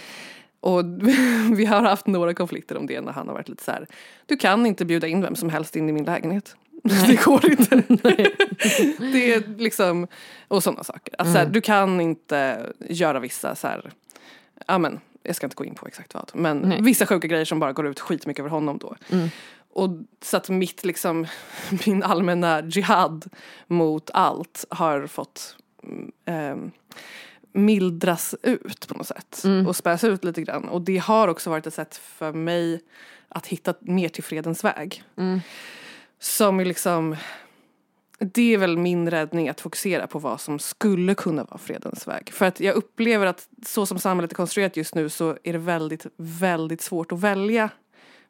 Och 0.62 0.84
vi 1.52 1.64
har 1.64 1.82
haft 1.82 2.06
några 2.06 2.34
konflikter 2.34 2.76
om 2.76 2.86
det 2.86 3.00
när 3.00 3.12
han 3.12 3.26
har 3.26 3.34
varit 3.34 3.48
lite 3.48 3.64
så 3.64 3.70
här. 3.70 3.86
Du 4.26 4.36
kan 4.36 4.66
inte 4.66 4.84
bjuda 4.84 5.06
in 5.06 5.22
vem 5.22 5.36
som 5.36 5.50
helst 5.50 5.76
in 5.76 5.88
i 5.88 5.92
min 5.92 6.04
lägenhet. 6.04 6.56
Det 7.06 7.24
går 7.24 7.50
inte. 7.50 7.76
det 9.12 9.34
är 9.34 9.58
liksom, 9.58 10.06
och 10.48 10.62
sådana 10.62 10.84
saker. 10.84 11.14
Att 11.18 11.26
så 11.26 11.38
här, 11.38 11.46
du 11.46 11.60
kan 11.60 12.00
inte 12.00 12.66
göra 12.78 13.20
vissa 13.20 13.54
så 13.54 13.66
här, 13.66 13.90
ja 14.66 14.78
men 14.78 15.00
jag 15.22 15.36
ska 15.36 15.46
inte 15.46 15.56
gå 15.56 15.64
in 15.64 15.74
på 15.74 15.86
exakt 15.86 16.14
vad. 16.14 16.30
Men 16.34 16.58
Nej. 16.58 16.82
vissa 16.82 17.06
sjuka 17.06 17.28
grejer 17.28 17.44
som 17.44 17.58
bara 17.58 17.72
går 17.72 17.86
ut 17.86 18.00
skitmycket 18.00 18.40
över 18.40 18.50
honom 18.50 18.78
då. 18.78 18.96
Och 19.72 19.90
så 20.22 20.36
att 20.36 20.48
mitt 20.48 20.84
liksom, 20.84 21.26
min 21.86 22.02
allmänna 22.02 22.60
jihad 22.60 23.24
mot 23.66 24.10
allt 24.14 24.64
har 24.68 25.06
fått 25.06 25.56
mm, 25.82 26.12
ehm, 26.24 26.70
mildras 27.52 28.34
ut 28.42 28.88
på 28.88 28.94
något 28.94 29.06
sätt. 29.06 29.42
Och 29.66 29.76
späs 29.76 30.04
ut 30.04 30.24
lite 30.24 30.42
grann. 30.42 30.68
Och 30.68 30.82
det 30.82 30.98
har 30.98 31.28
också 31.28 31.50
varit 31.50 31.66
ett 31.66 31.74
sätt 31.74 31.96
för 31.96 32.32
mig 32.32 32.80
att 33.28 33.46
hitta 33.46 33.74
mer 33.80 34.08
till 34.08 34.24
fredens 34.24 34.64
väg. 34.64 35.02
Som 36.18 36.60
är 36.60 36.64
liksom, 36.64 37.16
det 38.18 38.54
är 38.54 38.58
väl 38.58 38.78
min 38.78 39.10
räddning 39.10 39.48
att 39.48 39.60
fokusera 39.60 40.06
på 40.06 40.18
vad 40.18 40.40
som 40.40 40.58
skulle 40.58 41.14
kunna 41.14 41.44
vara 41.44 41.58
fredens 41.58 42.08
väg. 42.08 42.30
För 42.32 42.46
att 42.46 42.60
jag 42.60 42.74
upplever 42.74 43.26
att 43.26 43.48
så 43.66 43.86
som 43.86 43.98
samhället 43.98 44.32
är 44.32 44.36
konstruerat 44.36 44.76
just 44.76 44.94
nu 44.94 45.08
så 45.08 45.36
är 45.42 45.52
det 45.52 45.58
väldigt, 45.58 46.06
väldigt 46.16 46.80
svårt 46.80 47.12
att 47.12 47.20
välja 47.20 47.70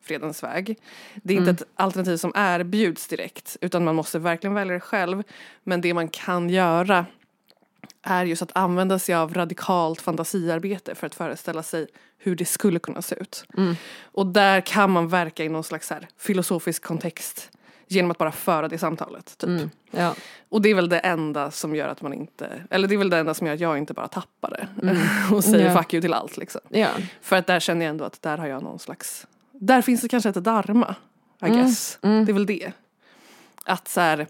fredens 0.01 0.43
väg. 0.43 0.79
Det 1.23 1.35
är 1.35 1.39
inte 1.39 1.51
ett 1.51 1.63
alternativ 1.75 2.17
som 2.17 2.33
erbjuds 2.35 3.09
direkt 3.09 3.57
utan 3.61 3.85
man 3.85 3.95
måste 3.95 4.19
verkligen 4.19 4.55
välja 4.55 4.75
det 4.75 4.81
själv. 4.81 5.23
Men 5.65 5.81
det 5.81 5.95
man 5.95 6.09
kan 6.09 6.51
göra 6.51 7.07
är 8.03 8.25
just 8.25 8.43
att 8.43 8.51
använda 8.57 8.99
sig 8.99 9.15
av 9.15 9.35
radikalt 9.35 10.01
fantasiarbete 10.01 10.95
för 10.95 11.07
att 11.07 11.15
föreställa 11.15 11.63
sig 11.63 11.87
hur 12.19 12.37
det 12.37 12.45
skulle 12.45 12.79
kunna 12.79 13.03
se 13.03 13.15
ut. 13.15 13.45
Och 14.03 14.27
där 14.27 14.61
kan 14.61 14.91
man 14.91 15.09
verka 15.09 15.45
i 15.45 15.49
någon 15.49 15.65
slags 15.65 15.91
här 15.91 16.09
filosofisk 16.19 16.83
kontext 16.83 17.51
genom 17.89 18.11
att 18.11 18.19
bara 18.19 18.33
föra 18.33 18.69
det 18.69 18.79
samtalet. 18.79 19.39
Typ. 19.39 19.71
Ja. 19.91 20.15
Och 20.49 20.63
det 20.63 20.71
är 20.71 20.75
väl 20.75 20.89
det 20.89 20.99
enda 20.99 21.51
som 21.51 21.75
gör 21.75 21.89
att 21.89 22.03
man 22.03 22.13
inte, 22.15 22.51
eller 22.71 22.89
det 22.89 22.95
är 22.95 22.99
väl 22.99 23.11
det 23.11 23.19
enda 23.19 23.35
som 23.35 23.47
gör 23.47 23.55
att 23.55 23.61
jag 23.61 23.79
inte 23.79 23.95
bara 23.95 24.09
tappar 24.09 24.51
det 24.51 25.35
och 25.35 25.45
säger 25.45 25.67
Ja. 25.71 25.77
fuck 25.83 25.95
you 25.95 26.01
till 26.01 26.15
allt 26.15 26.37
liksom. 26.37 26.61
Ja. 26.69 26.89
För 27.21 27.37
att 27.37 27.47
där 27.47 27.61
känner 27.61 27.85
jag 27.85 27.91
ändå 27.91 28.05
att 28.05 28.23
där 28.23 28.39
har 28.39 28.47
jag 28.47 28.63
någon 28.63 28.79
slags, 28.79 29.27
där 29.53 29.83
finns 29.83 30.01
det 30.01 30.09
kanske 30.09 30.29
ett 30.29 30.35
dharma, 30.37 30.95
I 31.47 31.49
guess. 31.49 31.99
Det 32.01 32.09
är 32.09 32.33
väl 32.33 32.47
det. 32.47 32.73
Att 33.65 33.89
så 33.89 34.01
här, 34.01 34.27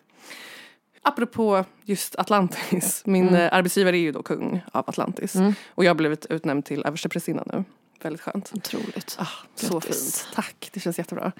apropå 1.03 1.65
just 1.85 2.17
Atlantis, 2.17 3.03
min 3.07 3.35
eh, 3.35 3.49
arbetsgivare 3.53 3.97
är 3.97 4.01
ju 4.01 4.13
då 4.13 4.23
kung 4.23 4.61
av 4.73 4.89
Atlantis. 4.89 5.37
Och 5.69 5.85
jag 5.85 5.91
har 5.91 5.95
blivit 5.95 6.27
utnämnd 6.27 6.65
till 6.65 6.83
översteprästinna 6.87 7.43
nu. 7.47 7.65
Väldigt 8.03 8.23
skönt. 8.23 8.53
Otroligt. 8.55 9.17
Ah, 9.19 9.27
så 9.55 9.81
fint. 9.81 10.27
Tack, 10.35 10.71
det 10.73 10.81
känns 10.81 10.99
jättebra. 10.99 11.33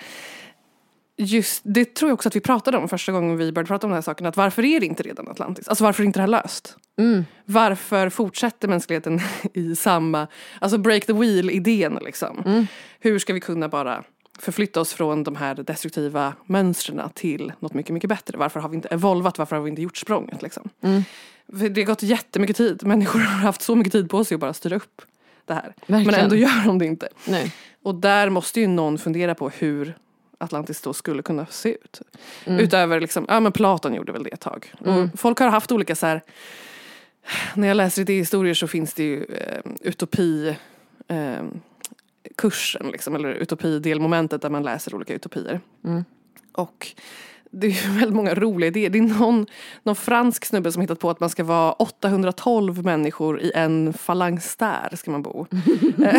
Just 1.17 1.63
det 1.65 1.95
tror 1.95 2.09
jag 2.09 2.15
också 2.15 2.29
att 2.29 2.37
vi 2.37 2.41
pratade 2.41 2.79
om 2.79 2.89
första 2.89 3.13
gången 3.13 3.37
vi 3.37 3.53
började 3.53 3.69
prata 3.69 3.87
om 3.87 3.91
den 3.91 3.97
här 3.97 4.03
saken. 4.03 4.27
Att 4.27 4.37
varför 4.37 4.65
är 4.65 4.81
det 4.81 4.87
inte 4.87 5.03
redan 5.03 5.29
Atlantis? 5.29 5.69
Alltså 5.69 5.85
varför 5.85 6.03
är 6.03 6.07
inte 6.07 6.19
det 6.19 6.23
här 6.23 6.29
löst? 6.29 6.77
Mm. 6.99 7.25
Varför 7.45 8.09
fortsätter 8.09 8.69
mänskligheten 8.69 9.21
i 9.55 9.77
samma, 9.77 10.27
alltså 10.61 10.79
break 10.79 11.07
the 11.07 11.13
wheel 11.13 11.51
idén 11.51 11.99
liksom. 12.05 12.43
Mm. 12.47 12.67
Hur 13.01 13.19
ska 13.19 13.33
vi 13.33 13.41
kunna 13.41 13.69
bara 13.69 14.05
förflytta 14.43 14.81
oss 14.81 14.93
från 14.93 15.25
de 15.25 15.37
här 15.37 15.55
destruktiva 15.55 16.35
mönstren 16.47 17.11
till 17.15 17.53
något 17.59 17.75
mycket, 17.75 17.95
mycket 17.95 18.09
bättre? 18.09 18.39
Varför 18.39 18.61
har 18.61 18.69
vi 18.69 18.77
inte 18.77 18.89
evolvat? 18.89 19.39
Varför 19.39 19.57
har 19.57 19.63
vi 19.63 19.71
inte 19.71 19.83
gjort 19.83 19.97
språnget 19.97 20.43
liksom? 20.43 20.69
Mm. 20.81 21.03
Det 21.47 21.81
har 21.81 21.87
gått 21.87 22.03
jättemycket 22.03 22.57
tid. 22.57 22.83
Människor 22.87 23.19
har 23.19 23.39
haft 23.39 23.63
så 23.63 23.77
mycket 23.77 23.93
tid 23.93 24.11
på 24.11 24.25
sig 24.25 24.35
att 24.35 24.41
bara 24.41 24.53
styra 24.53 24.77
upp 24.77 25.03
det 25.47 25.55
här. 25.55 25.75
Men 25.87 26.05
Verkligen. 26.05 26.25
ändå 26.25 26.37
gör 26.37 26.67
de 26.67 26.79
det 26.79 26.87
inte. 26.87 27.09
Nej. 27.25 27.55
Och 27.83 27.95
där 27.95 28.29
måste 28.29 28.61
ju 28.61 28.67
någon 28.67 28.99
fundera 28.99 29.35
på 29.35 29.49
hur 29.49 29.95
Atlantis 30.39 30.81
då 30.81 30.93
skulle 30.93 31.23
kunna 31.23 31.47
se 31.47 31.69
ut. 31.69 32.01
Mm. 32.45 32.61
Utöver 32.61 33.01
liksom, 33.01 33.27
ja 33.29 33.41
men 33.41 33.53
Platon 33.53 33.95
gjorde 33.95 34.13
väl 34.13 34.23
det 34.23 34.31
ett 34.31 34.41
tag. 34.41 34.73
Och 34.79 35.21
folk 35.21 35.39
har 35.39 35.49
haft 35.49 35.73
olika 35.73 35.97
så 35.97 36.07
här, 36.07 36.23
när 37.55 37.69
jag 37.69 37.77
läser 37.77 38.03
idéhistorier 38.03 38.55
så 38.55 38.69
finns 38.69 38.95
det 38.95 39.03
ju 39.03 39.25
eh, 39.25 39.61
utopi 39.81 40.57
eh, 41.09 41.43
kursen 42.37 42.87
liksom, 42.93 43.15
eller 43.15 43.29
utopidelmomentet 43.29 44.43
där 44.43 44.51
man 44.51 44.63
läser 44.63 44.95
olika 44.95 45.15
utopier. 45.15 45.61
Mm. 45.85 46.05
Och 46.53 46.95
det 47.53 47.67
är 47.67 47.71
ju 47.71 47.91
väldigt 47.99 48.15
många 48.17 48.35
roliga 48.35 48.69
idéer. 48.69 48.91
Det 48.91 48.99
är 48.99 49.03
någon, 49.03 49.47
någon 49.83 49.97
fransk 49.97 50.45
snubbe 50.45 50.73
som 50.73 50.83
hittat 50.83 50.99
på 50.99 51.11
att 51.11 51.21
man 51.21 51.31
ska 51.31 51.45
vara 51.45 51.73
812 51.73 52.85
människor 52.85 53.41
i 53.41 53.53
en 53.55 53.93
falangstär 53.93 54.97
ska 54.97 55.11
man 55.11 55.23
bo. 55.23 55.47
Eh, 56.03 56.17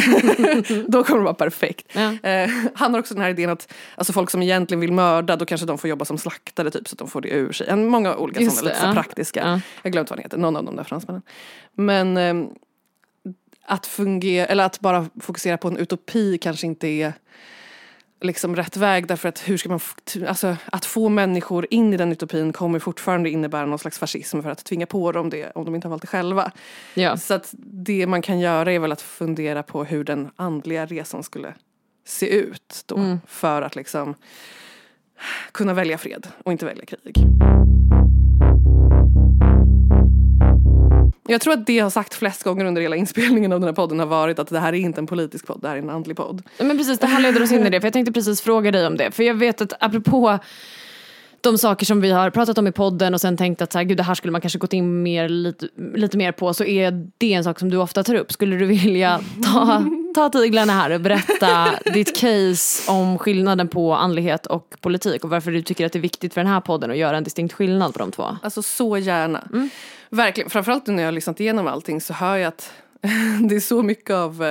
då 0.87 1.03
kommer 1.03 1.19
det 1.19 1.23
vara 1.23 1.33
perfekt. 1.33 1.87
Ja. 1.93 2.29
Eh, 2.29 2.49
han 2.73 2.93
har 2.93 2.99
också 2.99 3.13
den 3.13 3.23
här 3.23 3.29
idén 3.29 3.49
att 3.49 3.73
alltså 3.95 4.13
folk 4.13 4.29
som 4.29 4.41
egentligen 4.41 4.81
vill 4.81 4.91
mörda 4.91 5.35
då 5.35 5.45
kanske 5.45 5.67
de 5.67 5.77
får 5.77 5.89
jobba 5.89 6.05
som 6.05 6.17
slaktare 6.17 6.71
typ 6.71 6.87
så 6.87 6.93
att 6.93 6.99
de 6.99 7.07
får 7.07 7.21
det 7.21 7.29
ur 7.29 7.51
sig. 7.51 7.75
Många 7.75 8.15
olika 8.15 8.39
Just 8.39 8.57
sådana 8.57 8.69
det, 8.69 8.75
lite 8.75 8.81
så 8.81 8.87
ja. 8.87 8.93
praktiska. 8.93 9.39
Ja. 9.39 9.49
Jag 9.51 9.61
har 9.83 9.89
glömt 9.89 10.09
vad 10.09 10.19
han 10.19 10.23
heter, 10.23 10.37
någon 10.37 10.55
av 10.55 10.63
de 10.63 10.75
där 10.75 10.83
fransmännen. 10.83 11.21
Men 11.73 12.17
ehm, 12.17 12.49
att 13.65 13.85
fungera, 13.85 14.45
eller 14.45 14.65
att 14.65 14.79
bara 14.79 15.09
fokusera 15.19 15.57
på 15.57 15.67
en 15.67 15.77
utopi 15.77 16.37
kanske 16.37 16.67
inte 16.67 16.87
är 16.87 17.13
liksom 18.21 18.55
rätt 18.55 18.77
väg 18.77 19.07
därför 19.07 19.29
att 19.29 19.49
hur 19.49 19.57
ska 19.57 19.69
man, 19.69 19.79
alltså 20.27 20.57
att 20.65 20.85
få 20.85 21.09
människor 21.09 21.67
in 21.69 21.93
i 21.93 21.97
den 21.97 22.11
utopin 22.11 22.53
kommer 22.53 22.79
fortfarande 22.79 23.29
innebära 23.29 23.65
någon 23.65 23.79
slags 23.79 23.99
fascism 23.99 24.41
för 24.41 24.49
att 24.49 24.65
tvinga 24.65 24.85
på 24.85 25.11
dem 25.11 25.29
det 25.29 25.51
om 25.51 25.65
de 25.65 25.75
inte 25.75 25.87
har 25.87 25.89
valt 25.89 26.01
det 26.01 26.07
själva. 26.07 26.51
Ja. 26.93 27.17
Så 27.17 27.33
att 27.33 27.53
det 27.57 28.07
man 28.07 28.21
kan 28.21 28.39
göra 28.39 28.71
är 28.71 28.79
väl 28.79 28.91
att 28.91 29.01
fundera 29.01 29.63
på 29.63 29.83
hur 29.83 30.03
den 30.03 30.29
andliga 30.35 30.85
resan 30.85 31.23
skulle 31.23 31.53
se 32.05 32.29
ut 32.29 32.83
då 32.85 33.17
för 33.27 33.61
att 33.61 33.75
liksom 33.75 34.15
kunna 35.51 35.73
välja 35.73 35.97
fred 35.97 36.27
och 36.43 36.51
inte 36.51 36.65
välja 36.65 36.85
krig. 36.85 37.15
Jag 41.27 41.41
tror 41.41 41.53
att 41.53 41.65
det 41.65 41.73
jag 41.73 41.85
har 41.85 41.89
sagt 41.89 42.13
flest 42.13 42.43
gånger 42.43 42.65
under 42.65 42.81
hela 42.81 42.95
inspelningen 42.95 43.53
av 43.53 43.59
den 43.59 43.67
här 43.67 43.75
podden 43.75 43.99
har 43.99 44.05
varit 44.05 44.39
att 44.39 44.47
det 44.47 44.59
här 44.59 44.73
är 44.73 44.77
inte 44.77 45.01
en 45.01 45.07
politisk 45.07 45.47
podd, 45.47 45.61
det 45.61 45.67
här 45.67 45.75
är 45.75 45.81
en 45.81 45.89
andlig 45.89 46.17
podd. 46.17 46.43
Men 46.59 46.77
precis, 46.77 46.99
det 46.99 47.07
här 47.07 47.21
leder 47.21 47.43
oss 47.43 47.51
in 47.51 47.67
i 47.67 47.69
det. 47.69 47.81
För 47.81 47.85
jag 47.85 47.93
tänkte 47.93 48.11
precis 48.11 48.41
fråga 48.41 48.71
dig 48.71 48.87
om 48.87 48.97
det. 48.97 49.11
För 49.11 49.23
jag 49.23 49.33
vet 49.33 49.61
att 49.61 49.73
apropå 49.79 50.39
de 51.43 51.57
saker 51.57 51.85
som 51.85 52.01
vi 52.01 52.11
har 52.11 52.29
pratat 52.29 52.57
om 52.57 52.67
i 52.67 52.71
podden 52.71 53.13
och 53.13 53.21
sen 53.21 53.37
tänkt 53.37 53.61
att 53.61 53.71
så 53.71 53.77
här, 53.77 53.85
gud, 53.85 53.97
det 53.97 54.03
här 54.03 54.15
skulle 54.15 54.31
man 54.31 54.41
kanske 54.41 54.59
gått 54.59 54.73
in 54.73 55.03
mer, 55.03 55.29
lite, 55.29 55.67
lite 55.95 56.17
mer 56.17 56.31
på 56.31 56.53
så 56.53 56.63
är 56.63 57.09
det 57.17 57.33
en 57.33 57.43
sak 57.43 57.59
som 57.59 57.69
du 57.69 57.77
ofta 57.77 58.03
tar 58.03 58.15
upp. 58.15 58.31
Skulle 58.31 58.55
du 58.55 58.65
vilja 58.65 59.19
ta, 59.43 59.83
ta 60.15 60.29
tyglarna 60.29 60.73
här 60.73 60.89
och 60.89 61.01
berätta 61.01 61.69
ditt 61.93 62.15
case 62.15 62.91
om 62.91 63.19
skillnaden 63.19 63.67
på 63.67 63.95
andlighet 63.95 64.45
och 64.45 64.75
politik 64.81 65.23
och 65.23 65.29
varför 65.29 65.51
du 65.51 65.61
tycker 65.61 65.85
att 65.85 65.93
det 65.93 65.99
är 65.99 66.01
viktigt 66.01 66.33
för 66.33 66.41
den 66.41 66.51
här 66.51 66.61
podden 66.61 66.91
att 66.91 66.97
göra 66.97 67.17
en 67.17 67.23
distinkt 67.23 67.53
skillnad 67.53 67.93
på 67.93 67.99
de 67.99 68.11
två? 68.11 68.37
Alltså 68.41 68.61
så 68.61 68.97
gärna. 68.97 69.47
Verkligen. 70.13 70.49
Framförallt 70.49 70.87
nu 70.87 70.93
när 70.93 71.03
jag 71.03 71.07
har 71.07 71.11
lyssnat 71.13 71.39
igenom 71.39 71.67
allting 71.67 72.01
så 72.01 72.13
hör 72.13 72.37
jag 72.37 72.47
att 72.47 72.73
det 73.49 73.55
är 73.55 73.59
så 73.59 73.83
mycket 73.83 74.11
av 74.11 74.43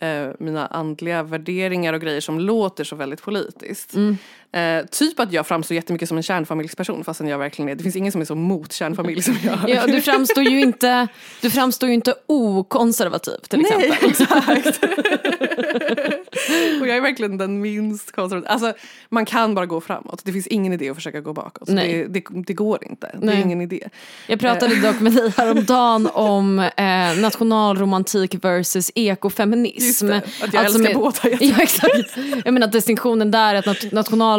eh, 0.00 0.08
eh, 0.08 0.30
mina 0.38 0.66
andliga 0.66 1.22
värderingar 1.22 1.92
och 1.92 2.00
grejer 2.00 2.20
som 2.20 2.40
låter 2.40 2.84
så 2.84 2.96
väldigt 2.96 3.22
politiskt. 3.22 3.94
Mm. 3.94 4.16
Eh, 4.54 4.84
typ 4.90 5.20
att 5.20 5.32
jag 5.32 5.46
framstår 5.46 5.74
jättemycket 5.74 6.08
som 6.08 6.16
en 6.16 6.22
kärnfamiljsperson 6.22 7.04
fastän 7.04 7.28
jag 7.28 7.38
verkligen 7.38 7.68
är, 7.68 7.74
det 7.74 7.82
finns 7.82 7.96
ingen 7.96 8.12
som 8.12 8.20
är 8.20 8.24
så 8.24 8.34
mot 8.34 8.72
kärnfamilj 8.72 9.22
som 9.22 9.36
jag. 9.44 9.58
Ja, 9.68 9.86
du 9.86 10.00
framstår 10.00 10.44
ju 10.44 10.60
inte, 10.60 11.08
du 11.40 11.50
framstår 11.50 11.88
ju 11.88 11.94
inte 11.94 12.14
okonservativ 12.26 13.36
till 13.48 13.60
exempel. 13.60 13.88
Nej, 13.90 13.98
exakt. 14.10 14.84
och 16.80 16.88
jag 16.88 16.96
är 16.96 17.00
verkligen 17.00 17.38
den 17.38 17.60
minst 17.60 18.12
konservativa. 18.12 18.52
Alltså 18.52 18.72
man 19.08 19.24
kan 19.26 19.54
bara 19.54 19.66
gå 19.66 19.80
framåt. 19.80 20.20
Det 20.24 20.32
finns 20.32 20.46
ingen 20.46 20.72
idé 20.72 20.88
att 20.90 20.96
försöka 20.96 21.20
gå 21.20 21.32
bakåt. 21.32 21.66
Det, 21.68 22.06
det, 22.08 22.24
det 22.46 22.52
går 22.52 22.84
inte. 22.84 23.06
Det 23.20 23.26
Nej. 23.26 23.36
är 23.36 23.40
ingen 23.42 23.60
idé. 23.60 23.88
Jag 24.26 24.40
pratade 24.40 24.76
dock 24.80 25.00
med 25.00 25.12
dig 25.12 25.32
häromdagen 25.36 26.06
om 26.12 26.58
eh, 26.58 27.18
nationalromantik 27.20 28.44
versus 28.44 28.90
ekofeminism. 28.94 29.84
Just 29.86 30.00
det, 30.40 30.44
att 30.44 30.52
jag 30.54 30.64
älskar 30.64 30.82
med- 30.82 30.94
båda. 30.94 31.14
Ja 31.40 31.62
exakt. 31.62 32.16
Jag 32.44 32.54
menar 32.54 32.66
att 32.66 32.72
distinktionen 32.72 33.30
där 33.30 33.54
är 33.54 33.58
att 33.58 33.64
nat- 33.66 33.92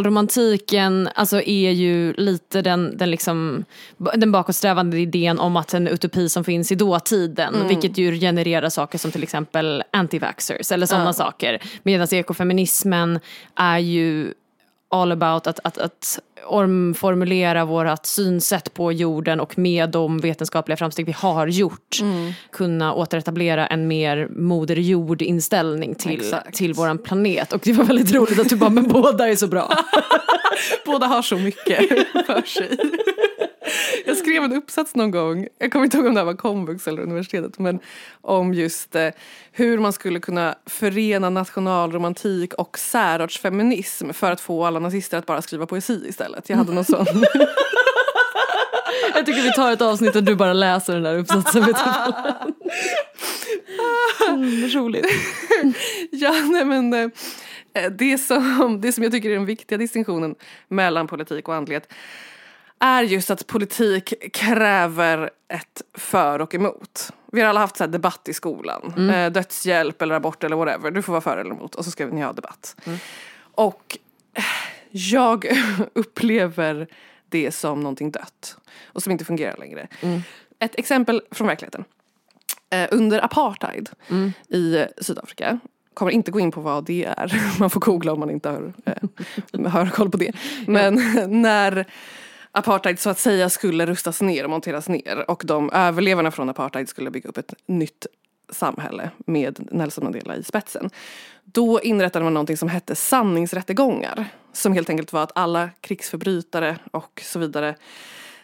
nationalromantiken 0.10 1.10
alltså 1.16 1.42
är 1.42 1.72
ju 1.72 2.14
lite 2.14 2.62
den, 2.62 2.98
den, 2.98 3.12
liksom, 3.12 3.66
den 3.98 4.32
bakåtsträvande 4.32 5.00
idén 5.00 5.40
om 5.40 5.58
att 5.58 5.74
en 5.74 5.88
utopi 5.88 6.30
som 6.30 6.44
finns 6.44 6.72
i 6.72 6.76
dåtiden, 6.76 7.56
Mm. 7.56 7.68
vilket 7.68 7.98
ju 7.98 8.20
genererar 8.20 8.70
saker 8.70 8.98
som 8.98 9.12
till 9.12 9.24
exempel 9.24 9.84
anti-vaxxers 9.92 10.74
eller 10.74 10.86
sådana 10.86 11.14
saker. 11.14 11.60
Medan 11.84 12.08
ekofeminismen 12.12 13.20
är 13.56 13.78
ju 13.80 14.34
all 14.90 15.12
about 15.12 15.48
att, 15.48 15.60
att, 15.64 15.78
att 15.78 16.20
omformulera 16.46 17.66
vårt 17.66 18.06
synsätt 18.06 18.74
på 18.74 18.92
jorden 18.92 19.40
och 19.40 19.58
med 19.58 19.90
de 19.90 20.20
vetenskapliga 20.20 20.78
framsteg 20.78 21.06
vi 21.06 21.12
har 21.12 21.48
gjort 21.48 21.82
Mm. 22.02 22.32
kunna 22.52 22.94
återetablera 22.94 23.68
en 23.68 23.88
mer 23.88 24.28
moder 24.32 24.76
jord 24.76 25.22
inställning 25.22 25.96
till, 25.96 26.12
Exakt. 26.12 26.56
till 26.56 26.74
våran 26.74 26.98
planet. 26.98 27.54
Och 27.54 27.62
det 27.64 27.74
var 27.74 27.84
väldigt 27.86 28.14
roligt 28.16 28.40
att 28.40 28.50
du 28.50 28.56
bara, 28.56 28.70
men 28.70 28.88
båda 28.88 29.30
är 29.30 29.36
så 29.36 29.48
bra. 29.48 29.74
Båda 30.86 31.06
har 31.08 31.22
så 31.22 31.38
mycket 31.38 31.90
för 32.26 32.42
sig. 32.42 32.78
Jag 34.06 34.18
skrev 34.18 34.44
en 34.44 34.54
uppsats 34.54 34.96
någon 34.96 35.12
gång, 35.12 35.48
jag 35.60 35.72
kommer 35.72 35.86
inte 35.86 35.98
ihåg 35.98 36.06
om 36.06 36.16
det 36.16 36.24
var 36.24 36.34
komvux 36.34 36.88
eller 36.88 37.02
universitetet, 37.02 37.60
men 37.60 37.80
om 38.22 38.54
just 38.54 38.96
eh, 38.96 39.10
hur 39.52 39.80
man 39.80 39.94
skulle 39.94 40.20
kunna 40.20 40.56
förena 40.66 41.30
nationalromantik 41.30 42.54
och 42.54 42.80
särartsfeminism 42.80 44.14
för 44.14 44.32
att 44.32 44.42
få 44.42 44.66
alla 44.66 44.80
nazister 44.80 45.18
att 45.18 45.26
bara 45.26 45.42
skriva 45.42 45.66
poesi 45.66 46.06
istället. 46.08 46.50
Jag 46.50 46.58
hade 46.58 46.74
någon 46.74 46.86
sån. 46.86 47.06
Jag 49.14 49.26
tycker 49.26 49.42
vi 49.42 49.52
tar 49.52 49.72
ett 49.72 49.82
avsnitt 49.82 50.14
där 50.14 50.22
du 50.22 50.36
bara 50.36 50.54
läser 50.54 50.94
den 50.94 51.04
där 51.04 51.18
uppsatsen. 51.18 51.64
Mm, 54.30 54.68
roligt. 54.68 55.06
ja, 56.12 56.32
nej 56.32 56.66
men 56.66 56.94
eh, 56.94 57.10
det 57.92 58.18
som, 58.18 58.82
det 58.82 58.92
som 58.92 59.04
jag 59.04 59.12
tycker 59.12 59.30
är 59.30 59.34
den 59.34 59.46
viktiga 59.46 59.78
distinktionen 59.78 60.36
mellan 60.68 61.08
politik 61.08 61.48
och 61.48 61.56
andlighet 61.56 61.94
är 62.86 63.04
just 63.04 63.32
att 63.32 63.48
politik 63.48 64.14
kräver 64.34 65.30
ett 65.48 65.82
för 65.94 66.42
och 66.42 66.56
emot. 66.56 67.12
Vi 67.32 67.42
har 67.42 67.50
alla 67.50 67.60
haft 67.60 67.78
så 67.78 67.86
debatt 67.88 68.30
i 68.30 68.34
skolan. 68.34 69.10
Eh, 69.10 69.32
dödshjälp 69.32 70.02
eller 70.02 70.16
abort 70.16 70.44
eller 70.44 70.56
whatever. 70.56 70.92
Du 70.92 71.02
får 71.02 71.14
vara 71.14 71.22
för 71.22 71.38
eller 71.38 71.52
emot 71.52 71.76
och 71.76 71.86
så 71.86 71.92
ska 71.92 72.06
ni 72.06 72.22
ha 72.22 72.34
debatt. 72.34 72.76
Och 73.38 73.98
eh, 74.34 74.44
jag 74.92 75.46
upplever 75.94 76.88
det 77.30 77.52
som 77.52 77.80
någonting 77.80 78.12
dött 78.12 78.58
och 78.86 79.04
som 79.04 79.12
inte 79.12 79.26
fungerar 79.26 79.58
längre. 79.58 79.88
Ett 80.60 80.76
exempel 80.76 81.22
från 81.32 81.48
verkligheten. 81.48 81.84
Eh, 82.70 82.88
under 82.92 83.26
apartheid 83.26 83.90
i 84.50 84.78
eh, 84.78 84.86
Sydafrika 84.98 85.60
kommer 85.94 86.12
inte 86.12 86.32
gå 86.32 86.40
in 86.40 86.52
på 86.52 86.62
vad 86.62 86.86
det 86.86 87.06
är. 87.06 87.42
Man 87.60 87.70
får 87.70 87.80
googla 87.80 88.14
om 88.14 88.20
man 88.20 88.30
inte 88.30 88.50
har, 88.50 88.74
eh, 88.86 89.72
har 89.72 89.86
koll 89.86 90.12
på 90.12 90.18
det. 90.18 90.32
Men 90.68 90.96
när 91.42 91.86
apartheid 92.56 93.00
så 93.00 93.10
att 93.10 93.20
säga 93.20 93.50
skulle 93.50 93.86
rustas 93.86 94.22
ner 94.22 94.44
och 94.44 94.50
monteras 94.50 94.90
ner 94.90 95.30
och 95.30 95.44
de 95.46 95.70
överlevarna 95.74 96.32
från 96.32 96.50
apartheid 96.50 96.90
skulle 96.90 97.12
bygga 97.12 97.30
upp 97.30 97.38
ett 97.38 97.54
nytt 97.66 98.08
samhälle 98.50 99.10
med 99.18 99.68
Nelson 99.72 100.04
Mandela 100.04 100.36
i 100.36 100.44
spetsen. 100.44 100.90
Då 101.44 101.82
inrättade 101.82 102.24
man 102.24 102.34
någonting 102.34 102.58
som 102.58 102.70
hette 102.70 102.96
sanningsrättegångar. 102.96 104.26
Som 104.54 104.74
helt 104.74 104.90
enkelt 104.90 105.14
var 105.14 105.24
att 105.24 105.32
alla 105.36 105.70
krigsförbrytare 105.82 106.78
och 106.92 107.22
så 107.26 107.40
vidare 107.40 107.76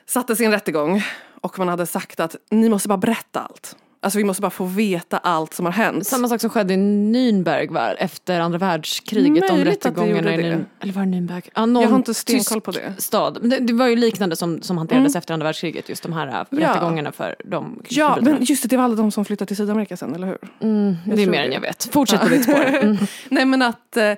sattes 0.05 0.41
i 0.41 0.45
en 0.45 0.51
rättegång 0.51 1.03
och 1.41 1.59
man 1.59 1.67
hade 1.67 1.85
sagt 1.85 2.19
att 2.19 2.35
ni 2.49 2.69
måste 2.69 2.87
bara 2.87 2.97
berätta 2.97 3.39
allt. 3.39 3.75
Alltså 4.03 4.17
vi 4.19 4.23
måste 4.23 4.41
bara 4.41 4.51
få 4.51 4.65
veta 4.65 5.17
allt 5.17 5.53
som 5.53 5.65
har 5.65 5.73
hänt. 5.73 6.07
Samma 6.07 6.27
sak 6.27 6.41
som 6.41 6.49
skedde 6.49 6.73
i 6.73 6.77
Nürnberg 6.77 7.71
va? 7.73 7.93
efter 7.93 8.39
andra 8.39 8.57
världskriget. 8.57 9.49
Möjligt 9.49 9.65
det 9.65 9.71
rättegångarna 9.71 10.31
gjorde 10.31 10.47
i 10.47 10.49
det. 10.49 10.65
Eller 10.79 10.93
var 10.93 11.01
det 11.05 11.07
Nürnberg? 11.07 11.49
Ja, 11.55 11.65
någon 11.65 11.83
Jag 11.83 11.89
har 11.89 11.97
inte 11.97 12.13
stenkoll 12.13 12.61
på 12.61 12.71
det. 12.71 12.79
Mm. 12.79 12.93
Stad. 12.97 13.37
Det, 13.49 13.59
det 13.59 13.73
var 13.73 13.87
ju 13.87 13.95
liknande 13.95 14.35
som, 14.35 14.61
som 14.61 14.77
hanterades 14.77 15.15
efter 15.15 15.33
andra 15.33 15.43
världskriget. 15.47 15.89
Just 15.89 16.03
de 16.03 16.13
här 16.13 16.27
äh, 16.27 16.33
Ja. 16.49 16.69
rättegångarna 16.69 17.11
för 17.11 17.35
de 17.45 17.81
Ja, 17.89 18.17
men 18.21 18.43
just 18.43 18.61
det, 18.63 18.67
det 18.69 18.77
var 18.77 18.83
alla 18.83 18.95
de 18.95 19.11
som 19.11 19.25
flyttade 19.25 19.47
till 19.47 19.57
Sydamerika 19.57 19.97
sen, 19.97 20.15
eller 20.15 20.27
hur? 20.27 20.37
Mm, 20.61 20.95
det 21.05 21.23
är 21.23 21.27
mer 21.27 21.39
det. 21.39 21.45
än 21.45 21.51
jag 21.51 21.61
vet. 21.61 21.89
Fortsätt 21.91 22.21
på 22.21 22.27
ditt 22.29 22.43
spår. 22.43 22.65
Mm. 22.81 22.97
Nej 23.29 23.45
men 23.45 23.61
att 23.61 23.97
eh, 23.97 24.13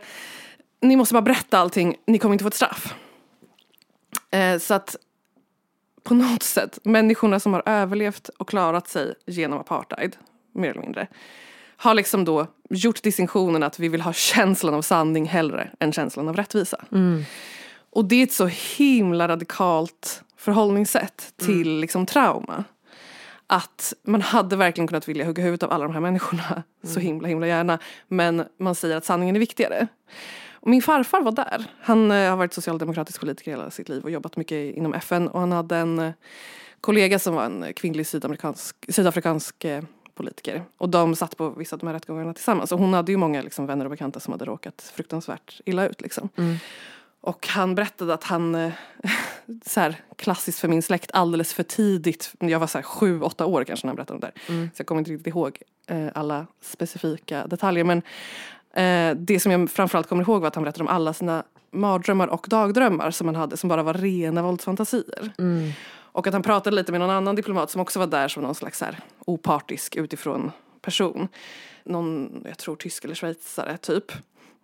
ni 0.82 0.96
måste 0.96 1.14
bara 1.14 1.22
berätta 1.22 1.58
allting, 1.58 1.96
ni 2.08 2.20
kommer 2.20 2.34
inte 2.34 2.44
få 2.44 2.48
ett 2.48 2.54
straff. 2.54 2.94
Eh, 4.32 4.60
så 4.60 4.74
att 4.74 4.96
på 6.04 6.14
något 6.14 6.44
sätt, 6.44 6.80
människorna 6.84 7.40
som 7.40 7.54
har 7.54 7.64
överlevt 7.66 8.30
och 8.30 8.50
klarat 8.50 8.88
sig 8.88 9.14
genom 9.26 9.60
apartheid, 9.60 10.16
mer 10.54 10.70
eller 10.70 10.82
mindre, 10.82 11.08
har 11.78 11.94
liksom 11.94 12.26
då 12.26 12.48
gjort 12.70 13.04
distinktionen 13.04 13.64
att 13.64 13.80
vi 13.80 13.90
vill 13.90 14.02
ha 14.02 14.14
känslan 14.14 14.74
av 14.74 14.82
sanning 14.82 15.26
hellre 15.26 15.70
än 15.80 15.94
känslan 15.94 16.30
av 16.30 16.36
rättvisa. 16.36 16.86
Och 17.92 18.06
det 18.06 18.16
är 18.16 18.24
ett 18.24 18.34
så 18.34 18.50
himla 18.78 19.28
radikalt 19.28 20.24
förhållningssätt 20.38 21.34
till 21.38 21.80
liksom 21.80 22.06
trauma. 22.06 22.64
Att 23.48 23.94
man 24.04 24.22
hade 24.22 24.56
verkligen 24.56 24.88
kunnat 24.88 25.10
vilja 25.10 25.26
hugga 25.26 25.44
huvudet 25.44 25.64
av 25.64 25.72
alla 25.72 25.84
de 25.84 25.94
här 25.94 26.02
människorna 26.02 26.64
så 26.84 27.00
himla 27.00 27.28
himla 27.28 27.48
gärna. 27.48 27.80
Men 28.08 28.44
man 28.60 28.76
säger 28.76 28.98
att 28.98 29.06
sanningen 29.06 29.36
är 29.36 29.40
viktigare. 29.40 29.88
Och 30.64 30.70
min 30.70 30.82
farfar 30.82 31.22
var 31.22 31.32
där. 31.32 31.66
Han 31.82 32.12
eh, 32.12 32.30
har 32.30 32.38
varit 32.38 32.54
socialdemokratisk 32.54 33.20
politiker 33.20 33.52
hela 33.52 33.72
sitt 33.72 33.90
liv 33.90 34.04
och 34.04 34.12
jobbat 34.12 34.38
mycket 34.38 34.76
inom 34.76 34.94
FN. 34.94 35.28
Och 35.28 35.40
han 35.40 35.52
hade 35.52 35.78
en 35.78 36.00
eh, 36.00 36.14
kollega 36.82 37.20
som 37.20 37.36
var 37.36 37.46
en 37.46 37.74
kvinnlig 37.74 38.08
sydamerikansk, 38.08 38.76
sydafrikansk 38.90 39.66
eh, 39.66 39.84
politiker. 40.16 40.64
Och 40.78 40.90
de 40.90 41.16
satt 41.16 41.38
på 41.38 41.50
vissa 41.50 41.76
av 41.76 41.80
de 41.80 41.86
här 41.86 41.94
rättegångarna 41.94 42.34
tillsammans. 42.34 42.72
Och 42.72 42.80
hon 42.80 42.94
hade 42.94 43.12
ju 43.12 43.18
många 43.18 43.42
liksom, 43.42 43.66
vänner 43.66 43.86
och 43.86 43.92
bekanta 43.92 44.20
som 44.20 44.32
hade 44.32 44.46
råkat 44.46 44.92
fruktansvärt 44.96 45.62
illa 45.66 45.88
ut. 45.88 46.02
Liksom. 46.02 46.30
Och 47.22 47.48
han 47.48 47.76
berättade 47.76 48.14
att 48.14 48.24
han, 48.24 48.54
så 49.66 49.80
här, 49.80 49.96
klassiskt 50.16 50.60
för 50.60 50.68
min 50.68 50.82
släkt, 50.82 51.12
alldeles 51.14 51.54
för 51.54 51.64
tidigt, 51.64 52.34
jag 52.40 52.60
var 52.60 52.68
så 52.68 52.78
här 52.78 52.84
sju, 52.84 53.22
åtta 53.22 53.46
år 53.46 53.64
kanske 53.64 53.88
när 53.88 53.90
han 53.90 53.96
berättade 53.96 54.16
om 54.16 54.20
det 54.20 54.32
där. 54.36 54.70
Så 54.74 54.80
jag 54.82 54.88
kommer 54.88 55.00
inte 55.00 55.12
riktigt 55.12 55.28
ihåg 55.28 55.58
alla 56.14 56.48
specifika 56.62 57.48
detaljer. 57.48 57.84
Men 57.84 58.02
eh, 58.74 59.16
det 59.16 59.40
som 59.40 59.52
jag 59.52 59.70
framförallt 59.70 60.10
kommer 60.10 60.24
ihåg 60.24 60.42
var 60.42 60.48
att 60.48 60.56
han 60.56 60.64
berättade 60.64 60.84
om 60.84 60.96
alla 60.96 61.14
sina 61.14 61.44
mardrömmar 61.72 62.28
och 62.28 62.46
dagdrömmar 62.50 63.12
som 63.12 63.28
han 63.28 63.36
hade 63.36 63.58
som 63.58 63.70
bara 63.70 63.84
var 63.84 63.94
rena 63.94 64.42
våldsfantasier. 64.42 65.32
Och 66.14 66.28
att 66.28 66.34
han 66.34 66.44
pratade 66.44 66.76
lite 66.76 66.92
med 66.92 67.02
någon 67.02 67.10
annan 67.10 67.36
diplomat 67.36 67.72
som 67.72 67.82
också 67.82 68.00
var 68.00 68.08
där 68.08 68.28
som 68.28 68.44
någon 68.44 68.56
slags 68.56 68.82
här, 68.82 69.00
opartisk 69.26 69.96
utifrån 69.96 70.52
person. 70.82 71.28
Någon, 71.84 72.42
jag 72.48 72.58
tror 72.58 72.76
tysk 72.76 73.06
eller 73.06 73.16
schweizare 73.16 73.78
typ. 73.78 74.12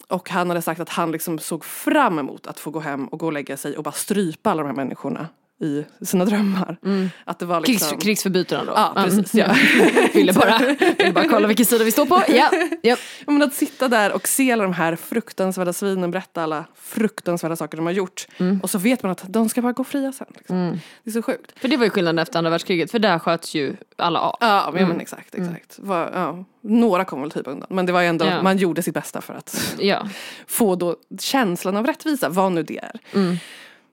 Och 0.08 0.30
han 0.30 0.50
hade 0.50 0.62
sagt 0.62 0.80
att 0.80 0.90
han 0.90 1.12
liksom 1.12 1.40
såg 1.40 1.66
fram 1.66 2.20
emot 2.20 2.48
att 2.48 2.60
få 2.60 2.72
gå 2.72 2.80
hem 2.80 3.08
och 3.08 3.20
gå 3.20 3.26
och 3.26 3.34
lägga 3.34 3.58
sig 3.58 3.78
och 3.78 3.84
bara 3.84 3.92
strypa 3.92 4.52
alla 4.52 4.64
de 4.64 4.68
här 4.68 4.76
människorna 4.76 5.28
i 5.62 5.86
sina 6.02 6.26
drömmar. 6.26 6.78
Att 7.26 7.40
det 7.40 7.46
var 7.46 7.62
liksom... 7.62 7.90
Krigs, 7.90 8.04
krigsförbrytaren 8.04 8.66
då? 8.66 8.72
Ja, 8.76 8.92
precis. 8.96 9.34
Ja. 9.34 9.56
ville, 10.14 10.34
bara, 10.34 10.58
ville 10.98 11.12
bara 11.14 11.28
kolla 11.28 11.48
vilken 11.48 11.66
sida 11.66 11.84
vi 11.84 11.92
står 11.92 12.06
på. 12.06 12.24
Ja, 12.34 12.52
ja. 12.82 12.96
Men 13.26 13.42
att 13.42 13.54
sitta 13.54 13.88
där 13.88 14.12
och 14.12 14.28
se 14.28 14.52
alla 14.52 14.64
de 14.64 14.74
här 14.74 14.96
fruktansvärda 14.96 15.74
svinen 15.74 16.12
berätta 16.12 16.44
alla 16.44 16.66
fruktansvärda 16.76 17.56
saker 17.56 17.78
de 17.78 17.86
har 17.86 17.94
gjort. 17.94 18.28
Och 18.64 18.70
så 18.70 18.78
vet 18.78 19.04
man 19.04 19.12
att 19.12 19.24
de 19.28 19.50
ska 19.50 19.62
bara 19.62 19.74
gå 19.74 19.84
fria 19.84 20.12
sen. 20.12 20.28
Liksom. 20.38 20.80
Det 21.04 21.10
är 21.10 21.12
så 21.12 21.22
sjukt. 21.22 21.60
För 21.60 21.68
det 21.68 21.78
var 21.78 21.84
ju 21.86 21.90
skillnaden 21.90 22.20
efter 22.20 22.38
andra 22.38 22.50
världskriget, 22.52 22.92
för 22.92 23.00
där 23.00 23.20
sköts 23.20 23.56
ju 23.56 23.76
alla 23.98 24.20
av. 24.20 24.38
Ja 24.40 24.70
men, 24.74 24.88
men 24.88 25.02
exakt, 25.02 25.36
exakt. 25.36 25.80
Var, 25.80 26.12
ja, 26.14 26.46
några 26.62 27.06
kom 27.06 27.22
väl 27.22 27.32
typ 27.32 27.48
undan. 27.48 27.68
Men 27.70 27.86
det 27.86 27.92
var 27.92 28.02
ju 28.02 28.08
ändå, 28.08 28.26
Ja. 28.26 28.42
man 28.42 28.58
gjorde 28.58 28.84
sitt 28.84 28.94
bästa 28.94 29.22
för 29.22 29.34
att 29.34 29.74
få 30.48 30.76
då 30.76 30.96
känslan 31.20 31.78
av 31.78 31.88
rättvisa, 31.88 32.30
vad 32.30 32.52
nu 32.52 32.64
det 32.64 32.78
är. 32.78 33.00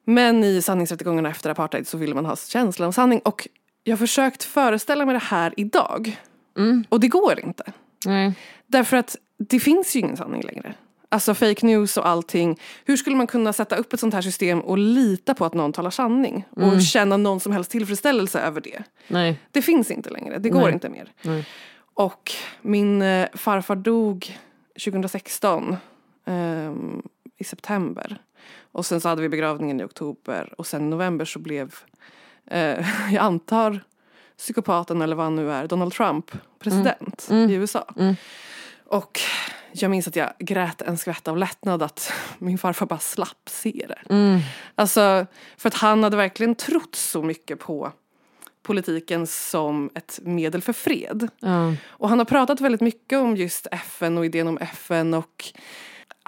Men 0.09 0.45
i 0.45 0.63
sanningsrättegångarna 0.63 1.29
efter 1.29 1.51
apartheid 1.51 1.89
så 1.89 1.99
ville 1.99 2.15
man 2.15 2.27
ha 2.27 2.37
känslan 2.37 2.89
av 2.89 2.93
sanning. 2.93 3.21
Och 3.25 3.49
jag 3.85 3.93
har 3.93 3.99
försökt 3.99 4.45
föreställa 4.45 5.07
mig 5.07 5.13
det 5.13 5.19
här 5.19 5.55
idag. 5.57 6.21
Och 6.89 7.01
det 7.01 7.09
går 7.09 7.41
inte. 7.41 7.73
Nej. 8.07 8.35
Därför 8.67 8.97
att 8.97 9.17
det 9.39 9.61
finns 9.61 9.97
ju 9.97 10.01
ingen 10.01 10.17
sanning 10.17 10.43
längre. 10.43 10.75
Alltså 11.09 11.35
fake 11.35 11.67
news 11.67 11.97
och 11.97 12.07
allting. 12.07 12.61
Hur 12.85 12.97
skulle 12.97 13.17
man 13.17 13.27
kunna 13.27 13.53
sätta 13.53 13.77
upp 13.77 13.93
ett 13.93 14.01
sånt 14.01 14.15
här 14.15 14.23
system 14.23 14.61
och 14.61 14.79
lita 14.79 15.35
på 15.35 15.45
att 15.45 15.55
någon 15.55 15.73
talar 15.73 15.91
sanning? 15.91 16.45
Och 16.51 16.83
känna 16.83 17.17
någon 17.17 17.41
som 17.41 17.53
helst 17.53 17.71
tillfredsställelse 17.71 18.41
över 18.41 18.61
det? 18.61 18.83
Nej. 19.09 19.41
Det 19.51 19.63
finns 19.63 19.91
inte 19.91 20.11
längre, 20.11 20.39
det 20.39 20.51
går 20.51 20.61
Nej. 20.61 20.73
inte 20.73 20.89
mer. 20.89 21.13
Nej. 21.23 21.47
Och 21.95 22.33
min 22.63 23.03
eh, 23.03 23.29
farfar 23.35 23.77
dog 23.77 24.39
2016 24.85 25.77
ehm, 26.27 27.03
i 27.39 27.45
september. 27.45 28.19
Och 28.73 28.87
sen 28.87 29.01
så 29.01 29.09
hade 29.09 29.23
vi 29.23 29.29
begravningen 29.29 29.81
i 29.81 29.85
oktober 29.85 30.55
och 30.59 30.67
sen 30.67 30.87
i 30.87 30.91
november 30.91 31.25
så 31.25 31.39
blev, 31.39 31.75
eh, 32.47 32.87
jag 33.13 33.23
antar 33.23 33.81
psykopaten 34.39 35.03
eller 35.03 35.17
vad 35.17 35.27
han 35.27 35.37
nu 35.37 35.53
är, 35.53 35.67
Donald 35.67 35.93
Trump 35.93 36.31
president 36.59 37.29
i 37.31 37.55
USA. 37.55 37.95
Och 38.85 39.21
jag 39.73 39.91
minns 39.91 40.09
att 40.09 40.17
jag 40.17 40.33
grät 40.39 40.83
en 40.83 40.99
skvätt 40.99 41.29
av 41.29 41.37
lättnad 41.37 41.83
att 41.83 42.13
min 42.39 42.59
farfar 42.59 42.87
bara 42.87 42.99
slapp 42.99 43.49
se 43.51 43.87
det. 43.89 44.15
Alltså, 44.75 45.27
för 45.57 45.69
att 45.69 45.75
han 45.75 46.03
hade 46.03 46.17
verkligen 46.17 46.55
trott 46.55 46.95
så 46.95 47.23
mycket 47.23 47.59
på 47.59 47.93
politiken 48.67 49.27
som 49.27 49.91
ett 49.95 50.19
medel 50.23 50.63
för 50.63 50.73
fred. 50.73 51.29
Ja. 51.41 51.75
Och 51.89 52.09
han 52.09 52.19
har 52.19 52.27
pratat 52.27 52.61
väldigt 52.61 52.81
mycket 52.81 53.19
om 53.19 53.37
just 53.37 53.67
FN 53.71 54.19
och 54.19 54.27
idén 54.27 54.49
om 54.49 54.59
FN 54.59 55.15
och 55.15 55.45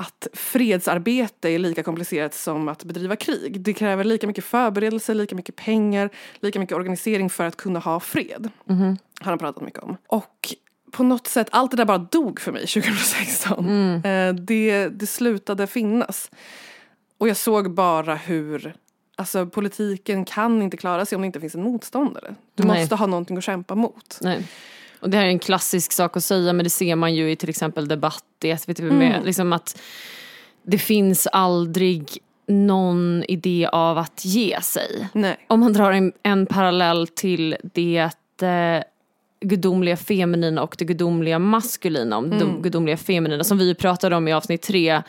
att 0.00 0.26
fredsarbete 0.32 1.48
är 1.50 1.58
lika 1.58 1.82
komplicerat 1.82 2.34
som 2.34 2.68
att 2.68 2.84
bedriva 2.84 3.16
krig. 3.16 3.60
Det 3.60 3.72
kräver 3.72 4.04
lika 4.04 4.26
mycket 4.26 4.44
förberedelse, 4.44 5.14
lika 5.14 5.34
mycket 5.34 5.56
pengar, 5.56 6.10
lika 6.40 6.60
mycket 6.60 6.76
organisering 6.76 7.30
för 7.30 7.44
att 7.44 7.56
kunna 7.56 7.78
ha 7.78 8.00
fred. 8.00 8.48
Han 8.66 8.98
har 9.20 9.36
pratat 9.36 9.62
mycket 9.62 9.82
om. 9.82 9.96
Och 10.06 10.54
på 10.92 11.02
något 11.02 11.26
sätt, 11.26 11.46
allt 11.50 11.70
det 11.70 11.76
där 11.76 11.84
bara 11.84 11.98
dog 11.98 12.40
för 12.40 12.52
mig 12.52 12.66
2016. 12.66 13.68
Eh, 14.04 14.34
Det, 14.34 14.88
det 14.88 15.06
slutade 15.06 15.66
finnas. 15.66 16.30
Och 17.18 17.28
jag 17.28 17.36
såg 17.36 17.74
bara 17.74 18.14
hur 18.14 18.74
Alltså 19.16 19.46
politiken 19.46 20.24
kan 20.24 20.62
inte 20.62 20.76
klara 20.76 21.06
sig 21.06 21.16
om 21.16 21.22
det 21.22 21.26
inte 21.26 21.40
finns 21.40 21.54
en 21.54 21.62
motståndare. 21.62 22.34
Du 22.54 22.64
Nej. 22.64 22.80
måste 22.80 22.94
ha 22.94 23.06
någonting 23.06 23.36
att 23.36 23.44
kämpa 23.44 23.74
mot. 23.74 24.18
Nej. 24.22 24.46
Och 25.00 25.10
det 25.10 25.16
här 25.16 25.24
är 25.24 25.28
en 25.28 25.38
klassisk 25.38 25.92
sak 25.92 26.16
att 26.16 26.24
säga 26.24 26.52
men 26.52 26.64
det 26.64 26.70
ser 26.70 26.96
man 26.96 27.14
ju 27.14 27.30
i 27.30 27.36
till 27.36 27.48
exempel 27.48 27.88
debatt 27.88 28.24
i 28.44 28.56
SVT 28.56 28.78
med. 28.78 29.20
Liksom 29.24 29.52
att 29.52 29.80
det 30.62 30.78
finns 30.78 31.26
aldrig 31.26 32.18
någon 32.46 33.24
idé 33.28 33.68
av 33.72 33.98
att 33.98 34.24
ge 34.24 34.60
sig. 34.60 35.08
Nej. 35.12 35.36
Om 35.48 35.60
man 35.60 35.72
drar 35.72 35.92
en, 35.92 36.12
en 36.22 36.46
parallell 36.46 37.08
till 37.08 37.56
det 37.62 38.10
eh, 38.42 38.82
gudomliga 39.40 39.96
feminina 39.96 40.62
och 40.62 40.74
det 40.78 40.84
gudomliga 40.84 41.38
maskulina, 41.38 42.16
om 42.16 42.30
de 42.38 42.62
gudomliga 42.62 42.96
feminina 42.96 43.44
som 43.44 43.58
vi 43.58 43.74
pratade 43.74 44.16
om 44.16 44.28
i 44.28 44.32
avsnitt 44.32 44.62
tre, 44.62 45.02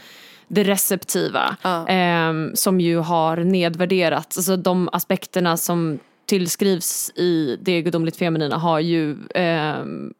det 0.48 0.64
receptiva, 0.64 1.56
Ja. 1.62 1.88
ehm, 1.88 2.52
som 2.56 2.80
ju 2.82 2.98
har 2.98 3.38
nedvärderats. 3.38 4.38
Alltså 4.38 4.56
de 4.58 4.90
aspekterna 4.92 5.58
som 5.58 6.00
tillskrivs 6.30 7.12
i 7.16 7.58
det 7.62 7.82
gudomligt 7.82 8.18
feminina 8.18 8.58
har 8.58 8.80
ju 8.80 9.18
ehm, 9.36 10.14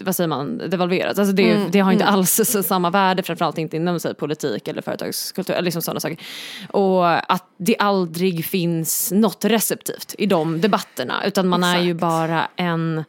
vad 0.00 0.16
säger 0.16 0.28
man, 0.28 0.58
devalverats. 0.58 1.18
Alltså 1.18 1.34
det, 1.34 1.68
det 1.72 1.80
har 1.80 1.92
inte 1.92 2.04
alls 2.04 2.40
så 2.44 2.62
samma 2.62 2.90
värde, 2.90 3.22
framförallt 3.22 3.58
inte 3.58 3.76
inom 3.76 3.98
här, 4.04 4.14
politik 4.14 4.68
eller 4.68 4.82
företagskultur, 4.82 5.54
eller 5.54 5.64
liksom 5.64 5.82
sådana 5.82 6.00
saker. 6.00 6.18
Och 6.68 7.32
att 7.32 7.44
det 7.56 7.76
aldrig 7.78 8.44
finns 8.44 9.12
något 9.12 9.44
receptivt 9.44 10.14
i 10.18 10.26
de 10.26 10.60
debatterna, 10.60 11.24
utan 11.26 11.48
man 11.48 11.64
är 11.64 11.80
ju 11.80 11.90
Exakt. 11.90 12.00
bara 12.00 12.48
en 12.56 13.04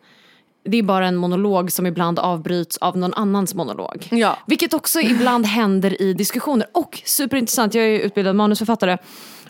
det 0.63 0.77
är 0.77 0.83
bara 0.83 1.07
en 1.07 1.15
monolog 1.15 1.71
som 1.71 1.85
ibland 1.85 2.19
avbryts 2.19 2.77
av 2.77 2.97
någon 2.97 3.13
annans 3.13 3.55
monolog. 3.55 4.07
Ja. 4.11 4.37
Vilket 4.47 4.73
också 4.73 4.99
ibland 4.99 5.45
händer 5.45 6.01
i 6.01 6.13
diskussioner. 6.13 6.67
Och 6.71 7.01
superintressant, 7.05 7.73
jag 7.73 7.85
är 7.85 7.99
utbildad 7.99 8.35
manusförfattare. 8.35 8.97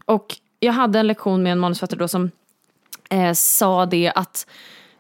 Och 0.06 0.36
jag 0.60 0.74
hade 0.74 1.00
en 1.00 1.08
lektion 1.08 1.44
med 1.44 1.52
en 1.52 1.60
manusförfattare 1.60 2.00
då 2.00 2.08
som 2.08 2.32
eh, 3.10 3.34
sa 3.34 3.86
det 3.86 4.12
att 4.16 4.48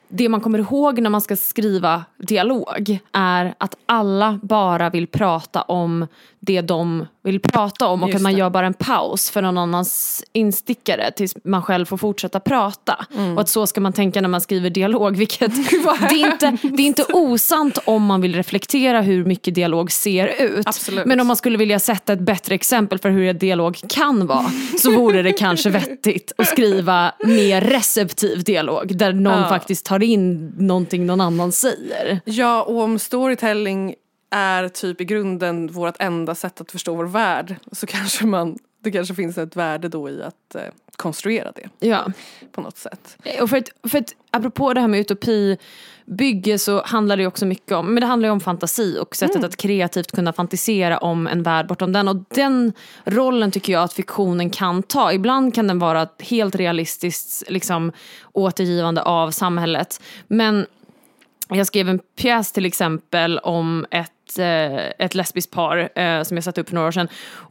det 0.07 0.29
man 0.29 0.41
kommer 0.41 0.59
ihåg 0.59 0.99
när 0.99 1.09
man 1.09 1.21
ska 1.21 1.35
skriva 1.35 2.05
dialog 2.17 2.99
är 3.11 3.55
att 3.57 3.75
alla 3.85 4.39
bara 4.43 4.89
vill 4.89 5.07
prata 5.07 5.61
om 5.61 6.07
det 6.41 6.61
de 6.61 7.05
vill 7.23 7.39
prata 7.39 7.87
om 7.87 8.03
och 8.03 8.09
Just 8.09 8.15
att 8.15 8.21
man 8.21 8.33
det. 8.33 8.39
gör 8.39 8.49
bara 8.49 8.65
en 8.65 8.73
paus 8.73 9.29
för 9.29 9.41
någon 9.41 9.57
annans 9.57 10.23
instickare 10.33 11.11
tills 11.11 11.33
man 11.43 11.63
själv 11.63 11.85
får 11.85 11.97
fortsätta 11.97 12.39
prata. 12.39 13.05
Mm. 13.15 13.33
Och 13.35 13.41
att 13.41 13.49
så 13.49 13.67
ska 13.67 13.81
man 13.81 13.93
tänka 13.93 14.21
när 14.21 14.29
man 14.29 14.41
skriver 14.41 14.69
dialog 14.69 15.17
vilket 15.17 15.51
det 16.09 16.21
är, 16.21 16.31
inte, 16.31 16.57
det 16.63 16.83
är 16.83 16.87
inte 16.87 17.03
osant 17.13 17.77
om 17.85 18.05
man 18.05 18.21
vill 18.21 18.35
reflektera 18.35 19.01
hur 19.01 19.25
mycket 19.25 19.55
dialog 19.55 19.91
ser 19.91 20.27
ut. 20.41 20.67
Absolut. 20.67 21.05
Men 21.05 21.19
om 21.19 21.27
man 21.27 21.35
skulle 21.35 21.57
vilja 21.57 21.79
sätta 21.79 22.13
ett 22.13 22.19
bättre 22.19 22.55
exempel 22.55 22.99
för 22.99 23.09
hur 23.09 23.27
en 23.29 23.37
dialog 23.37 23.77
kan 23.89 24.27
vara 24.27 24.51
så 24.79 24.91
vore 24.91 25.21
det 25.21 25.31
kanske 25.31 25.69
vettigt 25.69 26.31
att 26.37 26.47
skriva 26.47 27.11
mer 27.25 27.61
receptiv 27.61 28.43
dialog 28.43 28.97
där 28.97 29.13
någon 29.13 29.39
Ja. 29.41 29.49
faktiskt 29.49 29.85
tar 29.85 30.03
in 30.03 30.53
någonting 30.57 31.05
någon 31.05 31.21
annan 31.21 31.51
säger. 31.51 32.19
Ja, 32.25 32.63
och 32.63 32.81
om 32.81 32.99
storytelling 32.99 33.95
är 34.29 34.67
typ 34.67 35.01
i 35.01 35.05
grunden 35.05 35.67
vårt 35.67 35.95
enda 35.99 36.35
sätt 36.35 36.61
att 36.61 36.71
förstå 36.71 36.95
vår 36.95 37.05
värld 37.05 37.55
så 37.71 37.85
kanske 37.85 38.25
man, 38.25 38.57
det 38.83 38.91
kanske 38.91 39.15
finns 39.15 39.37
ett 39.37 39.55
värde 39.55 39.89
då 39.89 40.09
i 40.09 40.23
att 40.23 40.55
eh, 40.55 40.61
konstruera 40.95 41.51
det 41.51 41.87
Ja. 41.87 42.05
på 42.51 42.61
något 42.61 42.77
sätt. 42.77 43.17
Och 43.41 43.49
för 43.49 43.57
att, 43.57 43.69
för 43.91 43.97
att, 43.97 44.15
apropå 44.31 44.73
det 44.73 44.81
här 44.81 44.87
med 44.87 44.99
utopibygge 44.99 46.59
så 46.59 46.81
handlar 46.85 47.17
det 47.17 47.27
också 47.27 47.45
mycket 47.45 47.71
om, 47.71 47.93
men 47.93 48.01
det 48.01 48.07
handlar 48.07 48.27
ju 48.29 48.33
om 48.33 48.39
fantasi 48.39 48.97
och 49.01 49.15
sättet 49.15 49.43
att 49.43 49.57
kreativt 49.57 50.11
kunna 50.11 50.33
fantisera 50.33 50.97
om 50.97 51.27
en 51.27 51.43
värld 51.43 51.67
bortom 51.67 51.93
den. 51.93 52.07
Och 52.07 52.17
den 52.29 52.73
rollen 53.05 53.51
tycker 53.51 53.73
jag 53.73 53.83
att 53.83 53.93
fiktionen 53.93 54.49
kan 54.49 54.83
ta. 54.83 55.13
Ibland 55.13 55.55
kan 55.55 55.67
den 55.67 55.79
vara 55.79 56.07
helt 56.19 56.55
realistiskt 56.55 57.49
liksom, 57.49 57.91
återgivande 58.33 59.01
av 59.01 59.31
samhället. 59.31 60.01
Men 60.27 60.65
jag 61.49 61.67
skrev 61.67 61.89
en 61.89 61.99
pjäs 61.99 62.51
till 62.51 62.65
exempel 62.65 63.39
om 63.39 63.85
ett, 63.91 64.11
eh, 64.37 64.89
ett 64.99 65.15
lesbiskt 65.15 65.51
par 65.51 65.99
eh, 65.99 66.23
som 66.23 66.37
jag 66.37 66.43
satte 66.43 66.61
upp 66.61 66.69
för 66.69 66.75
några 66.75 66.87
år 66.87 66.91
sedan. 66.91 67.07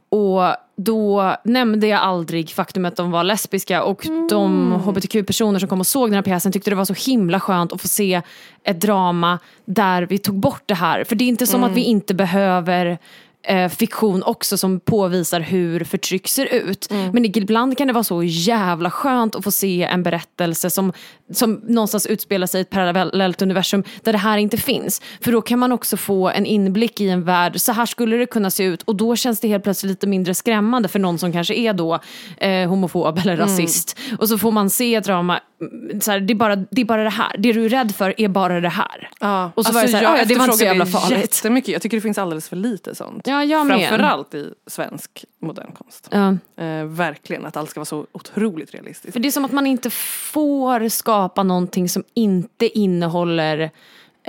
Och 0.09 0.41
då 0.75 1.35
nämnde 1.43 1.87
jag 1.87 1.99
aldrig 1.99 2.49
faktumet 2.49 2.93
att 2.93 2.97
de 2.97 3.11
var 3.11 3.23
lesbiska 3.23 3.83
och 3.83 4.07
de 4.29 4.71
hbtq-personer 4.71 5.59
som 5.59 5.69
kom 5.69 5.79
och 5.79 5.87
såg 5.87 6.09
den 6.09 6.15
här 6.15 6.21
pjäsen 6.21 6.51
tyckte 6.51 6.69
det 6.69 6.75
var 6.75 6.85
så 6.85 7.11
himla 7.11 7.39
skönt 7.39 7.73
att 7.73 7.81
få 7.81 7.87
se 7.87 8.21
ett 8.63 8.81
drama 8.81 9.39
där 9.65 10.01
vi 10.01 10.17
tog 10.17 10.35
bort 10.35 10.63
det 10.65 10.73
här. 10.73 11.03
För 11.03 11.15
det 11.15 11.23
är 11.23 11.27
inte 11.27 11.47
som 11.47 11.63
att 11.63 11.71
vi 11.71 11.81
inte 11.81 12.13
behöver 12.13 12.97
eh, 13.49 13.69
fiktion 13.69 14.23
också 14.23 14.57
som 14.57 14.79
påvisar 14.79 15.39
hur 15.39 15.83
förtryck 15.83 16.27
ser 16.27 16.45
ut. 16.45 16.87
Men 17.13 17.25
ibland 17.25 17.77
kan 17.77 17.87
det 17.87 17.93
vara 17.93 18.03
så 18.03 18.23
jävla 18.23 18.91
skönt 18.91 19.35
att 19.35 19.43
få 19.43 19.51
se 19.51 19.83
en 19.83 20.03
berättelse 20.03 20.69
som, 20.69 20.93
som 21.33 21.53
någonstans 21.67 22.05
utspelar 22.05 22.47
sig 22.47 22.59
i 22.59 22.61
ett 22.61 22.69
parallellt 22.69 23.41
universum 23.41 23.83
där 24.03 24.11
det 24.11 24.17
här 24.17 24.37
inte 24.37 24.57
finns. 24.57 25.01
För 25.21 25.31
då 25.31 25.41
kan 25.41 25.59
man 25.59 25.71
också 25.71 25.97
få 25.97 26.29
en 26.29 26.45
inblick 26.45 27.01
i 27.01 27.09
en 27.09 27.23
värld, 27.23 27.59
så 27.59 27.71
här 27.71 27.85
skulle 27.85 28.17
det 28.17 28.25
kunna 28.25 28.51
se 28.51 28.63
ut 28.63 28.81
och 28.81 28.95
då 28.95 29.15
känns 29.15 29.39
det 29.39 29.47
helt 29.47 29.63
plötsligt 29.63 29.89
lite 29.89 30.07
mindre 30.07 30.33
skrämmande 30.35 30.89
för 30.89 30.99
någon 30.99 31.17
som 31.19 31.31
kanske 31.31 31.53
är 31.53 31.73
då 31.73 31.99
eh, 32.37 32.69
homofob 32.69 33.17
eller 33.17 33.37
rasist. 33.37 33.97
Och 34.19 34.29
så 34.29 34.37
får 34.37 34.51
man 34.51 34.69
se 34.69 34.95
ett 34.95 35.03
drama, 35.03 35.39
mm, 35.61 36.01
så 36.01 36.11
här, 36.11 36.19
det, 36.19 36.33
är 36.33 36.35
bara, 36.35 36.55
det 36.55 36.81
är 36.81 36.85
bara 36.85 37.03
det 37.03 37.09
här, 37.09 37.35
det 37.37 37.53
du 37.53 37.65
är 37.65 37.69
rädd 37.69 37.95
för 37.95 38.13
är 38.21 38.27
bara 38.27 38.59
det 38.61 38.69
här. 38.69 39.09
Ja, 39.19 39.51
Och 39.55 39.65
så 39.65 39.71
var 39.73 39.81
det 39.81 39.87
så 39.87 39.95
här, 39.97 40.03
jag 40.03 40.11
"Ah, 40.13 40.17
ja, 40.17 40.25
det 40.25 40.35
var 40.35 40.45
inte 40.45 40.57
så 40.57 40.63
jävla 40.63 40.85
farligt." 40.85 41.19
Jättemycket. 41.21 41.69
Jag 41.69 41.81
tycker 41.81 41.97
det 41.97 42.01
finns 42.01 42.17
alldeles 42.17 42.49
för 42.49 42.55
lite 42.55 42.95
sånt. 42.95 43.27
Ja, 43.27 43.38
jag. 43.43 43.67
Framförallt 43.67 44.33
i 44.33 44.53
svensk 44.67 45.25
modern 45.39 45.71
konst. 45.71 46.09
Ja. 46.11 46.37
Eh, 46.63 46.85
verkligen, 46.85 47.45
att 47.45 47.57
allt 47.57 47.69
ska 47.69 47.79
vara 47.79 47.85
så 47.85 48.07
otroligt 48.11 48.73
realistiskt. 48.73 49.13
För 49.13 49.19
det 49.19 49.27
är 49.27 49.31
som 49.31 49.45
att 49.45 49.51
man 49.51 49.67
inte 49.67 49.89
får 49.89 50.89
skapa 50.89 51.43
någonting 51.43 51.89
som 51.89 52.03
inte 52.13 52.79
innehåller 52.79 53.71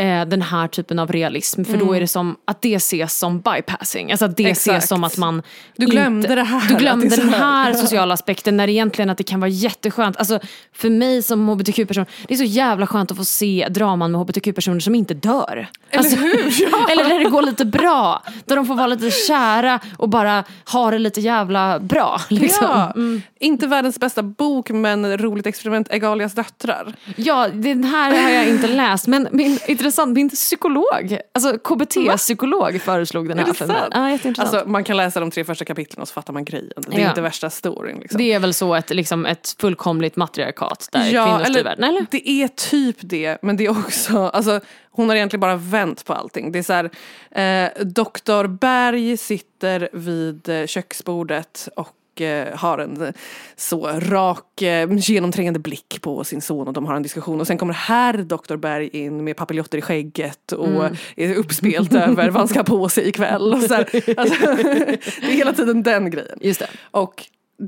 eh, 0.01 0.25
den 0.25 0.43
här 0.43 0.69
typen 0.69 0.99
av 0.99 1.13
realism. 1.13 1.65
För 1.65 1.77
då 1.77 1.93
är 1.97 2.01
det 2.01 2.07
som 2.07 2.37
att 2.45 2.63
det 2.63 2.75
ses 2.75 3.19
som 3.19 3.41
bypassing. 3.41 4.11
Alltså 4.11 4.25
att 4.25 4.37
det 4.37 4.43
Mm. 4.43 4.51
Exakt. 4.53 4.77
ses 4.77 4.89
som 4.89 5.05
att 5.05 5.17
man 5.17 5.43
Du 5.77 5.87
glömde 5.87 6.35
det 6.35 6.43
här, 6.43 6.69
Du 6.69 6.75
glömde 6.75 7.17
den 7.17 7.29
här. 7.29 7.39
här 7.39 7.73
sociala 7.83 8.15
aspekten 8.15 8.57
när 8.57 8.69
egentligen 8.69 9.11
att 9.11 9.19
det 9.19 9.25
kan 9.25 9.41
vara 9.41 9.49
jätteskönt. 9.51 10.17
Alltså 10.17 10.41
för 10.73 10.91
mig 10.91 11.23
som 11.23 11.49
hbtq-person, 11.49 12.07
det 12.29 12.35
är 12.35 12.39
så 12.39 12.45
jävla 12.45 12.87
skönt 12.87 13.11
att 13.11 13.17
få 13.17 13.25
se 13.25 13.67
draman 13.71 14.13
med 14.13 14.21
hbtq-personer 14.21 14.81
som 14.81 14.95
inte 14.95 15.15
dör. 15.15 15.69
Alltså, 15.97 16.17
eller 16.91 17.09
där 17.09 17.25
det 17.25 17.31
går 17.31 17.43
lite 17.43 17.65
bra. 17.65 18.23
Där 18.45 18.57
de 18.57 18.67
får 18.67 18.75
vara 18.75 18.87
lite 18.87 19.11
kära 19.11 19.81
och 19.97 20.09
bara 20.09 20.45
ha 20.73 20.91
det 20.91 20.99
lite 20.99 21.21
jävla 21.21 21.81
bra. 21.81 22.21
Liksom. 22.29 22.67
Ja, 22.71 22.93
inte 23.41 23.67
världens 23.67 24.01
bästa 24.01 24.23
bok 24.23 24.71
men 24.71 25.19
roligt 25.19 25.47
experiment, 25.47 25.89
Egalias 25.91 26.33
döttrar. 26.35 26.95
Ja, 27.17 27.49
den 27.53 27.85
här 27.85 28.23
har 28.23 28.31
jag 28.31 28.49
inte 28.49 28.67
läst 28.69 29.07
men 29.07 29.29
min, 29.33 29.59
intressant, 29.67 29.90
min 30.07 30.31
psykolog, 30.31 31.19
alltså 31.35 31.59
KBT-psykolog 31.59 32.81
föreslog 32.81 33.29
den 33.29 33.39
Är 33.39 33.45
här 33.45 33.53
sant? 33.53 33.73
Ja, 33.91 34.11
jätteintressant. 34.11 34.55
Alltså, 34.55 34.69
man 34.71 34.85
kan 34.85 34.97
läsa 34.97 35.21
de 35.21 35.31
tre 35.31 35.45
första 35.45 35.65
kapitlen 35.65 36.03
och 36.03 36.09
så 36.09 36.15
fattar 36.15 36.33
man 36.33 36.45
grejen. 36.45 36.73
Det 36.77 36.97
är 36.97 37.01
Ja. 37.01 37.09
inte 37.09 37.21
värsta 37.21 37.51
storyn. 37.51 37.99
Liksom. 38.01 38.19
det 38.19 38.33
är 38.33 38.39
väl 38.39 38.55
så 38.55 38.75
ett, 38.75 38.91
liksom, 38.91 39.27
ett 39.27 39.57
fullkomligt 39.61 40.17
matriarkat 40.17 40.89
där 40.93 41.11
kvinnor 41.11 41.45
styr 41.45 41.65
världen, 41.65 41.85
eller? 41.85 42.07
Det 42.11 42.29
är 42.31 42.49
typ 42.49 42.97
det, 43.01 43.39
men 43.43 43.57
det 43.57 43.67
är 43.67 43.71
också, 43.71 44.19
alltså, 44.27 44.61
hon 44.91 45.09
har 45.09 45.17
egentligen 45.17 45.41
bara 45.41 45.57
vänt 45.57 46.05
på 46.05 46.13
allting. 46.15 46.53
Det 46.53 46.59
är 46.59 46.63
så 46.63 46.73
här, 46.73 46.91
eh, 47.31 47.85
Doktor 47.87 48.47
Berg 48.47 49.17
sitter 49.17 49.89
vid 49.93 50.49
eh, 50.49 50.67
köksbordet 50.67 51.69
och 51.77 51.89
eh, 52.21 52.57
har 52.59 52.79
en 52.79 53.03
eh, 53.03 53.13
så 53.57 53.87
rak 53.87 54.63
eh, 54.63 54.89
genomträngande 54.97 55.59
blick 55.61 55.99
på 56.01 56.25
sin 56.25 56.41
son 56.41 56.69
och 56.69 56.73
de 56.75 56.87
har 56.87 56.95
en 56.95 57.03
diskussion 57.03 57.41
och 57.41 57.47
sen 57.47 57.59
kommer 57.59 57.75
herr 57.75 58.13
Doktor 58.19 58.57
Berg 58.57 58.89
in 58.93 59.25
med 59.25 59.37
papiljotter 59.37 59.79
i 59.79 59.83
skägget 59.83 60.53
och 60.53 60.69
Mm. 60.69 60.97
är 61.17 61.35
uppspelt 61.35 61.95
över 61.95 62.31
vad 62.31 62.41
han 62.41 62.49
ska 62.49 62.59
ha 62.59 62.65
på 62.65 62.89
sig 62.89 63.09
ikväll. 63.09 63.55
Och 63.55 63.63
så 63.63 63.75
alltså, 63.75 63.97
det 64.17 65.23
är 65.23 65.33
hela 65.33 65.53
tiden 65.53 65.83
den 65.83 66.11
grejen. 66.11 66.39
Just 66.41 66.61
det. 66.61 66.69
Och 66.91 67.25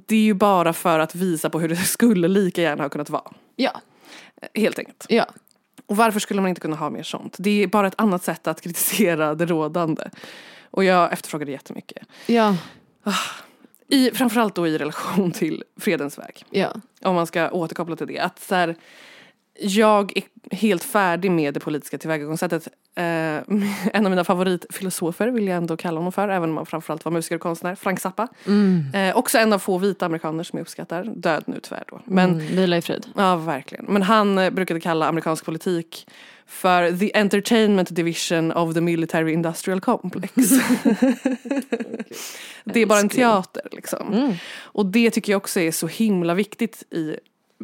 det 0.07 0.16
är 0.16 0.20
ju 0.24 0.34
bara 0.34 0.72
för 0.72 0.99
att 0.99 1.14
visa 1.14 1.51
på 1.51 1.61
hur 1.61 1.68
det 1.68 1.76
skulle 1.76 2.28
lika 2.28 2.62
gärna 2.62 2.82
ha 2.84 2.88
kunnat 2.88 3.11
vara. 3.11 3.32
Ja. 3.57 3.80
Helt 4.55 4.78
enkelt. 4.78 5.07
ja. 5.09 5.26
Och 5.86 5.97
varför 5.97 6.20
skulle 6.20 6.40
man 6.40 6.49
inte 6.49 6.61
kunna 6.61 6.76
ha 6.76 6.90
mer 6.90 7.03
sånt? 7.03 7.36
Det 7.38 7.62
är 7.62 7.66
bara 7.66 7.86
ett 7.86 7.95
annat 8.01 8.24
sätt 8.24 8.47
att 8.47 8.61
kritisera 8.61 9.34
det 9.34 9.47
rådande. 9.47 10.03
Och 10.70 10.84
jag 10.84 11.12
efterfrågar 11.12 11.47
det 11.47 11.53
jättemycket. 11.53 12.07
Ja. 12.26 12.57
I, 13.93 14.11
framförallt 14.14 14.55
då 14.55 14.66
i 14.66 14.78
relation 14.78 15.32
till 15.32 15.64
Fredens 15.80 16.18
väg. 16.18 16.45
Ja. 16.51 16.72
Om 17.03 17.14
man 17.14 17.26
ska 17.26 17.51
återkoppla 17.51 17.97
till 17.97 18.07
det. 18.07 18.18
Att 18.18 18.40
så 18.40 18.55
här, 18.55 18.76
jag 19.61 20.12
är 20.16 20.57
helt 20.57 20.84
färdig 20.84 21.30
med 21.30 21.55
det 21.55 21.61
politiska 21.61 21.99
tillvägagångssättet. 21.99 22.68
Eh, 22.95 23.05
en 23.93 24.07
av 24.07 24.11
mina 24.11 24.24
favoritfilosofer 24.24 25.28
vill 25.28 25.47
jag 25.47 25.57
ändå 25.57 25.76
kalla 25.76 26.01
honom 26.01 26.12
för, 26.12 26.28
även 26.28 26.51
om 26.51 26.57
han 26.57 26.66
framförallt 26.66 27.05
var 27.05 27.12
musiker 27.12 27.34
och 27.34 27.40
konstnär. 27.43 27.74
Frank 27.74 28.01
Zappa. 28.01 28.28
Eh, 28.95 29.16
också 29.16 29.38
en 29.38 29.53
av 29.53 29.59
få 29.59 29.78
vita 29.78 30.07
amerikaner 30.07 30.45
som 30.45 30.57
jag 30.57 30.62
uppskattar. 30.62 31.05
Död 31.05 31.45
nu 31.47 31.61
tyvärr 31.62 31.84
då. 31.88 32.01
Men 32.05 32.30
Mm, 32.30 32.47
vila 32.47 32.76
i 32.76 32.82
frid. 32.82 33.07
Ja, 33.16 33.36
verkligen. 33.36 33.84
Men 33.88 34.03
han 34.03 34.38
eh, 34.38 34.51
brukade 34.51 34.80
kalla 34.80 35.07
amerikansk 35.07 35.45
politik 35.45 36.07
för 36.47 36.93
the 36.93 37.11
entertainment 37.14 37.95
division 37.95 38.53
of 38.53 38.74
the 38.74 38.80
military 38.80 39.32
industrial 39.32 39.80
complex. 39.80 40.34
det 42.64 42.80
är 42.80 42.86
bara 42.86 43.01
en 43.01 43.09
teater 43.09 43.68
liksom. 43.72 44.36
Och 44.61 44.86
det 44.86 45.11
tycker 45.11 45.32
jag 45.32 45.36
också 45.36 45.61
är 45.61 45.70
så 45.70 45.86
himla 45.86 46.34
viktigt 46.34 46.82
i 46.90 47.16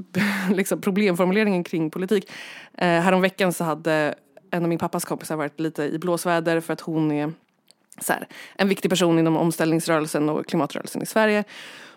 liksom, 0.55 0.81
problemformuleringen 0.81 1.65
kring 1.65 1.91
politik. 1.91 2.31
Eh, 2.79 2.87
häromveckan 2.87 3.53
så 3.53 3.65
hade 3.65 4.15
en 4.51 4.63
av 4.63 4.69
min 4.69 4.79
pappas 4.79 5.05
kompisar 5.05 5.37
varit 5.37 5.61
lite 5.61 5.85
i 5.85 5.99
blåsväder 5.99 6.61
för 6.61 6.73
att 6.73 6.81
hon 6.81 7.13
är 7.13 7.33
så 8.01 8.13
här, 8.13 8.29
en 8.57 8.69
viktig 8.69 8.91
person 8.91 9.19
inom 9.19 9.37
omställningsrörelsen 9.37 10.29
och 10.29 10.47
klimatrörelsen 10.47 11.03
i 11.03 11.07
Sverige. 11.07 11.45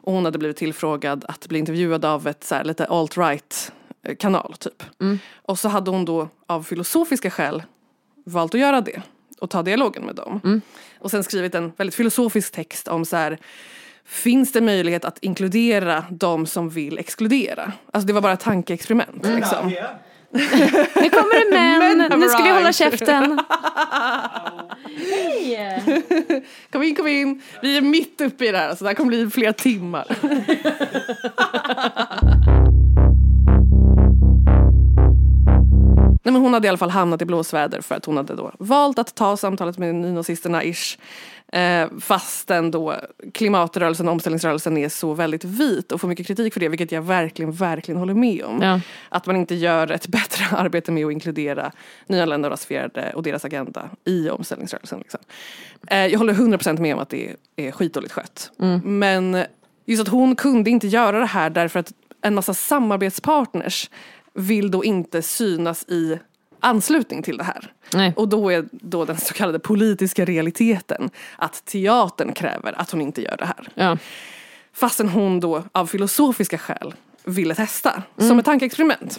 Och 0.03 0.13
hon 0.13 0.25
hade 0.25 0.38
blivit 0.38 0.57
tillfrågad 0.57 1.25
att 1.27 1.47
bli 1.47 1.59
intervjuad 1.59 2.05
av 2.05 2.27
ett 2.27 2.43
så 2.43 2.55
här, 2.55 2.63
lite 2.63 2.86
alt-right 2.86 3.71
kanal 4.20 4.56
typ. 4.60 4.84
Och 5.34 5.60
så 5.60 5.70
hade 5.70 5.91
hon 5.91 6.06
då 6.06 6.30
av 6.47 6.64
filosofiska 6.64 7.30
skäl 7.30 7.64
valt 8.26 8.56
att 8.56 8.62
göra 8.62 8.82
det 8.82 9.02
och 9.39 9.49
ta 9.49 9.64
dialogen 9.64 10.04
med 10.04 10.16
dem. 10.16 10.62
Och 10.99 11.12
sen 11.12 11.24
skrivit 11.24 11.56
en 11.56 11.72
väldigt 11.78 11.95
filosofisk 11.95 12.52
text 12.52 12.88
om 12.88 13.06
så 13.06 13.16
här 13.16 13.38
Finns 14.06 14.52
det 14.52 14.62
möjlighet 14.62 15.06
att 15.06 15.18
inkludera 15.22 16.06
de 16.10 16.45
som 16.45 16.70
vill 16.70 16.97
exkludera? 16.97 17.72
Alltså 17.93 18.08
det 18.08 18.14
var 18.14 18.22
bara 18.22 18.34
ett 18.34 18.39
tankeexperiment. 18.39 19.26
Liksom. 19.26 19.74
Nu 20.32 21.10
kommer 21.10 21.45
det 21.45 21.52
män, 21.56 21.97
Men 22.10 22.20
nu 22.20 22.30
ska 22.30 22.43
vi 22.43 22.49
hålla 22.49 22.74
käften. 22.74 23.39
Kom 26.72 26.84
in, 26.84 26.95
kom 26.95 27.08
in. 27.08 27.41
Vi 27.62 27.78
är 27.78 27.82
mitt 27.82 28.22
uppe 28.22 28.45
i 28.45 28.52
det 28.52 28.58
här 28.58 28.76
så 28.76 28.84
det 28.84 28.89
här 28.89 28.95
kommer 28.95 29.08
bli 29.08 29.30
flera 29.30 29.54
timmar. 29.54 30.06
Nej, 36.24 36.34
men 36.34 36.41
hon 36.41 36.53
hade 36.53 36.67
i 36.67 36.69
alla 36.69 36.78
fall 36.78 36.89
hamnat 36.89 37.22
i 37.22 37.26
blåsväder 37.26 37.82
för 37.82 37.95
att 37.95 38.05
hon 38.05 38.17
hade 38.17 38.36
då 38.36 38.51
valt 38.59 38.99
att 38.99 39.15
ta 39.15 39.38
samtalet 39.38 39.78
med 39.78 39.95
nynazisterna 39.95 40.63
ish. 40.63 40.97
Eh, 41.53 41.88
fastän 41.99 42.72
då 42.72 42.95
klimatrörelsen 43.34 44.07
och 44.07 44.11
omställningsrörelsen 44.11 44.78
är 44.78 44.89
så 44.89 45.13
väldigt 45.13 45.43
vit 45.43 45.91
och 45.91 46.01
får 46.01 46.07
mycket 46.07 46.28
kritik 46.28 46.53
för 46.53 46.59
det, 46.59 46.69
vilket 46.69 46.91
jag 46.91 47.01
verkligen, 47.01 47.51
verkligen 47.51 47.99
håller 47.99 48.13
med 48.13 48.43
om. 48.43 48.61
Ja. 48.61 48.80
Att 49.09 49.26
man 49.26 49.36
inte 49.36 49.55
gör 49.55 49.91
ett 49.91 50.07
bättre 50.07 50.45
arbete 50.57 50.91
med 50.91 51.05
att 51.05 51.11
inkludera 51.11 51.72
nyanlända 52.07 52.47
och 52.47 52.51
rasifierade 52.51 53.11
och 53.15 53.24
deras 53.24 53.45
agenda 53.45 53.89
i 54.05 54.30
omställningsrörelsen. 54.30 54.99
Liksom. 54.99 55.19
Eh, 55.88 56.05
jag 56.05 56.19
håller 56.19 56.34
100% 56.34 56.80
med 56.80 56.93
om 56.93 56.99
att 56.99 57.09
det 57.09 57.36
är 57.55 57.72
skitdåligt 57.72 58.13
skött. 58.13 58.51
Men 58.84 59.43
just 59.86 60.01
att 60.01 60.07
hon 60.07 60.36
kunde 60.36 60.69
inte 60.69 60.88
göra 60.88 61.19
det 61.19 61.26
här 61.26 61.49
därför 61.49 61.80
att 61.80 61.93
en 62.22 62.36
massa 62.36 62.53
samarbetspartners 62.53 63.89
vill 64.34 64.71
då 64.71 64.84
inte 64.84 65.21
synas 65.21 65.84
i 65.84 66.19
anslutning 66.59 67.23
till 67.23 67.38
det 67.38 67.43
här. 67.43 67.73
Nej. 67.93 68.13
Och 68.15 68.29
då 68.29 68.49
är 68.51 68.65
då 68.71 69.05
den 69.05 69.17
så 69.17 69.34
kallade 69.34 69.59
politiska 69.59 70.25
realiteten 70.25 71.09
att 71.38 71.65
teatern 71.65 72.34
kräver 72.34 72.82
att 72.82 72.91
hon 72.91 73.01
inte 73.01 73.21
gör 73.21 73.38
det 73.38 73.45
här. 73.45 73.69
Ja. 73.75 73.97
Fastän 74.73 75.09
hon 75.09 75.39
då 75.39 75.63
av 75.71 75.88
filosofiska 75.88 76.57
skäl 76.57 76.93
ville 77.24 77.55
testa 77.55 78.03
som 78.17 78.39
ett 78.39 78.45
tankeexperiment. 78.45 79.17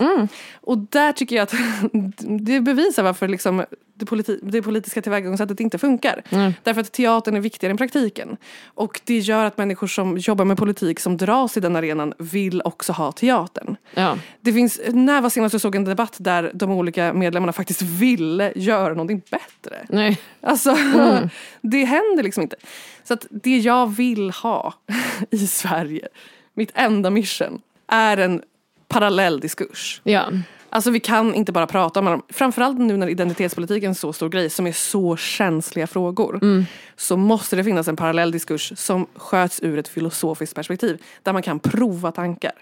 Och 0.61 0.79
där 0.79 1.13
tycker 1.13 1.37
jag 1.37 1.43
att 1.43 1.55
det 2.47 2.61
bevisar 2.61 3.03
varför 3.03 3.29
liksom 3.29 3.65
det, 3.95 4.05
politi- 4.05 4.41
det 4.43 4.63
politiska 4.63 5.03
tillvägagångssättet 5.03 5.61
inte 5.61 5.79
funkar. 5.79 6.23
Därför 6.63 6.81
att 6.81 6.93
teatern 6.93 7.37
är 7.37 7.41
viktigare 7.41 7.71
än 7.71 7.77
praktiken. 7.77 8.37
Och 8.75 9.01
det 9.05 9.19
gör 9.19 9.45
att 9.45 9.59
människor 9.59 9.87
som 9.87 10.19
jobbar 10.19 10.45
med 10.45 10.57
politik 10.57 11.01
som 11.01 11.17
dras 11.17 11.57
i 11.57 11.61
den 11.61 11.77
arenan 11.77 12.15
vill 12.19 12.63
också 12.65 12.93
ha 12.93 13.13
teatern. 13.13 13.77
Ja. 13.95 14.19
Det 14.41 14.53
finns, 14.53 14.81
när 14.89 15.21
var 15.21 15.31
senast 15.31 15.53
du 15.53 15.59
såg 15.59 15.75
en 15.75 15.85
debatt 15.85 16.17
där 16.19 16.51
de 16.55 16.71
olika 16.71 17.13
medlemmarna 17.13 17.53
faktiskt 17.53 17.83
ville 17.83 18.53
göra 18.57 18.89
någonting 18.89 19.23
bättre? 19.31 19.87
Nej. 19.89 20.19
Alltså, 20.41 20.71
det 21.61 21.85
händer 21.85 22.23
liksom 22.23 22.43
inte. 22.43 22.57
Så 23.05 23.15
att 23.15 23.27
det 23.31 23.59
jag 23.59 23.87
vill 23.87 24.31
ha 24.31 24.75
i 25.31 25.47
Sverige, 25.47 26.09
mitt 26.55 26.71
enda 26.75 27.11
mission, 27.11 27.61
är 27.93 28.17
en 28.17 28.43
parallell 28.89 29.41
diskurs. 29.41 30.01
Ja. 30.05 30.29
Alltså 30.75 30.91
vi 30.91 31.01
kan 31.01 31.35
inte 31.35 31.53
bara 31.53 31.67
prata 31.67 32.01
om 32.01 32.07
dem. 32.07 32.23
Framförallt 32.29 32.79
nu 32.79 32.97
när 32.97 33.09
identitetspolitiken 33.09 33.85
är 33.85 33.89
en 33.89 33.95
så 33.95 34.13
stor 34.13 34.29
grej 34.29 34.51
som 34.51 34.67
är 34.67 34.73
så 34.73 35.17
känsliga 35.17 35.87
frågor. 35.87 36.65
Så 36.97 37.17
måste 37.17 37.57
det 37.57 37.65
finnas 37.65 37.89
en 37.89 37.97
parallell 37.97 38.31
diskurs 38.31 38.73
som 38.77 39.07
sköts 39.15 39.61
ur 39.63 39.79
ett 39.79 39.89
filosofiskt 39.89 40.55
perspektiv. 40.55 41.03
Där 41.23 41.33
man 41.33 41.43
kan 41.43 41.59
prova 41.59 42.13
tankar. 42.13 42.53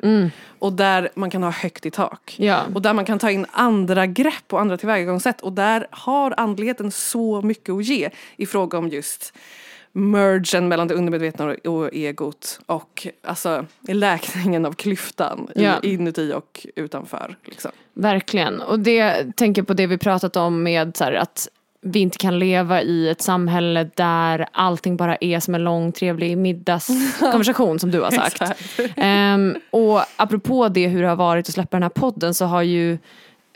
Och 0.59 0.72
där 0.72 1.09
man 1.14 1.31
kan 1.31 1.43
ha 1.43 1.51
högt 1.51 1.87
i 1.87 1.91
tak. 1.91 2.35
Ja. 2.39 2.62
Och 2.74 2.83
där 2.83 2.95
man 2.95 3.05
kan 3.05 3.18
ta 3.18 3.31
in 3.31 3.47
andra 3.53 4.07
grepp 4.07 4.53
och 4.53 4.61
andra 4.61 4.76
tillvägagångssätt. 4.76 5.41
Och 5.41 5.53
där 5.53 5.87
har 5.91 6.35
andligheten 6.37 6.91
så 6.91 7.43
mycket 7.43 7.74
att 7.74 7.85
ge 7.85 8.11
i 8.37 8.47
fråga 8.47 8.78
om 8.78 8.89
just 8.89 9.33
mergen 9.93 10.68
mellan 10.68 10.88
det 10.88 10.95
undermedvetna 10.95 11.57
och- 11.64 11.91
egot 11.93 12.61
och 12.66 13.07
alltså 13.22 13.66
läkningen 13.88 14.66
av 14.66 14.72
klyftan 14.72 15.49
Ja. 15.55 15.74
inuti 15.82 16.32
och 16.32 16.66
utanför. 16.76 17.36
Liksom. 17.45 17.70
Verkligen. 17.95 18.61
Och 18.61 18.80
det 18.80 19.36
tänker 19.36 19.62
på 19.62 19.74
det 19.74 19.86
vi 19.86 19.99
pratat 19.99 20.36
om 20.36 20.62
med 20.62 20.97
så 20.97 21.05
här, 21.05 21.12
att 21.12 21.49
vi 21.82 22.01
inte 22.01 22.18
kan 22.18 22.38
leva 22.38 22.82
i 22.82 23.09
ett 23.09 23.22
samhälle 23.22 23.91
där 23.95 24.47
allting 24.53 24.97
bara 24.97 25.16
är 25.20 25.41
som 25.41 25.55
en 25.55 25.64
lång 25.64 25.93
trevlig 25.93 26.38
middagskonversation 26.38 27.78
som 27.80 27.91
du 27.91 28.01
har 28.01 28.11
sagt. 28.11 28.43
Ehm, 28.97 29.57
och 29.70 30.01
apropå 30.16 30.68
det 30.68 30.88
hur 30.88 31.03
det 31.03 31.09
har 31.09 31.16
varit 31.16 31.49
att 31.49 31.55
släppa 31.55 31.76
den 31.76 31.82
här 31.82 31.91
podden 31.91 32.34
så 32.34 32.45
har 32.45 32.62
ju 32.62 32.99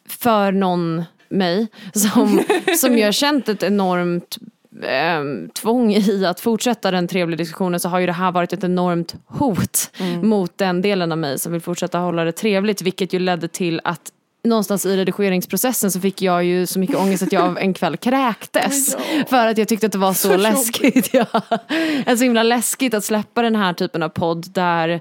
för 0.08 0.52
någon, 0.52 1.04
mig, 1.28 1.66
som, 1.94 2.40
som 2.80 2.98
jag 2.98 3.06
har 3.06 3.12
känt 3.12 3.48
ett 3.48 3.62
enormt 3.62 4.38
ehm, 4.82 5.48
tvång 5.48 5.94
i 5.94 6.26
att 6.26 6.40
fortsätta 6.40 6.90
den 6.90 7.08
trevliga 7.08 7.36
diskussionen 7.36 7.80
så 7.80 7.88
har 7.88 7.98
ju 7.98 8.06
det 8.06 8.12
här 8.12 8.32
varit 8.32 8.52
ett 8.52 8.64
enormt 8.64 9.14
hot 9.26 9.90
mot 10.22 10.58
den 10.58 10.82
delen 10.82 11.12
av 11.12 11.18
mig 11.18 11.38
som 11.38 11.52
vill 11.52 11.60
fortsätta 11.60 11.98
hålla 11.98 12.24
det 12.24 12.32
trevligt 12.32 12.82
vilket 12.82 13.12
ju 13.12 13.18
ledde 13.18 13.48
till 13.48 13.80
att 13.84 14.12
någonstans 14.44 14.86
i 14.86 14.96
redigeringsprocessen 14.96 15.90
så 15.90 16.00
fick 16.00 16.22
jag 16.22 16.44
ju 16.44 16.66
så 16.66 16.78
mycket 16.78 16.96
ångest 16.96 17.22
att 17.22 17.32
jag 17.32 17.62
en 17.62 17.74
kväll 17.74 17.96
kräktes. 17.96 18.96
För 19.28 19.46
att 19.46 19.58
jag 19.58 19.68
tyckte 19.68 19.86
att 19.86 19.92
det 19.92 19.98
var 19.98 20.12
så, 20.12 20.28
Så 20.28 20.36
läskigt. 20.36 21.10
Ja. 21.14 21.26
Alltså 21.32 22.16
så 22.16 22.24
himla 22.24 22.42
läskigt 22.42 22.94
att 22.94 23.04
släppa 23.04 23.42
den 23.42 23.56
här 23.56 23.72
typen 23.72 24.02
av 24.02 24.08
podd 24.08 24.52
där 24.52 25.00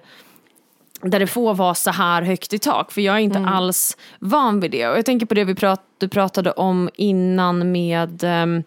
där 1.02 1.20
det 1.20 1.28
får 1.28 1.54
vara 1.54 1.76
så 1.76 1.92
här 1.92 2.22
högt 2.22 2.54
i 2.54 2.60
tak. 2.60 2.92
För 2.92 3.02
jag 3.02 3.16
är 3.16 3.20
inte 3.20 3.40
alls 3.40 3.98
van 4.20 4.60
vid 4.60 4.72
det. 4.72 4.88
Och 4.88 4.98
jag 4.98 5.06
tänker 5.06 5.26
på 5.26 5.34
det 5.34 5.44
vi 5.44 5.56
prat, 5.56 5.82
du 5.98 6.08
pratade 6.08 6.52
om 6.52 6.90
innan 6.96 7.72
med 7.72 8.24
ehm, 8.24 8.64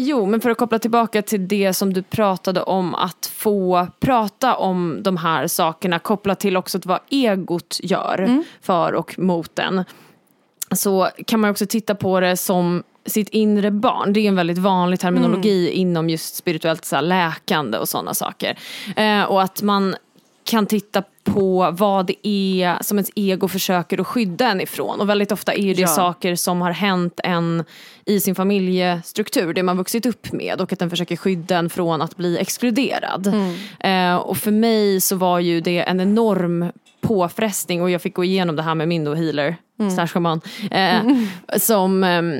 Jo, 0.00 0.26
men 0.26 0.40
för 0.40 0.50
att 0.50 0.58
koppla 0.58 0.78
tillbaka 0.78 1.22
till 1.22 1.48
det 1.48 1.74
som 1.74 1.92
du 1.92 2.02
pratade 2.02 2.62
om 2.62 2.94
att 2.94 3.26
få 3.34 3.88
prata 4.00 4.56
om 4.56 4.98
de 5.02 5.16
här 5.16 5.46
sakerna 5.46 5.98
kopplat 5.98 6.40
till 6.40 6.56
också 6.56 6.78
vad 6.84 7.00
egot 7.10 7.80
gör 7.82 8.42
för 8.62 8.92
och 8.92 9.18
mot 9.18 9.58
en. 9.58 9.84
Så 10.70 11.08
kan 11.26 11.40
man 11.40 11.50
också 11.50 11.66
titta 11.66 11.94
på 11.94 12.20
det 12.20 12.36
som 12.36 12.82
sitt 13.06 13.28
inre 13.28 13.70
barn. 13.70 14.12
Det 14.12 14.20
är 14.20 14.28
en 14.28 14.36
väldigt 14.36 14.58
vanlig 14.58 15.00
terminologi 15.00 15.70
inom 15.70 16.10
just 16.10 16.34
spirituellt 16.34 16.84
så 16.84 17.00
läkande 17.00 17.78
och 17.78 17.88
sådana 17.88 18.14
saker. 18.14 18.58
Eh, 18.96 19.22
och 19.22 19.42
att 19.42 19.62
man 19.62 19.96
kan 20.44 20.66
titta 20.66 21.02
på 21.34 21.70
vad 21.72 22.06
det 22.06 22.28
är 22.28 22.82
som 22.82 22.98
ens 22.98 23.10
ego 23.14 23.48
försöker 23.48 24.00
att 24.00 24.06
skydda 24.06 24.48
en 24.48 24.60
ifrån. 24.60 25.00
Och 25.00 25.08
väldigt 25.08 25.32
ofta 25.32 25.54
är 25.54 25.74
det 25.74 25.80
Ja. 25.80 25.86
saker 25.88 26.34
som 26.36 26.60
har 26.60 26.70
hänt 26.72 27.20
en 27.24 27.64
i 28.04 28.20
sin 28.20 28.34
familjestruktur, 28.34 29.54
det 29.54 29.62
man 29.62 29.76
vuxit 29.76 30.06
upp 30.06 30.32
med 30.32 30.60
och 30.60 30.72
att 30.72 30.78
den 30.78 30.90
försöker 30.90 31.16
skydda 31.16 31.56
en 31.58 31.70
från 31.70 32.02
att 32.02 32.16
bli 32.16 32.38
exkluderad. 32.38 33.26
Eh, 33.80 34.16
och 34.16 34.36
för 34.36 34.50
mig 34.50 35.00
så 35.00 35.16
var 35.16 35.38
ju 35.38 35.60
det 35.60 35.78
en 35.80 36.00
enorm 36.00 36.72
påfrestning 37.00 37.82
och 37.82 37.90
jag 37.90 38.02
fick 38.02 38.14
gå 38.14 38.24
igenom 38.24 38.56
det 38.56 38.62
här 38.62 38.74
med 38.74 38.88
min 38.88 39.04
då 39.04 39.14
healer, 39.14 39.56
slash 39.94 40.06
shaman, 40.06 40.40
eh, 40.70 40.98
som 41.56 42.04
ehm, 42.04 42.36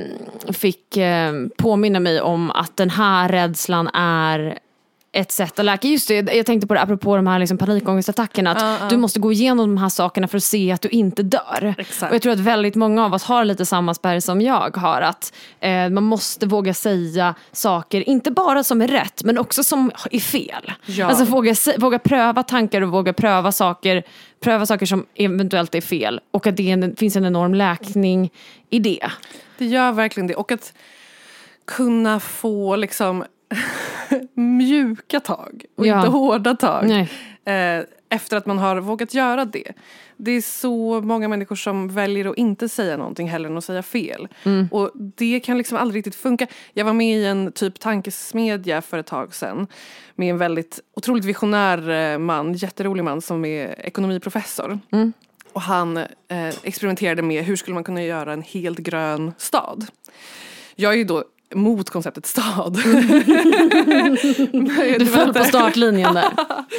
fick 0.53 0.97
eh, 0.97 1.33
påminna 1.57 1.99
mig 1.99 2.21
om 2.21 2.51
att 2.51 2.77
den 2.77 2.89
här 2.89 3.29
rädslan 3.29 3.87
är 3.93 4.59
ett 5.11 5.31
sätt 5.31 5.59
att 5.59 5.65
läka. 5.65 5.87
Just 5.87 6.07
det, 6.07 6.33
jag 6.33 6.45
tänkte 6.45 6.67
på 6.67 6.73
det 6.73 6.81
apropå 6.81 7.15
de 7.15 7.27
här 7.27 7.39
liksom 7.39 7.57
panikångestattackerna. 7.57 8.51
Att 8.51 8.61
Ja, 8.61 8.77
ja. 8.81 8.89
du 8.89 8.97
måste 8.97 9.19
gå 9.19 9.31
igenom 9.31 9.75
de 9.75 9.77
här 9.81 9.89
sakerna 9.89 10.27
för 10.27 10.37
att 10.37 10.43
se 10.43 10.71
att 10.71 10.81
du 10.81 10.89
inte 10.89 11.23
dör. 11.23 11.75
Exakt. 11.77 12.11
Och 12.11 12.15
jag 12.15 12.21
tror 12.21 12.33
att 12.33 12.39
väldigt 12.39 12.75
många 12.75 13.05
av 13.05 13.13
oss 13.13 13.23
har 13.23 13.45
lite 13.45 13.65
samma 13.65 13.93
spärr 13.93 14.19
som 14.19 14.41
jag 14.41 14.77
har. 14.77 15.01
Att 15.01 15.33
eh, 15.59 15.89
man 15.89 16.03
måste 16.03 16.45
våga 16.45 16.73
säga 16.73 17.35
saker, 17.51 18.09
inte 18.09 18.31
bara 18.31 18.63
som 18.63 18.81
är 18.81 18.87
rätt, 18.87 19.23
men 19.23 19.37
också 19.37 19.63
som 19.63 19.91
är 20.11 20.19
fel. 20.19 20.71
Ja. 20.85 21.05
Alltså 21.05 21.25
våga, 21.25 21.55
våga 21.77 21.99
pröva 21.99 22.43
tankar 22.43 22.81
och 22.81 22.89
våga 22.89 23.13
pröva 23.13 23.51
saker, 23.51 24.03
pröva 24.39 24.65
saker 24.65 24.85
som 24.85 25.05
eventuellt 25.15 25.75
är 25.75 25.81
fel. 25.81 26.19
Och 26.31 26.47
att 26.47 26.57
det 26.57 26.71
en, 26.71 26.95
finns 26.95 27.15
en 27.15 27.25
enorm 27.25 27.53
läkning 27.53 28.31
i 28.69 28.79
det. 28.79 29.07
Det 29.57 29.65
gör 29.65 29.91
verkligen 29.91 30.27
det. 30.27 30.35
Och 30.35 30.51
att 30.51 30.73
kunna 31.67 32.19
få 32.19 32.75
liksom 32.75 33.23
mjuka 34.33 35.19
tag 35.19 35.65
och 35.77 35.87
Ja. 35.87 35.97
inte 35.97 36.09
hårda 36.09 36.55
tag. 36.55 36.89
Eh, 37.45 37.83
efter 38.11 38.37
att 38.37 38.45
man 38.45 38.57
har 38.57 38.75
vågat 38.79 39.13
göra 39.13 39.45
det. 39.45 39.71
Det 40.17 40.31
är 40.31 40.41
så 40.41 41.01
många 41.01 41.27
människor 41.27 41.55
som 41.55 41.87
väljer 41.89 42.25
att 42.25 42.37
inte 42.37 42.69
säga 42.69 42.97
någonting 42.97 43.27
hellre 43.29 43.49
än 43.49 43.57
att 43.57 43.63
säga 43.63 43.83
fel. 43.83 44.27
Och 44.71 44.91
det 44.95 45.39
kan 45.39 45.57
liksom 45.57 45.77
aldrig 45.77 45.97
riktigt 45.99 46.21
funka. 46.21 46.47
Jag 46.73 46.85
var 46.85 46.93
med 46.93 47.17
i 47.17 47.25
en 47.25 47.51
typ 47.51 47.79
tankesmedja 47.79 48.81
för 48.81 48.97
ett 48.97 49.05
tag 49.05 49.35
sedan. 49.35 49.67
Med 50.15 50.29
en 50.29 50.37
väldigt 50.37 50.79
otroligt 50.95 51.25
visionär 51.25 51.89
eh, 52.13 52.17
man, 52.19 52.53
jätterolig 52.53 53.03
man 53.03 53.21
som 53.21 53.45
är 53.45 53.85
ekonomiprofessor. 53.85 54.79
Och 55.53 55.61
han 55.61 55.97
eh, 55.97 56.07
experimenterade 56.63 57.21
med 57.21 57.43
hur 57.43 57.55
skulle 57.55 57.73
man 57.75 57.83
kunna 57.83 58.03
göra 58.03 58.33
en 58.33 58.41
helt 58.41 58.79
grön 58.79 59.31
stad. 59.37 59.85
Jag 60.75 60.93
är 60.93 60.97
ju 60.97 61.03
då 61.03 61.23
mot 61.55 61.89
konceptet 61.89 62.25
stad. 62.25 62.75
Du 64.99 65.05
föll 65.05 65.33
på 65.33 65.43
startlinjen 65.43 66.13
där. 66.13 66.29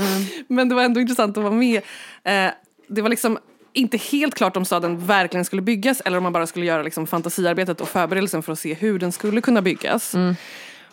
Men 0.49 0.68
det 0.68 0.75
var 0.75 0.83
ändå 0.83 1.01
intressant 1.01 1.37
att 1.37 1.43
vara 1.43 1.55
med. 1.55 1.83
Eh, 2.25 2.51
det 2.89 3.03
var 3.03 3.09
liksom 3.09 3.39
inte 3.73 3.97
helt 3.97 4.35
klart 4.35 4.57
om 4.57 4.64
staden 4.64 5.07
verkligen 5.07 5.45
skulle 5.45 5.62
byggas 5.62 6.01
eller 6.01 6.16
om 6.16 6.23
man 6.23 6.33
bara 6.33 6.47
skulle 6.47 6.66
göra 6.66 6.83
liksom 6.83 7.07
fantasiarbetet 7.07 7.81
och 7.81 7.89
förberedelsen 7.89 8.43
för 8.43 8.53
att 8.53 8.59
se 8.59 8.75
hur 8.75 8.99
den 8.99 9.12
skulle 9.12 9.41
kunna 9.41 9.62
byggas. 9.62 10.14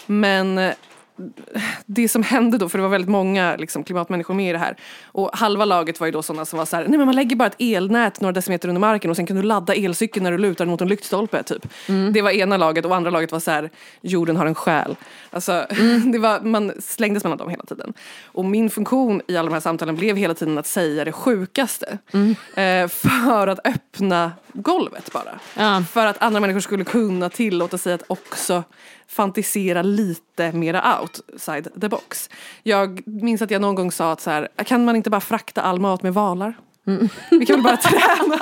Men 0.06 0.58
eh, 0.58 0.74
det 1.86 2.07
som 2.07 2.24
hände 2.24 2.57
då, 2.57 2.70
för 2.70 2.78
det 2.78 2.82
var 2.82 2.89
väldigt 2.89 3.09
många 3.09 3.55
liksom, 3.55 3.84
klimatmänniskor 3.84 4.34
med 4.34 4.49
i 4.49 4.51
det 4.51 4.57
här. 4.57 4.78
Och 5.05 5.30
halva 5.34 5.65
laget 5.65 5.99
var 5.99 6.07
ju 6.07 6.11
då 6.11 6.22
sådana 6.22 6.45
som 6.45 6.59
var 6.59 6.65
så 6.65 6.76
här, 6.76 6.88
nej 6.88 6.97
men 6.97 7.05
man 7.05 7.15
lägger 7.15 7.36
bara 7.36 7.47
ett 7.47 7.55
elnät 7.59 8.22
några 8.22 8.34
decimeter 8.34 8.68
under 8.68 8.80
marken 8.80 9.11
och 9.11 9.15
sen 9.15 9.26
kan 9.26 9.36
du 9.36 9.43
ladda 9.43 9.76
elcykeln 9.76 10.24
när 10.24 10.32
du 10.32 10.38
lutar 10.38 10.65
den 10.65 10.72
mot 10.72 10.82
en 10.82 10.88
lyktstolpe 10.88 11.43
typ. 11.43 11.68
Det 12.13 12.22
var 12.22 12.32
ena 12.32 12.57
laget 12.57 12.86
och 12.86 12.95
andra 12.95 13.09
laget 13.09 13.32
var 13.32 13.39
så 13.39 13.51
här, 13.51 13.70
jorden 14.01 14.36
har 14.36 14.45
en 14.45 14.55
själ. 14.55 14.95
Alltså, 15.30 15.65
det 16.11 16.20
var, 16.20 16.41
man 16.41 16.72
slängdes 16.80 17.24
mellan 17.24 17.38
dem 17.38 17.49
hela 17.49 17.63
tiden. 17.63 17.93
Och 18.26 18.45
min 18.45 18.70
funktion 18.70 19.22
i 19.28 19.38
alla 19.38 19.49
de 19.49 19.53
här 19.53 19.61
samtalen 19.61 19.95
blev 19.95 20.18
hela 20.18 20.34
tiden 20.34 20.57
att 20.57 20.68
säga 20.68 21.05
det 21.05 21.11
sjukaste. 21.11 21.97
Eh, 22.55 22.88
för 22.88 23.47
att 23.47 23.59
öppna 23.68 24.32
golvet 24.53 25.13
bara. 25.13 25.39
Ja. 25.57 25.84
För 25.91 26.05
att 26.05 26.22
andra 26.22 26.39
människor 26.39 26.59
skulle 26.59 26.84
kunna 26.84 27.30
tillåta 27.30 27.78
sig 27.78 27.93
att 27.93 28.03
också 28.07 28.63
fantisera 29.10 29.82
lite 29.82 30.51
mera 30.51 30.99
outside 31.01 31.82
the 31.82 31.89
box. 31.89 32.30
Jag 32.64 33.08
minns 33.08 33.41
att 33.41 33.51
jag 33.51 33.62
någon 33.62 33.76
gång 33.76 33.91
sa 33.91 34.12
att 34.12 34.22
så 34.22 34.30
här, 34.30 34.47
kan 34.66 34.86
man 34.86 34.95
inte 34.95 35.10
bara 35.10 35.22
frakta 35.22 35.62
all 35.62 35.80
mat 35.80 36.03
med 36.03 36.14
valar? 36.14 36.53
Vi 37.30 37.45
kan 37.45 37.55
väl 37.55 37.64
bara 37.64 37.78
träna 37.78 38.39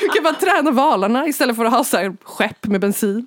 Vi 0.00 0.08
kan 0.08 0.22
bara 0.22 0.34
träna 0.34 0.70
valarna 0.70 1.26
istället 1.26 1.56
för 1.56 1.64
att 1.64 1.72
ha 1.72 1.84
så 1.84 1.96
här 1.96 2.16
skepp 2.22 2.66
med 2.66 2.80
bensin. 2.80 3.26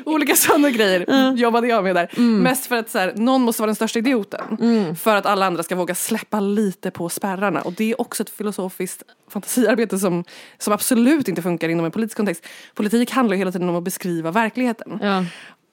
Olika 0.06 0.36
sådana 0.36 0.70
grejer 0.70 1.32
jobbade 1.32 1.66
jag 1.66 1.84
med 1.84 1.94
där. 1.96 2.20
Mest 2.20 2.66
för 2.66 2.76
att 2.76 2.90
så 2.90 2.98
här, 2.98 3.12
någon 3.16 3.42
måste 3.42 3.62
vara 3.62 3.66
den 3.68 3.74
största 3.74 3.98
idioten. 3.98 4.96
För 4.96 5.16
att 5.16 5.26
alla 5.26 5.46
andra 5.46 5.62
ska 5.62 5.76
våga 5.76 5.94
släppa 5.94 6.40
lite 6.40 6.90
på 6.90 7.08
spärrarna. 7.08 7.60
Och 7.60 7.72
det 7.72 7.90
är 7.90 8.00
också 8.00 8.22
ett 8.22 8.30
filosofiskt 8.30 9.02
fantasiarbete 9.28 9.98
som, 9.98 10.24
som 10.58 10.72
absolut 10.72 11.28
inte 11.28 11.42
funkar 11.42 11.68
inom 11.68 11.84
en 11.84 11.90
politisk 11.90 12.16
kontext. 12.16 12.46
Politik 12.74 13.10
handlar 13.10 13.34
ju 13.34 13.38
hela 13.38 13.52
tiden 13.52 13.68
om 13.68 13.76
att 13.76 13.82
beskriva 13.82 14.30
verkligheten. 14.30 14.98
Ja. 15.02 15.24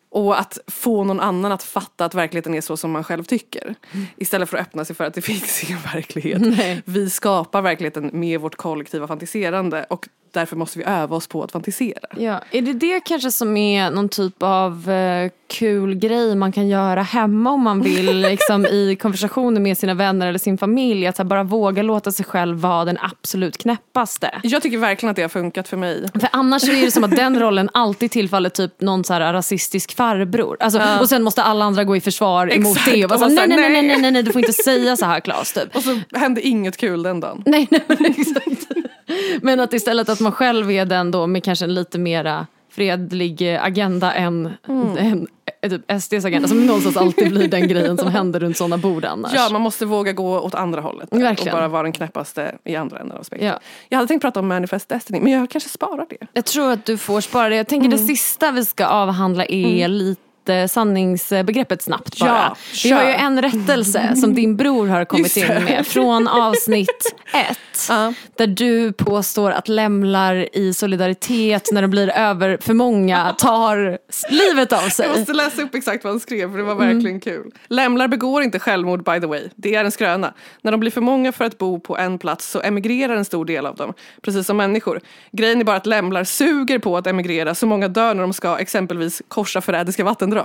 Och 0.09 0.39
att 0.39 0.59
få 0.67 1.03
någon 1.03 1.19
annan 1.19 1.51
att 1.51 1.63
fatta 1.63 2.05
att 2.05 2.15
verkligheten 2.15 2.55
är 2.55 2.61
så 2.61 2.77
som 2.77 2.91
man 2.91 3.03
själv 3.03 3.23
tycker. 3.23 3.75
Istället 4.17 4.49
för 4.49 4.57
att 4.57 4.67
öppna 4.67 4.85
sig 4.85 4.95
för 4.95 5.03
att 5.03 5.13
det 5.13 5.21
finns 5.21 5.63
ingen 5.63 5.79
verklighet. 5.93 6.41
Nej. 6.41 6.81
Vi 6.85 7.09
skapar 7.09 7.61
verkligheten 7.61 8.09
med 8.13 8.41
vårt 8.41 8.55
kollektiva 8.55 9.07
fantiserande 9.07 9.85
och 9.89 10.07
därför 10.37 10.55
måste 10.55 10.79
vi 10.79 10.85
öva 10.85 11.15
oss 11.15 11.27
på 11.27 11.43
att 11.43 11.51
fantisera. 11.51 12.07
Ja, 12.17 12.41
är 12.51 12.61
det 12.61 12.73
det 12.73 12.99
kanske 12.99 13.31
som 13.31 13.57
är 13.57 13.91
någon 13.91 14.09
typ 14.09 14.43
av 14.43 14.89
eh, 14.91 15.31
kul 15.47 15.95
grej 15.95 16.35
man 16.35 16.51
kan 16.51 16.67
göra 16.67 17.01
hemma 17.01 17.51
om 17.51 17.61
man 17.63 17.81
vill 17.81 18.17
liksom, 18.21 18.65
i 18.65 18.97
konversationer 19.01 19.61
med 19.61 19.77
sina 19.77 19.93
vänner 19.93 20.27
eller 20.27 20.39
sin 20.39 20.57
familj? 20.57 21.07
Att 21.07 21.17
här, 21.17 21.25
bara 21.25 21.43
våga 21.43 21.83
låta 21.83 22.11
sig 22.11 22.25
själv 22.25 22.57
vara 22.57 22.85
den 22.85 22.97
absolut 23.01 23.57
knäppaste. 23.57 24.39
Jag 24.43 24.61
tycker 24.61 24.77
verkligen 24.77 25.09
att 25.09 25.15
det 25.15 25.21
har 25.21 25.29
funkat 25.29 25.67
för 25.67 25.77
mig. 25.77 26.07
För 26.13 26.29
annars 26.31 26.63
är 26.63 26.85
det 26.85 26.91
som 26.91 27.03
att 27.03 27.15
den 27.15 27.39
rollen 27.39 27.69
alltid 27.73 28.11
tillfaller 28.11 28.49
typ 28.49 28.81
någon 28.81 29.03
så 29.03 29.13
här 29.13 29.33
rasistisk 29.33 29.95
farbror. 29.95 30.57
Alltså, 30.59 30.81
Och 31.01 31.09
sen 31.09 31.23
måste 31.23 31.43
alla 31.43 31.65
andra 31.65 31.83
gå 31.83 31.95
i 31.95 32.01
försvar 32.01 32.53
emot 32.53 32.77
Exakt, 32.77 32.91
det 32.91 33.03
och 33.03 33.09
bara 33.09 33.19
så, 33.19 33.27
nej, 33.27 33.47
nej, 33.47 33.57
nej, 33.57 33.81
nej. 33.81 34.01
nej, 34.01 34.11
nej, 34.11 34.23
du 34.23 34.31
får 34.31 34.41
inte 34.41 34.63
säga 34.63 34.97
så 34.97 35.05
här 35.05 35.19
Klas 35.19 35.53
typ. 35.53 35.75
Och 35.75 35.83
så 35.83 35.99
hände 36.15 36.41
inget 36.41 36.77
kul 36.77 37.03
den 37.03 37.19
dagen. 37.19 37.43
Nej, 37.45 37.67
nej 37.69 37.81
exakt. 38.17 38.67
Men 39.41 39.59
att 39.59 39.73
istället 39.73 40.09
att 40.09 40.19
man 40.19 40.31
själv 40.31 40.71
är 40.71 40.85
den 40.85 41.11
då 41.11 41.27
med 41.27 41.43
kanske 41.43 41.65
en 41.65 41.73
lite 41.73 41.99
mera 41.99 42.47
fredlig 42.71 43.57
agenda 43.61 44.13
än, 44.13 44.49
Mm. 44.67 44.97
än 44.97 45.27
eh, 45.61 45.69
typ 45.69 46.01
SDs 46.01 46.25
agenda 46.25 46.47
som 46.47 46.65
någonstans 46.65 46.97
alltid 46.97 47.29
blir 47.31 47.47
den 47.47 47.67
grejen 47.67 47.97
som 47.97 48.07
händer 48.11 48.39
runt 48.39 48.57
sådana 48.57 48.77
bord 48.77 49.05
annars. 49.05 49.31
Ja, 49.35 49.49
man 49.51 49.61
måste 49.61 49.85
våga 49.85 50.11
gå 50.13 50.39
åt 50.39 50.55
andra 50.55 50.81
hållet. 50.81 51.09
där. 51.11 51.31
Och 51.31 51.47
bara 51.51 51.67
vara 51.67 51.83
den 51.83 51.91
knäppaste 51.91 52.55
i 52.63 52.75
andra 52.75 52.99
änden 52.99 53.17
av 53.17 53.23
spektrat. 53.23 53.51
Ja. 53.53 53.59
Jag 53.89 53.97
hade 53.97 54.07
tänkt 54.07 54.21
prata 54.21 54.39
om 54.39 54.47
Manifest 54.47 54.89
Destiny, 54.89 55.19
men 55.19 55.31
jag 55.31 55.49
kanske 55.49 55.69
sparar 55.69 56.05
det. 56.09 56.27
Jag 56.33 56.45
tror 56.45 56.71
att 56.71 56.85
du 56.85 56.97
får 56.97 57.21
spara 57.21 57.49
det. 57.49 57.55
Jag 57.55 57.67
tänker 57.67 57.87
Mm. 57.87 57.97
det 57.99 58.05
sista 58.05 58.51
vi 58.51 58.65
ska 58.65 58.85
avhandla 58.85 59.45
är 59.45 59.87
lite 59.87 60.21
sanningsbegreppet 60.69 61.81
snabbt 61.81 62.19
bara. 62.19 62.29
Ja, 62.29 62.55
vi 62.83 62.91
har 62.91 63.03
ju 63.03 63.11
en 63.11 63.41
rättelse 63.41 64.15
som 64.15 64.35
din 64.35 64.57
bror 64.57 64.87
har 64.87 65.05
kommit 65.05 65.37
in 65.37 65.47
med 65.47 65.87
från 65.87 66.27
avsnitt 66.27 67.15
ett. 67.33 67.57
Ja. 67.89 68.13
Där 68.35 68.47
du 68.47 68.93
påstår 68.93 69.51
att 69.51 69.67
lämlar 69.67 70.57
i 70.57 70.73
solidaritet 70.73 71.69
när 71.71 71.81
de 71.81 71.91
blir 71.91 72.09
över 72.09 72.57
för 72.61 72.73
många 72.73 73.35
tar 73.37 73.97
livet 74.29 74.73
av 74.73 74.89
sig. 74.89 75.07
Jag 75.07 75.17
måste 75.17 75.33
läsa 75.33 75.61
upp 75.61 75.75
exakt 75.75 76.03
vad 76.03 76.13
han 76.13 76.19
skrev 76.19 76.51
för 76.51 76.57
det 76.57 76.63
var 76.63 76.75
verkligen 76.75 77.19
kul. 77.19 77.51
Lämlar 77.67 78.07
begår 78.07 78.43
inte 78.43 78.59
självmord 78.59 79.03
by 79.03 79.19
the 79.19 79.27
way. 79.27 79.49
Det 79.55 79.75
är 79.75 79.85
en 79.85 79.91
skröna. 79.91 80.33
När 80.61 80.71
de 80.71 80.79
blir 80.79 80.91
för 80.91 81.01
många 81.01 81.31
för 81.31 81.45
att 81.45 81.57
bo 81.57 81.79
på 81.79 81.97
en 81.97 82.19
plats 82.19 82.49
så 82.49 82.61
emigrerar 82.61 83.15
en 83.15 83.25
stor 83.25 83.45
del 83.45 83.65
av 83.65 83.75
dem. 83.75 83.93
Precis 84.21 84.47
som 84.47 84.57
människor. 84.57 84.99
Grejen 85.31 85.59
är 85.59 85.63
bara 85.63 85.77
att 85.77 85.85
lämlar 85.85 86.23
suger 86.23 86.79
på 86.79 86.97
att 86.97 87.07
emigrera 87.07 87.55
så 87.55 87.65
många 87.65 87.87
dör 87.87 88.13
när 88.13 88.21
de 88.21 88.33
ska 88.33 88.57
exempelvis 88.57 89.21
korsa 89.27 89.61
förrädiska 89.61 90.03
vattendrag. 90.03 90.36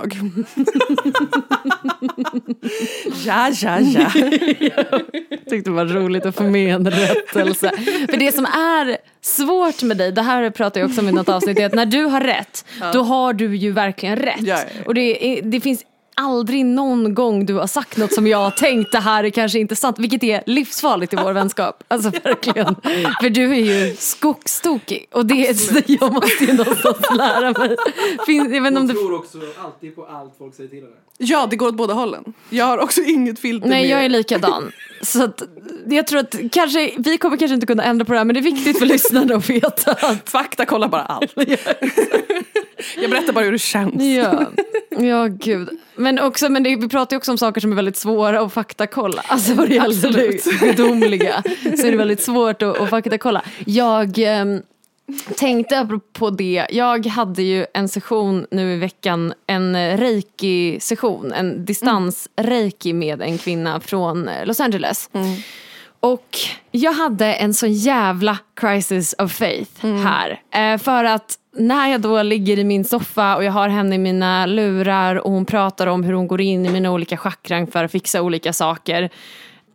ja, 3.25 3.51
ja, 3.61 3.79
ja. 3.79 4.11
tyckte 5.49 5.69
det 5.69 5.75
var 5.75 5.85
roligt 5.85 6.25
att 6.25 6.35
få 6.35 6.43
med 6.43 6.75
en 6.75 6.91
rättelse. 6.91 7.71
För 8.09 8.17
det 8.17 8.31
som 8.31 8.45
är 8.45 8.97
svårt 9.21 9.83
med 9.83 9.97
dig, 9.97 10.11
det 10.11 10.21
här 10.21 10.49
pratar 10.49 10.81
jag 10.81 10.89
också 10.89 11.01
om 11.01 11.09
i 11.09 11.11
något 11.11 11.29
avsnitt, 11.29 11.59
är 11.59 11.65
att 11.65 11.73
när 11.73 11.85
du 11.85 12.03
har 12.03 12.21
rätt, 12.21 12.65
då 12.93 13.03
har 13.03 13.33
du 13.33 13.55
ju 13.55 13.71
verkligen 13.71 14.15
rätt. 14.15 14.41
Och 14.85 14.93
det, 14.93 15.41
det 15.43 15.59
finns 15.59 15.83
aldrig 16.15 16.65
någon 16.65 17.13
gång 17.13 17.45
du 17.45 17.53
har 17.53 17.67
sagt 17.67 17.97
något 17.97 18.13
som 18.13 18.27
jag 18.27 18.37
har 18.37 18.51
tänkt 18.51 18.91
det 18.91 18.99
här 18.99 19.23
är 19.23 19.29
kanske 19.29 19.59
inte 19.59 19.75
sant, 19.75 19.99
vilket 19.99 20.23
är 20.23 20.43
livsfarligt 20.45 21.13
i 21.13 21.15
vår 21.15 21.33
vänskap. 21.33 21.83
Alltså 21.87 22.09
verkligen. 22.09 22.75
För 23.21 23.29
du 23.29 23.51
är 23.51 23.85
ju 23.87 23.95
skogstokig 23.95 25.07
och 25.11 25.25
det 25.25 25.47
är, 25.47 25.53
så 25.53 25.81
jag 25.87 26.13
måste 26.13 26.43
ju 26.43 26.53
någonstans 26.53 26.97
lära 27.17 27.51
mig. 27.51 27.75
Finns, 28.25 28.53
jag 28.53 28.61
vet 28.61 28.71
om 28.71 28.77
Hon 28.77 28.87
det, 28.87 28.93
tror 28.93 29.15
också 29.15 29.37
alltid 29.63 29.95
på 29.95 30.05
allt 30.05 30.33
folk 30.37 30.55
säger 30.55 30.69
till 30.69 30.81
henne. 30.81 30.95
Ja, 31.23 31.47
det 31.49 31.55
går 31.55 31.67
åt 31.67 31.75
båda 31.75 31.93
hållen. 31.93 32.23
Jag 32.49 32.65
har 32.65 32.77
också 32.77 33.01
inget 33.05 33.39
filter 33.39 33.69
nej 33.69 33.81
med- 33.81 33.89
jag 33.91 34.05
är 34.05 34.09
likadan. 34.09 34.71
Så 35.01 35.23
att, 35.23 35.43
jag 35.87 36.07
tror 36.07 36.19
att 36.19 36.35
kanske, 36.51 36.91
vi 36.97 37.17
kommer 37.17 37.37
kanske 37.37 37.53
inte 37.55 37.65
kunna 37.67 37.83
ändra 37.83 38.05
på 38.05 38.11
det 38.11 38.17
här 38.17 38.25
men 38.25 38.33
det 38.33 38.39
är 38.39 38.41
viktigt 38.41 38.79
för 38.79 38.85
lyssnarna 38.95 39.35
att 39.35 39.49
veta 39.49 39.91
att 39.91 40.29
Fakta 40.29 40.65
kollar 40.65 40.87
bara 40.87 41.01
allt. 41.01 41.33
jag 43.01 43.09
berättar 43.09 43.33
bara 43.33 43.45
hur 43.45 43.51
det 43.51 43.59
känns. 43.59 44.03
Ja, 44.03 44.45
ja 44.89 45.27
gud. 45.27 45.69
Men, 45.95 46.19
också, 46.19 46.49
men 46.49 46.63
det, 46.63 46.75
vi 46.75 46.87
pratar 46.89 47.13
ju 47.13 47.17
också 47.17 47.31
om 47.31 47.37
saker 47.37 47.61
som 47.61 47.71
är 47.71 47.75
väldigt 47.75 47.97
svåra 47.97 48.41
att 48.41 48.53
faktakolla. 48.53 49.23
Alltså 49.27 49.53
vad 49.53 49.69
det 49.69 49.75
gäller 49.75 50.11
det 50.11 50.59
gudomliga 50.59 51.43
så 51.77 51.87
är 51.87 51.91
det 51.91 51.97
väldigt 51.97 52.23
svårt 52.23 52.61
att, 52.61 52.79
att 52.81 52.89
faktakolla. 52.89 53.41
Jag 53.65 54.17
ehm, 54.19 54.61
tänkte 55.35 55.79
apropå 55.79 56.29
det, 56.29 56.67
jag 56.69 57.05
hade 57.05 57.43
ju 57.43 57.65
en 57.73 57.89
session 57.89 58.45
nu 58.51 58.73
i 58.73 58.77
veckan, 58.77 59.33
en 59.47 59.97
reiki-session, 59.97 61.33
en 61.33 61.65
distans-reiki 61.65 62.93
med 62.93 63.21
en 63.21 63.37
kvinna 63.37 63.79
från 63.79 64.29
Los 64.45 64.59
Angeles. 64.59 65.09
Och 65.99 66.37
jag 66.71 66.93
hade 66.93 67.33
en 67.33 67.53
sån 67.53 67.73
jävla 67.73 68.37
crisis 68.55 69.15
of 69.17 69.31
faith 69.31 69.85
här. 69.85 70.41
Eh, 70.51 70.77
för 70.77 71.03
att 71.03 71.37
när 71.55 71.87
jag 71.87 72.01
då 72.01 72.23
ligger 72.23 72.59
i 72.59 72.63
min 72.63 72.85
soffa 72.85 73.35
och 73.35 73.43
jag 73.43 73.51
har 73.51 73.69
henne 73.69 73.95
i 73.95 73.97
mina 73.97 74.45
lurar 74.45 75.15
och 75.15 75.31
hon 75.31 75.45
pratar 75.45 75.87
om 75.87 76.03
hur 76.03 76.13
hon 76.13 76.27
går 76.27 76.41
in 76.41 76.65
i 76.65 76.69
mina 76.69 76.91
olika 76.91 77.17
chakran 77.17 77.67
för 77.67 77.83
att 77.83 77.91
fixa 77.91 78.21
olika 78.21 78.53
saker. 78.53 79.09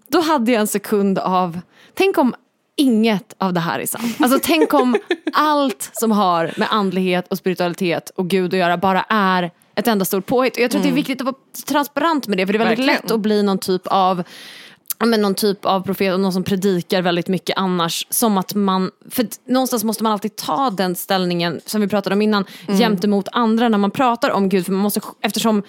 Då 0.09 0.21
hade 0.21 0.53
jag 0.53 0.61
en 0.61 0.67
sekund 0.67 1.19
av, 1.19 1.61
tänk 1.95 2.19
om 2.19 2.35
inget 2.79 3.35
av 3.39 3.53
det 3.53 3.61
här 3.61 3.79
är 3.81 3.87
sant. 3.87 4.17
Alltså 4.21 4.39
tänk 4.43 4.75
om 4.75 4.97
allt 5.33 5.91
som 5.93 6.11
har 6.13 6.53
med 6.57 6.69
andlighet 6.71 7.29
och 7.29 7.39
spiritualitet 7.39 8.11
och 8.17 8.29
Gud 8.31 8.55
att 8.55 8.59
göra 8.61 8.77
bara 8.77 9.03
är 9.09 9.51
ett 9.75 9.89
enda 9.89 10.05
stort 10.05 10.27
påhitt. 10.27 10.57
Och 10.57 10.63
jag 10.63 10.71
tror 10.71 10.79
att 10.81 10.85
det 10.87 10.91
är 10.91 10.95
viktigt 10.95 11.21
att 11.21 11.25
vara 11.25 11.37
transparent 11.67 12.27
med 12.29 12.39
det 12.39 12.47
för 12.47 12.53
det 12.53 12.57
är 12.57 12.59
väldigt 12.59 12.79
Verkligen. 12.79 13.01
lätt 13.03 13.11
att 13.11 13.21
bli 13.21 13.43
någon 13.43 13.59
typ 13.59 13.83
av 13.87 14.23
men 15.05 15.23
någon 15.23 15.35
typ 15.35 15.65
av 15.65 15.81
profet 15.81 16.15
och 16.15 16.21
någon 16.21 16.33
som 16.33 16.45
predikar 16.45 17.03
väldigt 17.03 17.29
mycket 17.29 17.59
annars. 17.59 18.07
Som 18.11 18.39
att 18.39 18.55
man, 18.55 18.91
för 19.11 19.27
någonstans 19.47 19.85
måste 19.85 20.03
man 20.03 20.13
alltid 20.13 20.37
ta 20.37 20.71
den 20.71 20.95
ställningen 20.95 21.61
som 21.67 21.81
vi 21.81 21.89
pratade 21.89 22.15
om 22.15 22.23
innan 22.23 22.45
gentemot 22.79 23.29
andra 23.33 23.69
när 23.69 23.79
man 23.79 23.91
pratar 23.91 24.31
om 24.31 24.49
Gud. 24.49 24.65
För 24.65 24.73
man 24.73 24.83
måste, 24.83 25.01
eftersom 25.21 25.63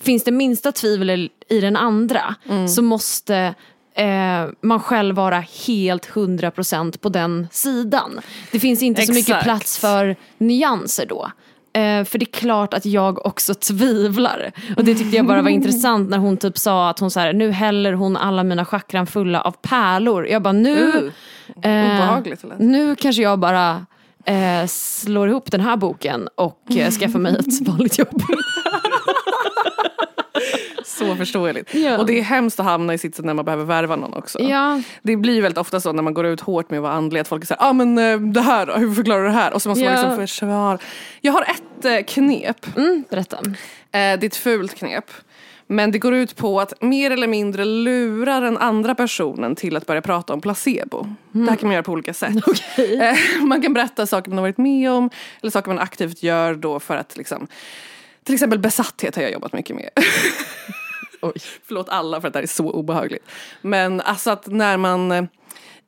finns 0.00 0.24
det 0.24 0.30
minsta 0.30 0.72
tvivel 0.72 1.10
i- 1.10 1.30
i 1.48 1.60
den 1.60 1.76
andra 1.76 2.34
så 2.68 2.82
måste 2.82 3.54
eh, 3.94 4.48
man 4.60 4.80
själv 4.80 5.16
vara 5.16 5.44
helt 5.66 6.08
100% 6.08 6.98
på 6.98 7.08
den 7.08 7.48
sidan. 7.50 8.20
Det 8.52 8.60
finns 8.60 8.82
inte 8.82 9.02
så 9.02 9.12
mycket 9.12 9.28
Exakt. 9.28 9.44
plats 9.44 9.78
för 9.78 10.16
nyanser 10.38 11.06
då. 11.06 11.30
Eh, 11.72 12.04
för 12.04 12.18
det 12.18 12.24
är 12.24 12.32
klart 12.32 12.74
att 12.74 12.86
jag 12.86 13.26
också 13.26 13.54
tvivlar. 13.68 14.52
Och 14.76 14.84
det 14.84 14.94
tyckte 14.94 15.16
jag 15.16 15.26
bara 15.26 15.42
var 15.42 15.50
intressant 15.50 16.10
när 16.10 16.18
hon 16.18 16.36
typ 16.36 16.58
sa 16.58 16.90
att 16.90 16.98
hon 16.98 17.10
så 17.10 17.20
här, 17.20 17.32
nu 17.32 17.50
häller 17.50 17.92
hon 17.92 18.16
alla 18.16 18.42
mina 18.44 18.64
chakran 18.64 19.06
fulla 19.06 19.40
av 19.40 19.52
pärlor. 19.62 20.26
Jag 20.26 20.42
bara 20.42 20.52
nu, 20.52 21.12
Uh, 21.64 21.70
eller? 21.70 22.58
nu 22.58 22.96
kanske 22.96 23.22
jag 23.22 23.38
bara 23.38 23.86
eh, 24.24 24.66
slår 24.66 25.28
ihop 25.28 25.50
den 25.50 25.60
här 25.60 25.76
boken 25.76 26.28
och 26.34 26.60
eh, 26.76 26.90
skaffar 26.90 27.18
mig 27.18 27.36
ett 27.38 27.68
vanligt 27.68 27.98
jobb. 27.98 28.22
Så 30.84 31.16
förståeligt. 31.16 31.74
Ja. 31.74 31.98
Och 31.98 32.06
det 32.06 32.18
är 32.18 32.22
hemskt 32.22 32.60
att 32.60 32.66
hamna 32.66 32.94
i 32.94 32.98
sitsen 32.98 33.26
när 33.26 33.34
man 33.34 33.44
behöver 33.44 33.64
värva 33.64 33.96
någon 33.96 34.14
också. 34.14 34.38
ja, 34.42 34.82
Det 35.02 35.16
blir 35.16 35.42
väldigt 35.42 35.58
ofta 35.58 35.80
så 35.80 35.92
när 35.92 36.02
man 36.02 36.14
går 36.14 36.26
ut 36.26 36.40
hårt 36.40 36.70
med 36.70 36.78
att 36.78 36.82
vara 36.82 36.92
andlig 36.92 37.20
att 37.20 37.28
folk 37.28 37.42
är 37.42 37.46
såhär, 37.46 37.60
ja 37.62 37.68
ah, 37.68 37.72
men 37.72 37.98
eh, 37.98 38.20
det 38.20 38.40
här 38.40 38.66
då, 38.66 38.72
hur 38.72 38.94
förklarar 38.94 39.20
du 39.22 39.26
det 39.28 39.34
här? 39.34 39.52
Och 39.52 39.62
så 39.62 39.68
måste 39.68 39.84
man 39.84 39.92
Ja. 39.94 40.00
liksom 40.02 40.16
försvara. 40.16 40.78
Jag 41.20 41.32
har 41.32 41.42
ett 41.42 41.84
eh, 41.84 42.04
knep, 42.14 42.76
mm, 42.76 43.04
berätta. 43.10 43.36
eh, 43.46 43.52
det 43.92 43.98
är 43.98 44.24
ett 44.24 44.36
fult 44.36 44.74
knep. 44.74 45.10
Men 45.66 45.90
det 45.90 45.98
går 45.98 46.14
ut 46.14 46.36
på 46.36 46.60
att 46.60 46.82
mer 46.82 47.10
eller 47.10 47.26
mindre 47.26 47.64
lura 47.64 48.40
den 48.40 48.58
andra 48.58 48.94
personen 48.94 49.56
till 49.56 49.76
att 49.76 49.86
börja 49.86 50.02
prata 50.02 50.32
om 50.32 50.40
placebo. 50.40 51.06
Det 51.32 51.50
här 51.50 51.56
kan 51.56 51.66
man 51.68 51.72
göra 51.74 51.82
på 51.82 51.92
olika 51.92 52.14
sätt. 52.14 52.34
Eh, 52.78 53.16
man 53.44 53.62
kan 53.62 53.72
berätta 53.74 54.06
saker 54.06 54.30
man 54.30 54.38
har 54.38 54.42
varit 54.42 54.58
med 54.58 54.90
om 54.90 55.10
eller 55.42 55.50
saker 55.50 55.68
man 55.68 55.78
aktivt 55.78 56.22
gör 56.22 56.54
då 56.54 56.80
för 56.80 56.96
att 56.96 57.16
liksom 57.16 57.46
till 58.24 58.34
exempel 58.34 58.58
besatthet 58.58 59.16
har 59.16 59.22
jag 59.22 59.32
jobbat 59.32 59.52
mycket 59.52 59.76
med. 59.76 59.90
Oj. 61.20 61.32
Förlåt 61.66 61.88
alla 61.88 62.20
för 62.20 62.28
att 62.28 62.34
det 62.34 62.38
här 62.38 62.42
är 62.42 62.46
så 62.46 62.70
obehagligt. 62.70 63.24
Men 63.62 64.00
alltså 64.00 64.30
att 64.30 64.46
när 64.46 64.76
man 64.76 65.12
eh, 65.12 65.24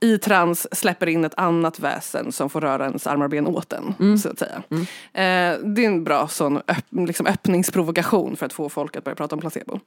i 0.00 0.18
trans 0.18 0.78
släpper 0.78 1.06
in 1.06 1.24
ett 1.24 1.34
annat 1.36 1.80
väsen 1.80 2.32
som 2.32 2.50
får 2.50 2.60
röra 2.60 2.86
ens 2.86 3.06
armar 3.06 3.24
och 3.24 3.30
ben 3.30 3.46
åt 3.46 3.72
en. 3.72 3.94
Så 4.18 4.28
att 4.28 4.38
säga. 4.38 4.62
Eh, 5.12 5.58
det 5.58 5.84
är 5.84 5.86
en 5.86 6.04
bra 6.04 6.28
sån 6.28 6.56
öpp, 6.56 6.84
liksom 6.90 7.26
öppningsprovokation 7.26 8.36
för 8.36 8.46
att 8.46 8.52
få 8.52 8.68
folk 8.68 8.96
att 8.96 9.04
börja 9.04 9.16
prata 9.16 9.34
om 9.34 9.40
placebo. 9.40 9.80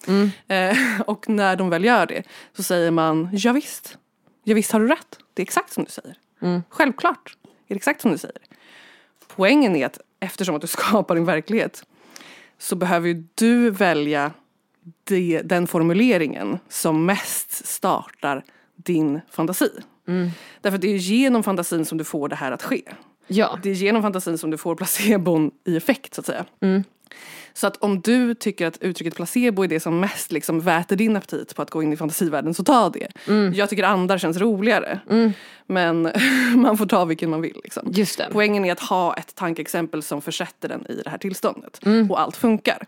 Eh, 0.48 0.78
och 1.06 1.30
när 1.30 1.56
de 1.56 1.70
väl 1.70 1.86
gör 1.86 2.06
det 2.06 2.24
så 2.56 2.64
säger 2.64 2.92
man 2.92 3.30
ja 3.34 3.52
visst, 3.52 3.98
ja 4.44 4.56
visst 4.56 4.72
har 4.72 4.80
du 4.80 4.88
rätt. 4.88 5.20
Det 5.34 5.42
är 5.42 5.44
exakt 5.44 5.74
som 5.74 5.84
du 5.84 5.90
säger. 5.90 6.16
Självklart 6.70 7.38
är 7.44 7.74
det 7.74 7.76
exakt 7.76 8.02
som 8.02 8.12
du 8.12 8.18
säger. 8.18 8.42
Poängen 9.36 9.76
är 9.76 9.86
att 9.86 10.00
eftersom 10.20 10.56
att 10.56 10.62
du 10.62 10.68
skapar 10.78 11.16
din 11.16 11.26
verklighet 11.26 11.84
så 12.60 12.76
behöver 12.76 13.08
ju 13.08 13.24
du 13.36 13.70
välja 13.70 14.32
det, 15.04 15.42
den 15.42 15.68
formuleringen 15.68 16.60
som 16.70 17.06
mest 17.06 17.66
startar 17.68 18.44
din 18.76 19.20
fantasi. 19.32 19.70
Därför 20.62 20.76
att 20.76 20.82
det 20.82 20.88
är 20.94 20.98
genom 20.98 21.44
fantasin 21.44 21.86
som 21.86 21.98
du 21.98 22.04
får 22.04 22.30
det 22.30 22.36
här 22.36 22.52
att 22.52 22.64
ske. 22.64 22.82
Ja, 23.28 23.60
Det 23.64 23.70
är 23.70 23.74
genom 23.74 24.02
fantasin 24.02 24.38
som 24.38 24.52
du 24.52 24.58
får 24.58 24.76
placebon 24.76 25.52
i 25.66 25.78
effekt 25.78 26.14
så 26.14 26.22
att 26.22 26.26
säga. 26.26 26.46
Så 27.54 27.68
att 27.68 27.78
om 27.78 28.02
du 28.02 28.34
tycker 28.34 28.68
att 28.68 28.78
uttrycket 28.82 29.16
placebo 29.16 29.64
är 29.64 29.68
det 29.68 29.80
som 29.80 30.00
mest 30.00 30.32
liksom 30.32 30.60
väter 30.60 30.96
din 30.96 31.16
aptit 31.16 31.56
på 31.56 31.62
att 31.62 31.72
gå 31.72 31.84
in 31.84 31.94
i 31.94 31.98
fantasivärlden 31.98 32.54
så 32.54 32.64
ta 32.64 32.90
det. 32.90 33.08
Jag 33.56 33.70
tycker 33.70 33.84
andar 33.84 34.18
känns 34.18 34.38
roligare. 34.38 35.00
Men 35.68 36.12
man 36.56 36.78
får 36.78 36.86
ta 36.86 37.06
vilken 37.06 37.30
man 37.30 37.42
vill. 37.42 37.60
Liksom. 37.64 37.92
Poängen 38.32 38.66
är 38.66 38.72
att 38.72 38.80
ha 38.80 39.14
ett 39.14 39.36
tankeexempel 39.36 40.04
som 40.04 40.22
försätter 40.22 40.70
den 40.70 40.86
i 40.90 41.02
det 41.04 41.10
här 41.10 41.18
tillståndet. 41.18 41.80
Och 42.10 42.20
allt 42.20 42.38
funkar. 42.38 42.86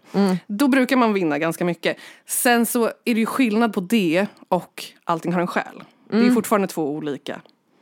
Då 0.48 0.68
brukar 0.68 0.96
man 0.96 1.14
vinna 1.14 1.40
ganska 1.40 1.66
mycket. 1.66 1.98
Sen 2.26 2.66
så 2.66 2.86
är 2.86 3.14
det 3.14 3.20
ju 3.20 3.26
skillnad 3.26 3.74
på 3.74 3.82
det 3.82 4.26
och 4.48 4.84
allting 5.04 5.34
har 5.34 5.42
en 5.42 5.48
själ. 5.48 5.84
Det 6.12 6.18
är 6.28 6.32
fortfarande 6.32 6.68
två 6.68 6.90
olika. 6.92 7.42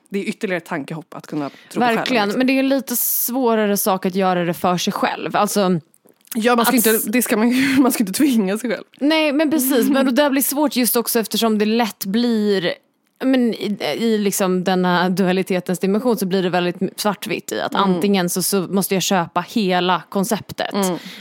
Det 0.10 0.20
är 0.20 0.24
ytterligare 0.24 0.58
ett 0.58 0.66
tankehopp 0.66 1.14
att 1.14 1.28
kunna 1.28 1.50
tro 1.50 1.58
på. 1.74 1.80
Verkligen, 1.80 2.28
liksom. 2.28 2.38
men 2.40 2.48
det 2.48 2.54
är 2.54 2.60
en 2.60 2.70
lite 2.70 2.96
svårare 2.96 3.78
sak 3.78 4.06
att 4.06 4.16
göra 4.16 4.46
det 4.46 4.54
för 4.54 4.78
sig 4.78 4.94
själv. 4.94 5.36
Alltså, 5.36 5.80
Ja, 6.36 6.56
man 6.56 6.66
ska, 6.66 6.78
att- 6.78 6.86
inte, 6.86 7.10
det 7.10 7.22
ska 7.22 7.38
man, 7.38 7.76
man 7.82 7.92
ska 7.92 8.04
inte 8.04 8.14
tvinga 8.14 8.58
sig 8.58 8.70
själv. 8.70 8.84
Nej 9.00 9.34
men 9.34 9.52
precis, 9.52 9.90
men 9.90 10.16
det 10.16 10.30
blir 10.30 10.42
svårt 10.42 10.76
just 10.76 10.96
också 10.96 11.20
eftersom 11.20 11.58
det 11.58 11.66
lätt 11.66 12.06
blir 12.06 12.74
men 13.24 13.54
i, 13.54 13.78
i 14.00 14.18
liksom 14.18 14.64
denna 14.64 15.10
dualitetens 15.10 15.80
dimension 15.80 16.18
så 16.18 16.26
blir 16.26 16.44
det 16.44 16.50
väldigt 16.50 17.00
svartvitt 17.00 17.52
i 17.52 17.62
att 17.62 17.76
antingen 17.76 18.30
så, 18.30 18.42
så 18.44 18.62
måste 18.62 18.94
jag 18.94 19.04
köpa 19.04 19.42
hela 19.42 20.02
konceptet. 20.10 20.76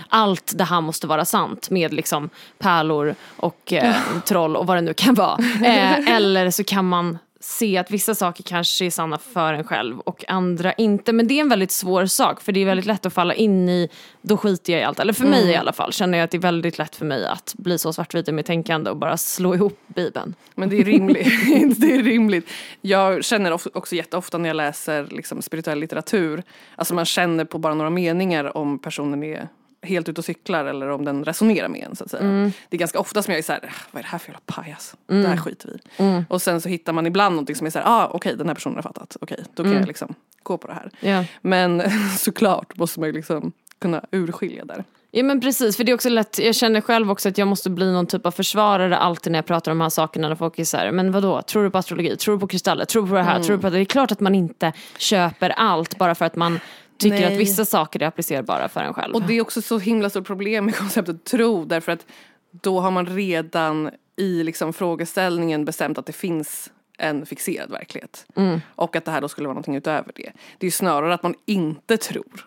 Allt 0.08 0.52
det 0.58 0.64
här 0.64 0.80
måste 0.80 1.06
vara 1.06 1.24
sant 1.24 1.70
med 1.70 1.94
liksom 1.94 2.30
pärlor 2.58 3.14
och 3.36 3.72
eh, 3.72 3.94
troll 4.24 4.56
och 4.56 4.66
vad 4.66 4.76
det 4.76 4.80
nu 4.80 4.94
kan 4.94 5.14
vara. 5.14 5.38
Eh, 5.64 6.14
eller 6.14 6.50
så 6.50 6.64
kan 6.64 6.84
man 6.84 7.18
se 7.48 7.76
att 7.76 7.90
vissa 7.90 8.14
saker 8.14 8.42
kanske 8.42 8.86
är 8.86 8.90
sanna 8.90 9.18
för 9.18 9.52
en 9.52 9.64
själv 9.64 10.00
och 10.00 10.24
andra 10.28 10.72
inte. 10.72 11.12
Men 11.12 11.28
det 11.28 11.34
är 11.34 11.40
en 11.40 11.48
väldigt 11.48 11.70
svår 11.70 12.06
sak 12.06 12.40
för 12.40 12.52
det 12.52 12.60
är 12.60 12.66
väldigt 12.66 12.86
lätt 12.86 13.06
att 13.06 13.12
falla 13.12 13.34
in 13.34 13.68
i, 13.68 13.88
då 14.22 14.36
skiter 14.36 14.72
jag 14.72 14.82
i 14.82 14.84
allt. 14.84 14.98
Eller 14.98 15.12
för 15.12 15.24
mig 15.24 15.50
i 15.50 15.56
alla 15.56 15.72
fall 15.72 15.92
känner 15.92 16.18
jag 16.18 16.24
att 16.24 16.30
det 16.30 16.36
är 16.36 16.40
väldigt 16.40 16.78
lätt 16.78 16.96
för 16.96 17.04
mig 17.04 17.26
att 17.26 17.54
bli 17.58 17.78
så 17.78 17.92
svartvit 17.92 18.28
i 18.28 18.32
mitt 18.32 18.46
tänkande 18.46 18.90
och 18.90 18.96
bara 18.96 19.16
slå 19.16 19.54
ihop 19.54 19.78
bibeln. 19.86 20.34
Men 20.54 20.68
det 20.68 20.80
är 20.80 20.84
rimligt. 20.84 21.26
det 21.80 21.94
är 21.94 22.02
rimligt. 22.02 22.50
Jag 22.80 23.24
känner 23.24 23.52
också 23.52 23.94
jätteofta 23.94 24.38
när 24.38 24.48
jag 24.48 24.56
läser 24.56 25.06
liksom, 25.10 25.42
spirituell 25.42 25.80
litteratur, 25.80 26.42
alltså 26.76 26.94
man 26.94 27.04
känner 27.04 27.44
på 27.44 27.58
bara 27.58 27.74
några 27.74 27.90
meningar 27.90 28.56
om 28.56 28.78
personen 28.78 29.22
är 29.22 29.48
helt 29.82 30.08
ute 30.08 30.20
och 30.20 30.24
cyklar 30.24 30.64
eller 30.64 30.88
om 30.88 31.04
den 31.04 31.24
resonerar 31.24 31.68
med 31.68 31.86
en 31.90 31.96
så 31.96 32.04
att 32.04 32.10
säga. 32.10 32.22
Det 32.68 32.76
är 32.76 32.78
ganska 32.78 33.00
ofta 33.00 33.22
som 33.22 33.32
jag 33.32 33.38
är 33.38 33.42
såhär, 33.42 33.72
vad 33.90 34.00
är 34.00 34.02
det 34.02 34.08
här 34.08 34.18
för 34.18 34.28
jävla 34.28 34.40
pajas? 34.46 34.94
Det 35.06 35.28
här 35.28 35.36
skiter 35.36 35.68
vi 35.68 36.04
i. 36.04 36.24
Och 36.28 36.42
sen 36.42 36.60
så 36.60 36.68
hittar 36.68 36.92
man 36.92 37.06
ibland 37.06 37.34
någonting 37.34 37.56
som 37.56 37.66
är 37.66 37.70
såhär, 37.70 37.86
ah 37.86 38.10
okej 38.12 38.36
den 38.36 38.46
här 38.46 38.54
personen 38.54 38.76
har 38.76 38.82
fattat, 38.82 39.16
okej 39.20 39.44
då 39.54 39.62
kan 39.62 39.72
jag 39.72 39.86
liksom 39.86 40.14
gå 40.42 40.58
på 40.58 40.66
det 40.66 40.74
här. 40.74 40.90
Ja. 41.00 41.24
Men 41.40 41.82
såklart 42.18 42.76
måste 42.76 43.00
man 43.00 43.08
ju 43.08 43.12
liksom 43.12 43.52
kunna 43.78 44.02
urskilja 44.10 44.64
där. 44.64 44.84
Ja 45.10 45.22
men 45.22 45.40
precis, 45.40 45.76
för 45.76 45.84
det 45.84 45.92
är 45.92 45.94
också 45.94 46.08
lätt, 46.08 46.38
jag 46.38 46.54
känner 46.54 46.80
själv 46.80 47.10
också 47.10 47.28
att 47.28 47.38
jag 47.38 47.48
måste 47.48 47.70
bli 47.70 47.92
någon 47.92 48.06
typ 48.06 48.26
av 48.26 48.30
försvarare 48.30 48.96
alltid 48.96 49.32
när 49.32 49.38
jag 49.38 49.46
pratar 49.46 49.72
om 49.72 49.78
de 49.78 49.82
här 49.82 49.90
sakerna 49.90 50.28
när 50.28 50.34
folk 50.34 50.58
är 50.58 50.64
så 50.64 50.76
här, 50.76 50.92
men 50.92 51.12
vadå, 51.12 51.42
tror 51.42 51.64
du 51.64 51.70
på 51.70 51.78
astrologi, 51.78 52.16
tror 52.16 52.34
du 52.34 52.40
på 52.40 52.46
kristaller, 52.46 52.84
tror 52.84 53.02
du 53.02 53.08
på 53.08 53.14
det 53.14 53.22
här, 53.22 53.42
tror 53.42 53.56
du 53.56 53.62
på 53.62 53.70
det? 53.70 53.76
Det 53.76 53.82
är 53.82 53.84
klart 53.84 54.12
att 54.12 54.20
man 54.20 54.34
inte 54.34 54.72
köper 54.98 55.50
allt 55.50 55.98
bara 55.98 56.14
för 56.14 56.24
att 56.24 56.36
man 56.36 56.60
tycker 56.98 57.20
Nej. 57.20 57.32
att 57.32 57.40
vissa 57.40 57.64
saker 57.64 58.02
är 58.02 58.06
applicerbara 58.06 58.68
för 58.68 58.80
en 58.80 58.94
själv. 58.94 59.14
Och 59.14 59.22
det 59.22 59.34
är 59.34 59.40
också 59.40 59.62
så 59.62 59.78
himla 59.78 60.10
stort 60.10 60.26
problem 60.26 60.64
med 60.64 60.76
konceptet 60.78 61.24
tro 61.24 61.64
därför 61.64 61.92
att 61.92 62.06
då 62.50 62.80
har 62.80 62.90
man 62.90 63.06
redan 63.06 63.90
i 64.16 64.42
liksom 64.42 64.72
frågeställningen 64.72 65.64
bestämt 65.64 65.98
att 65.98 66.06
det 66.06 66.12
finns 66.12 66.70
en 66.98 67.26
fixerad 67.26 67.70
verklighet. 67.70 68.26
Och 68.74 68.96
att 68.96 69.04
det 69.04 69.10
här 69.10 69.20
då 69.20 69.28
skulle 69.28 69.48
vara 69.48 69.54
någonting 69.54 69.76
utöver 69.76 70.12
det. 70.14 70.32
Det 70.58 70.64
är 70.64 70.66
ju 70.66 70.70
snarare 70.70 71.14
att 71.14 71.22
man 71.22 71.34
inte 71.46 71.96
tror 71.96 72.44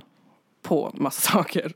på 0.62 0.91
massa 0.97 1.32
saker. 1.32 1.74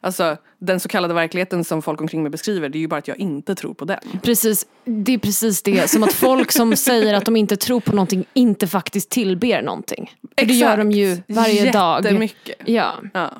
Alltså 0.00 0.36
den 0.58 0.80
så 0.80 0.88
kallade 0.88 1.14
verkligheten 1.14 1.64
som 1.64 1.82
folk 1.82 2.00
omkring 2.00 2.22
mig 2.22 2.30
beskriver 2.30 2.68
det 2.68 2.78
är 2.78 2.80
ju 2.80 2.88
bara 2.88 2.98
att 2.98 3.08
jag 3.08 3.18
inte 3.18 3.54
tror 3.54 3.74
på 3.74 3.84
den. 3.84 4.00
Precis, 4.22 4.66
det 4.84 5.14
är 5.14 5.18
precis 5.18 5.62
det. 5.62 5.90
Som 5.90 6.02
att 6.02 6.12
folk 6.12 6.52
som 6.52 6.76
säger 6.88 7.14
att 7.14 7.24
de 7.24 7.36
inte 7.36 7.56
tror 7.56 7.80
på 7.80 7.92
någonting 7.92 8.24
inte 8.32 8.66
faktiskt 8.66 9.10
tillber 9.10 9.62
någonting. 9.62 10.12
För 10.38 10.46
det 10.46 10.54
gör 10.54 10.76
de 10.76 10.92
ju 10.92 11.22
varje 11.26 11.70
dag. 11.72 12.04
Jättemycket. 12.04 12.56
Ja. 12.64 12.94
Ja. 13.12 13.30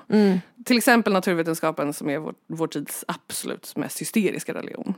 Till 0.64 0.76
exempel 0.76 1.12
naturvetenskapen 1.12 1.92
som 1.92 2.10
är 2.10 2.18
vår, 2.18 2.34
vår 2.48 2.66
tids 2.66 3.04
absolut 3.08 3.76
mest 3.76 4.00
hysteriska 4.00 4.54
religion. 4.54 4.94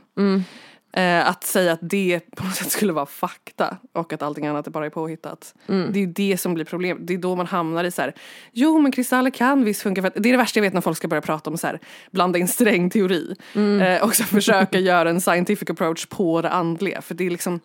Eh, 0.93 1.27
att 1.29 1.43
säga 1.43 1.71
att 1.73 1.79
det 1.81 2.19
på 2.35 2.43
något 2.43 2.55
sätt 2.55 2.71
skulle 2.71 2.93
vara 2.93 3.05
fakta 3.05 3.77
och 3.93 4.13
att 4.13 4.21
allting 4.21 4.47
annat 4.47 4.67
är 4.67 4.71
bara 4.71 4.85
är 4.85 4.89
påhittat. 4.89 5.55
Det 5.67 5.73
är 5.73 5.97
ju 5.97 6.05
det 6.05 6.37
som 6.37 6.53
blir 6.53 6.65
problemet. 6.65 7.07
Det 7.07 7.13
är 7.13 7.17
då 7.17 7.35
man 7.35 7.45
hamnar 7.45 7.83
i 7.83 7.91
så 7.91 8.01
här, 8.01 8.13
jo 8.51 8.79
men 8.79 8.91
kristaller 8.91 9.29
kan 9.29 9.63
visst 9.63 9.81
funka. 9.81 10.01
För 10.01 10.07
att 10.07 10.13
det 10.13 10.29
är 10.29 10.31
det 10.31 10.37
värsta 10.37 10.59
jag 10.59 10.63
vet 10.63 10.73
när 10.73 10.81
folk 10.81 10.97
ska 10.97 11.07
börja 11.07 11.21
prata 11.21 11.49
om 11.49 11.57
så 11.57 11.67
här, 11.67 11.79
blanda 12.11 12.39
in 12.39 12.47
sträng 12.47 12.89
teori. 12.89 13.35
Eh, 13.81 14.03
och 14.03 14.15
så 14.15 14.23
försöka 14.23 14.79
göra 14.79 15.09
en 15.09 15.21
scientific 15.21 15.69
approach 15.69 16.05
på 16.05 16.41
det 16.41 16.49
andliga. 16.49 17.01
För 17.01 17.15
det 17.15 17.25
är 17.25 17.29
liksom, 17.29 17.59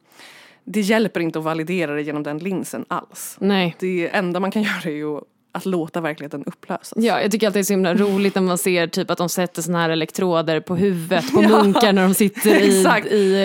det 0.65 0.81
hjälper 0.81 1.21
inte 1.21 1.39
att 1.39 1.45
validera 1.45 1.95
det 1.95 2.03
genom 2.03 2.23
den 2.23 2.39
linsen 2.39 2.85
alls. 2.89 3.37
Nej. 3.41 3.77
Det 3.79 4.09
enda 4.09 4.41
man 4.41 4.51
kan 4.51 4.63
göra 4.63 4.83
är 4.85 4.91
ju 4.91 5.21
att 5.57 5.67
låta 5.67 6.01
verkligheten 6.01 6.45
upplösas. 6.47 6.93
Ja, 6.97 7.21
jag 7.23 7.31
tycker 7.31 7.47
alltid 7.47 7.59
det 7.59 7.63
är 7.63 7.65
så 7.65 7.73
himla 7.73 7.95
roligt 7.95 8.35
när 8.35 8.43
man 8.43 8.59
ser 8.59 8.87
typ 8.87 9.11
att 9.11 9.19
de 9.19 9.29
sätter 9.29 9.63
såna 9.63 9.79
här 9.79 9.91
elektroder 9.91 10.61
på 10.61 10.77
huvudet 10.77 11.33
på 11.33 11.43
munkar 11.49 11.93
när 11.93 12.03
de 12.03 12.15
sitter 12.15 12.61
i, 12.61 12.67
i 12.67 12.83
Så 12.83 12.89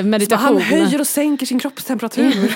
meditation. 0.07 0.39
han 0.39 0.62
höjer 0.62 0.99
och 0.99 1.07
sänker 1.07 1.45
sin 1.45 1.59
kroppstemperatur. 1.59 2.32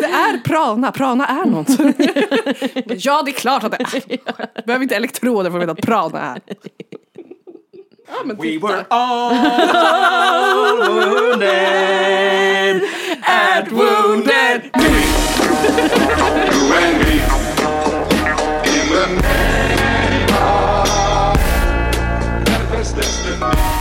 det 0.00 0.04
är 0.04 0.38
prana, 0.44 0.92
prana 0.92 1.26
är 1.26 1.44
något. 1.44 1.68
ja 3.04 3.22
det 3.24 3.30
är 3.30 3.32
klart 3.32 3.64
att 3.64 3.72
det 3.72 3.78
är. 3.78 4.64
Behöver 4.66 4.82
inte 4.82 4.96
elektroder 4.96 5.50
för 5.50 5.58
att 5.58 5.62
veta 5.62 5.72
att 5.72 5.80
prana 5.86 6.20
är. 6.20 6.40
We 8.22 8.58
were 8.58 8.86
all 8.90 9.30
wounded 10.78 11.48
at 13.26 13.70
Wounded 13.72 14.70
Knee. 14.76 15.04
You 16.54 16.74
and 16.74 16.94
me 17.00 17.14
in 18.70 18.86
the 18.90 19.06
name 19.22 20.30
of 20.34 21.36
manifest 22.46 22.92
destiny. 22.96 23.73